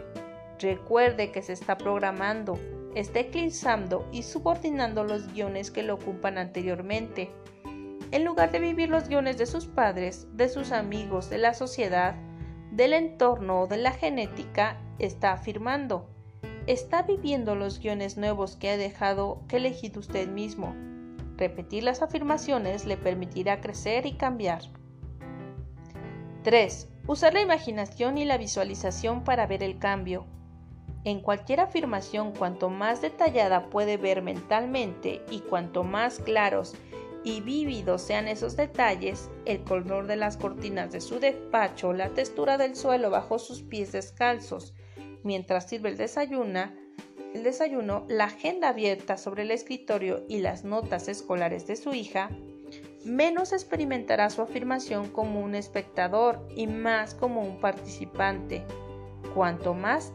Recuerde 0.60 1.32
que 1.32 1.42
se 1.42 1.54
está 1.54 1.78
programando, 1.78 2.60
está 2.96 3.20
eclipsando 3.22 4.08
y 4.12 4.24
subordinando 4.24 5.04
los 5.04 5.34
guiones 5.34 5.72
que 5.72 5.84
lo 5.84 5.96
ocupan 5.96 6.38
anteriormente 6.38 7.32
en 8.12 8.26
lugar 8.26 8.52
de 8.52 8.60
vivir 8.60 8.90
los 8.90 9.08
guiones 9.08 9.38
de 9.38 9.46
sus 9.46 9.68
padres, 9.68 10.28
de 10.34 10.50
sus 10.50 10.74
amigos, 10.74 11.30
de 11.30 11.38
la 11.38 11.54
sociedad, 11.54 12.16
del 12.72 12.94
entorno 12.94 13.62
o 13.62 13.68
de 13.68 13.78
la 13.78 13.92
genética, 13.92 14.82
está 15.00 15.32
afirmando. 15.32 16.10
Está 16.68 17.04
viviendo 17.04 17.56
los 17.56 17.80
guiones 17.80 18.18
nuevos 18.18 18.58
que 18.58 18.70
ha 18.70 18.78
dejado 18.78 19.42
que 19.48 19.58
elegir 19.58 19.98
usted 19.98 20.28
mismo. 20.28 20.76
Repetir 21.42 21.82
las 21.82 22.04
afirmaciones 22.04 22.86
le 22.86 22.98
permitirá 22.98 23.62
crecer 23.62 24.06
y 24.06 24.14
cambiar. 24.14 24.62
3. 26.44 26.88
Usar 27.08 27.34
la 27.34 27.42
imaginación 27.42 28.20
y 28.20 28.26
la 28.26 28.38
visualización 28.38 29.24
para 29.24 29.48
ver 29.48 29.64
el 29.64 29.80
cambio. 29.80 30.28
En 31.04 31.20
cualquier 31.20 31.62
afirmación, 31.62 32.32
cuanto 32.32 32.70
más 32.70 33.02
detallada 33.02 33.72
puede 33.72 33.98
ver 33.98 34.22
mentalmente 34.22 35.26
y 35.32 35.40
cuanto 35.40 35.84
más 35.84 36.20
claros 36.20 36.76
y 37.24 37.42
vívidos 37.42 38.04
sean 38.04 38.28
esos 38.28 38.56
detalles, 38.56 39.32
el 39.46 39.64
color 39.64 40.06
de 40.06 40.18
las 40.18 40.38
cortinas 40.38 40.92
de 40.92 41.02
su 41.02 41.20
despacho, 41.20 41.92
la 41.92 42.10
textura 42.10 42.60
del 42.60 42.76
suelo 42.76 43.10
bajo 43.10 43.40
sus 43.40 43.64
pies 43.64 43.92
descalzos, 43.92 44.76
mientras 45.24 45.68
sirve 45.68 45.90
el 45.90 45.98
desayuno, 45.98 46.72
el 47.34 47.44
desayuno, 47.44 48.06
la 48.08 48.26
agenda 48.26 48.70
abierta 48.70 49.18
sobre 49.18 49.44
el 49.44 49.52
escritorio 49.52 50.24
y 50.28 50.40
las 50.40 50.64
notas 50.64 51.08
escolares 51.08 51.66
de 51.68 51.76
su 51.76 51.94
hija, 51.94 52.30
menos 53.06 53.54
experimentará 53.54 54.30
su 54.30 54.42
afirmación 54.42 55.10
como 55.10 55.42
un 55.42 55.56
espectador 55.56 56.46
y 56.56 56.68
más 56.68 57.14
como 57.14 57.42
un 57.42 57.60
participante. 57.60 58.64
Cuanto 59.34 59.74
más 59.74 60.12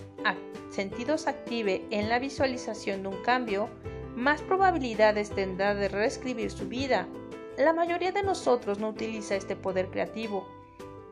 sentidos 0.71 1.27
active 1.27 1.85
en 1.91 2.09
la 2.09 2.19
visualización 2.19 3.03
de 3.03 3.09
un 3.09 3.23
cambio, 3.23 3.69
más 4.15 4.43
probabilidades 4.43 5.31
tendrá 5.31 5.75
de 5.75 5.89
reescribir 5.89 6.51
su 6.51 6.69
vida. 6.69 7.09
La 7.57 7.73
mayoría 7.73 8.13
de 8.13 8.23
nosotros 8.23 8.79
no 8.79 8.91
utiliza 8.91 9.37
este 9.37 9.57
poder 9.57 9.89
creativo. 9.89 10.47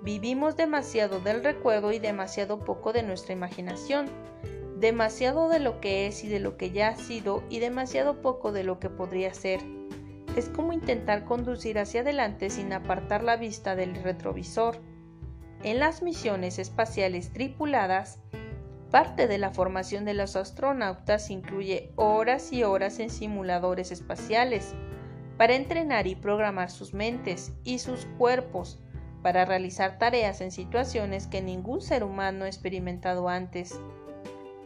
Vivimos 0.03 0.57
demasiado 0.57 1.21
del 1.21 1.43
recuerdo 1.43 1.93
y 1.93 1.99
demasiado 1.99 2.59
poco 2.59 2.93
de 2.93 3.03
nuestra 3.03 3.33
imaginación, 3.33 4.11
demasiado 4.77 5.49
de 5.49 5.61
lo 5.61 5.81
que 5.81 6.07
es 6.07 6.25
y 6.25 6.29
de 6.29 6.41
lo 6.41 6.57
que 6.57 6.71
ya 6.71 6.89
ha 6.89 6.97
sido 6.97 7.43
y 7.49 7.59
demasiado 7.59 8.21
poco 8.21 8.53
de 8.53 8.65
lo 8.65 8.79
que 8.81 8.91
podría 8.91 9.33
ser. 9.35 9.61
Es 10.37 10.49
como 10.49 10.73
intentar 10.73 11.25
conducir 11.25 11.79
hacia 11.79 12.01
adelante 12.01 12.51
sin 12.51 12.73
apartar 12.73 13.23
la 13.23 13.37
vista 13.37 13.77
del 13.77 13.95
retrovisor. 13.95 14.79
En 15.63 15.79
las 15.79 16.03
misiones 16.03 16.59
espaciales 16.59 17.33
tripuladas, 17.33 18.19
Parte 18.95 19.27
de 19.27 19.39
la 19.39 19.51
formación 19.51 20.05
de 20.05 20.15
los 20.15 20.37
astronautas 20.37 21.29
incluye 21.29 21.91
horas 21.97 22.53
y 22.53 22.63
horas 22.63 23.01
en 23.01 23.11
simuladores 23.11 23.91
espaciales 23.91 24.77
para 25.37 25.57
entrenar 25.57 26.07
y 26.07 26.15
programar 26.15 26.71
sus 26.71 26.95
mentes 26.95 27.53
y 27.65 27.81
sus 27.81 28.07
cuerpos 28.19 28.79
para 29.21 29.45
realizar 29.47 29.99
tareas 29.99 30.41
en 30.41 30.53
situaciones 30.53 31.27
que 31.27 31.43
ningún 31.43 31.81
ser 31.81 32.05
humano 32.05 32.45
ha 32.45 32.47
experimentado 32.47 33.29
antes. 33.29 33.81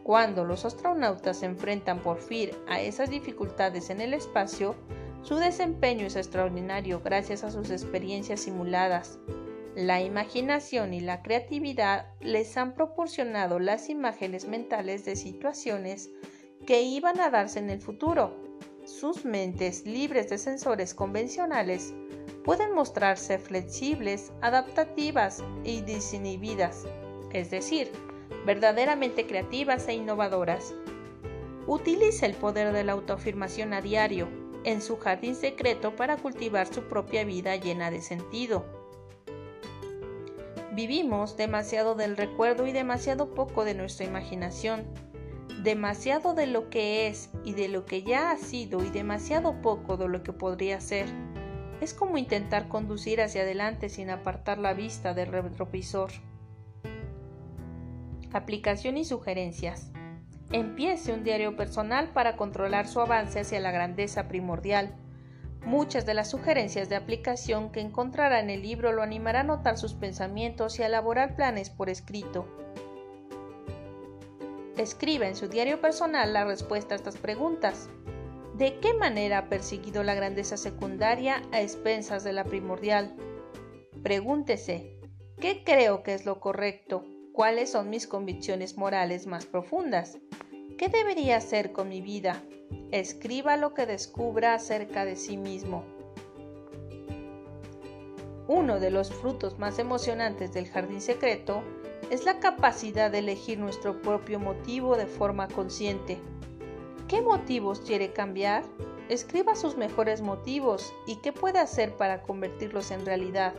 Cuando 0.08 0.42
los 0.46 0.64
astronautas 0.64 1.40
se 1.40 1.44
enfrentan 1.44 2.00
por 2.00 2.18
fin 2.18 2.48
a 2.66 2.80
esas 2.80 3.10
dificultades 3.10 3.90
en 3.90 4.00
el 4.00 4.14
espacio, 4.14 4.74
su 5.20 5.34
desempeño 5.34 6.06
es 6.06 6.16
extraordinario 6.16 7.02
gracias 7.04 7.44
a 7.44 7.50
sus 7.50 7.68
experiencias 7.68 8.40
simuladas. 8.40 9.18
La 9.74 10.00
imaginación 10.00 10.94
y 10.94 11.00
la 11.00 11.20
creatividad 11.20 12.06
les 12.20 12.56
han 12.56 12.72
proporcionado 12.72 13.58
las 13.58 13.90
imágenes 13.90 14.48
mentales 14.48 15.04
de 15.04 15.14
situaciones 15.14 16.08
que 16.66 16.80
iban 16.80 17.20
a 17.20 17.28
darse 17.28 17.58
en 17.58 17.68
el 17.68 17.82
futuro. 17.82 18.34
Sus 18.86 19.26
mentes, 19.26 19.84
libres 19.84 20.30
de 20.30 20.38
sensores 20.38 20.94
convencionales, 20.94 21.92
pueden 22.46 22.72
mostrarse 22.72 23.38
flexibles, 23.38 24.32
adaptativas 24.40 25.44
y 25.64 25.82
desinhibidas, 25.82 26.86
es 27.34 27.50
decir, 27.50 27.92
verdaderamente 28.46 29.26
creativas 29.26 29.88
e 29.88 29.94
innovadoras. 29.94 30.74
Utiliza 31.66 32.26
el 32.26 32.34
poder 32.34 32.72
de 32.72 32.84
la 32.84 32.92
autoafirmación 32.92 33.72
a 33.72 33.80
diario 33.80 34.28
en 34.64 34.82
su 34.82 34.98
jardín 34.98 35.34
secreto 35.34 35.94
para 35.96 36.16
cultivar 36.16 36.66
su 36.66 36.82
propia 36.82 37.24
vida 37.24 37.56
llena 37.56 37.90
de 37.90 38.00
sentido. 38.00 38.64
Vivimos 40.72 41.36
demasiado 41.36 41.94
del 41.94 42.16
recuerdo 42.16 42.66
y 42.66 42.72
demasiado 42.72 43.34
poco 43.34 43.64
de 43.64 43.74
nuestra 43.74 44.06
imaginación, 44.06 44.84
demasiado 45.62 46.34
de 46.34 46.46
lo 46.46 46.70
que 46.70 47.08
es 47.08 47.30
y 47.44 47.54
de 47.54 47.68
lo 47.68 47.84
que 47.84 48.02
ya 48.02 48.30
ha 48.30 48.36
sido 48.36 48.84
y 48.84 48.90
demasiado 48.90 49.60
poco 49.60 49.96
de 49.96 50.08
lo 50.08 50.22
que 50.22 50.32
podría 50.32 50.80
ser. 50.80 51.06
Es 51.80 51.94
como 51.94 52.18
intentar 52.18 52.68
conducir 52.68 53.20
hacia 53.20 53.42
adelante 53.42 53.88
sin 53.88 54.10
apartar 54.10 54.58
la 54.58 54.72
vista 54.72 55.14
del 55.14 55.32
retrovisor. 55.32 56.10
Aplicación 58.32 58.98
y 58.98 59.06
sugerencias. 59.06 59.90
Empiece 60.52 61.14
un 61.14 61.24
diario 61.24 61.56
personal 61.56 62.10
para 62.12 62.36
controlar 62.36 62.86
su 62.86 63.00
avance 63.00 63.40
hacia 63.40 63.58
la 63.58 63.70
grandeza 63.70 64.28
primordial. 64.28 64.94
Muchas 65.64 66.04
de 66.04 66.12
las 66.12 66.28
sugerencias 66.28 66.90
de 66.90 66.96
aplicación 66.96 67.70
que 67.70 67.80
encontrará 67.80 68.40
en 68.40 68.50
el 68.50 68.60
libro 68.60 68.92
lo 68.92 69.02
animará 69.02 69.40
a 69.40 69.44
notar 69.44 69.78
sus 69.78 69.94
pensamientos 69.94 70.78
y 70.78 70.82
a 70.82 70.86
elaborar 70.86 71.36
planes 71.36 71.70
por 71.70 71.88
escrito. 71.88 72.46
Escriba 74.76 75.26
en 75.26 75.34
su 75.34 75.48
diario 75.48 75.80
personal 75.80 76.34
la 76.34 76.44
respuesta 76.44 76.94
a 76.94 76.96
estas 76.96 77.16
preguntas. 77.16 77.88
¿De 78.56 78.78
qué 78.78 78.92
manera 78.92 79.38
ha 79.38 79.48
perseguido 79.48 80.02
la 80.02 80.14
grandeza 80.14 80.58
secundaria 80.58 81.42
a 81.50 81.62
expensas 81.62 82.24
de 82.24 82.34
la 82.34 82.44
primordial? 82.44 83.16
Pregúntese, 84.02 85.00
¿qué 85.40 85.64
creo 85.64 86.02
que 86.02 86.12
es 86.12 86.26
lo 86.26 86.40
correcto? 86.40 87.04
¿Cuáles 87.38 87.70
son 87.70 87.88
mis 87.88 88.08
convicciones 88.08 88.76
morales 88.76 89.28
más 89.28 89.46
profundas? 89.46 90.18
¿Qué 90.76 90.88
debería 90.88 91.36
hacer 91.36 91.70
con 91.70 91.88
mi 91.88 92.00
vida? 92.00 92.42
Escriba 92.90 93.56
lo 93.56 93.74
que 93.74 93.86
descubra 93.86 94.54
acerca 94.54 95.04
de 95.04 95.14
sí 95.14 95.36
mismo. 95.36 95.84
Uno 98.48 98.80
de 98.80 98.90
los 98.90 99.12
frutos 99.12 99.56
más 99.56 99.78
emocionantes 99.78 100.52
del 100.52 100.66
jardín 100.66 101.00
secreto 101.00 101.62
es 102.10 102.24
la 102.24 102.40
capacidad 102.40 103.08
de 103.08 103.20
elegir 103.20 103.60
nuestro 103.60 104.02
propio 104.02 104.40
motivo 104.40 104.96
de 104.96 105.06
forma 105.06 105.46
consciente. 105.46 106.18
¿Qué 107.06 107.22
motivos 107.22 107.82
quiere 107.82 108.12
cambiar? 108.12 108.64
Escriba 109.08 109.54
sus 109.54 109.76
mejores 109.76 110.22
motivos 110.22 110.92
y 111.06 111.20
qué 111.20 111.32
puede 111.32 111.60
hacer 111.60 111.96
para 111.96 112.20
convertirlos 112.20 112.90
en 112.90 113.06
realidad. 113.06 113.54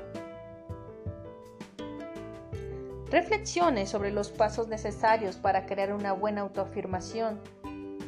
Reflexione 3.11 3.87
sobre 3.87 4.11
los 4.11 4.29
pasos 4.29 4.67
necesarios 4.67 5.37
para 5.37 5.65
crear 5.65 5.93
una 5.93 6.13
buena 6.13 6.41
autoafirmación. 6.41 7.41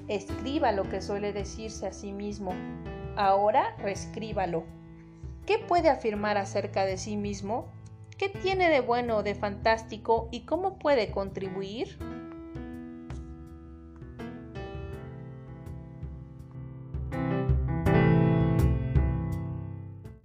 Escriba 0.08 0.72
lo 0.72 0.88
que 0.90 1.02
suele 1.02 1.34
decirse 1.34 1.88
a 1.88 1.94
sí 1.94 2.14
mismo. 2.14 2.54
Ahora 3.16 3.76
reescríbalo. 3.78 4.64
¿Qué 5.48 5.58
puede 5.58 5.90
afirmar 5.90 6.38
acerca 6.38 6.86
de 6.86 6.98
sí 6.98 7.18
mismo? 7.18 7.72
¿Qué 8.20 8.30
tiene 8.30 8.70
de 8.70 8.82
bueno 8.82 9.18
o 9.18 9.24
de 9.24 9.34
fantástico 9.34 10.30
y 10.32 10.42
cómo 10.42 10.78
puede 10.78 11.10
contribuir? 11.10 11.98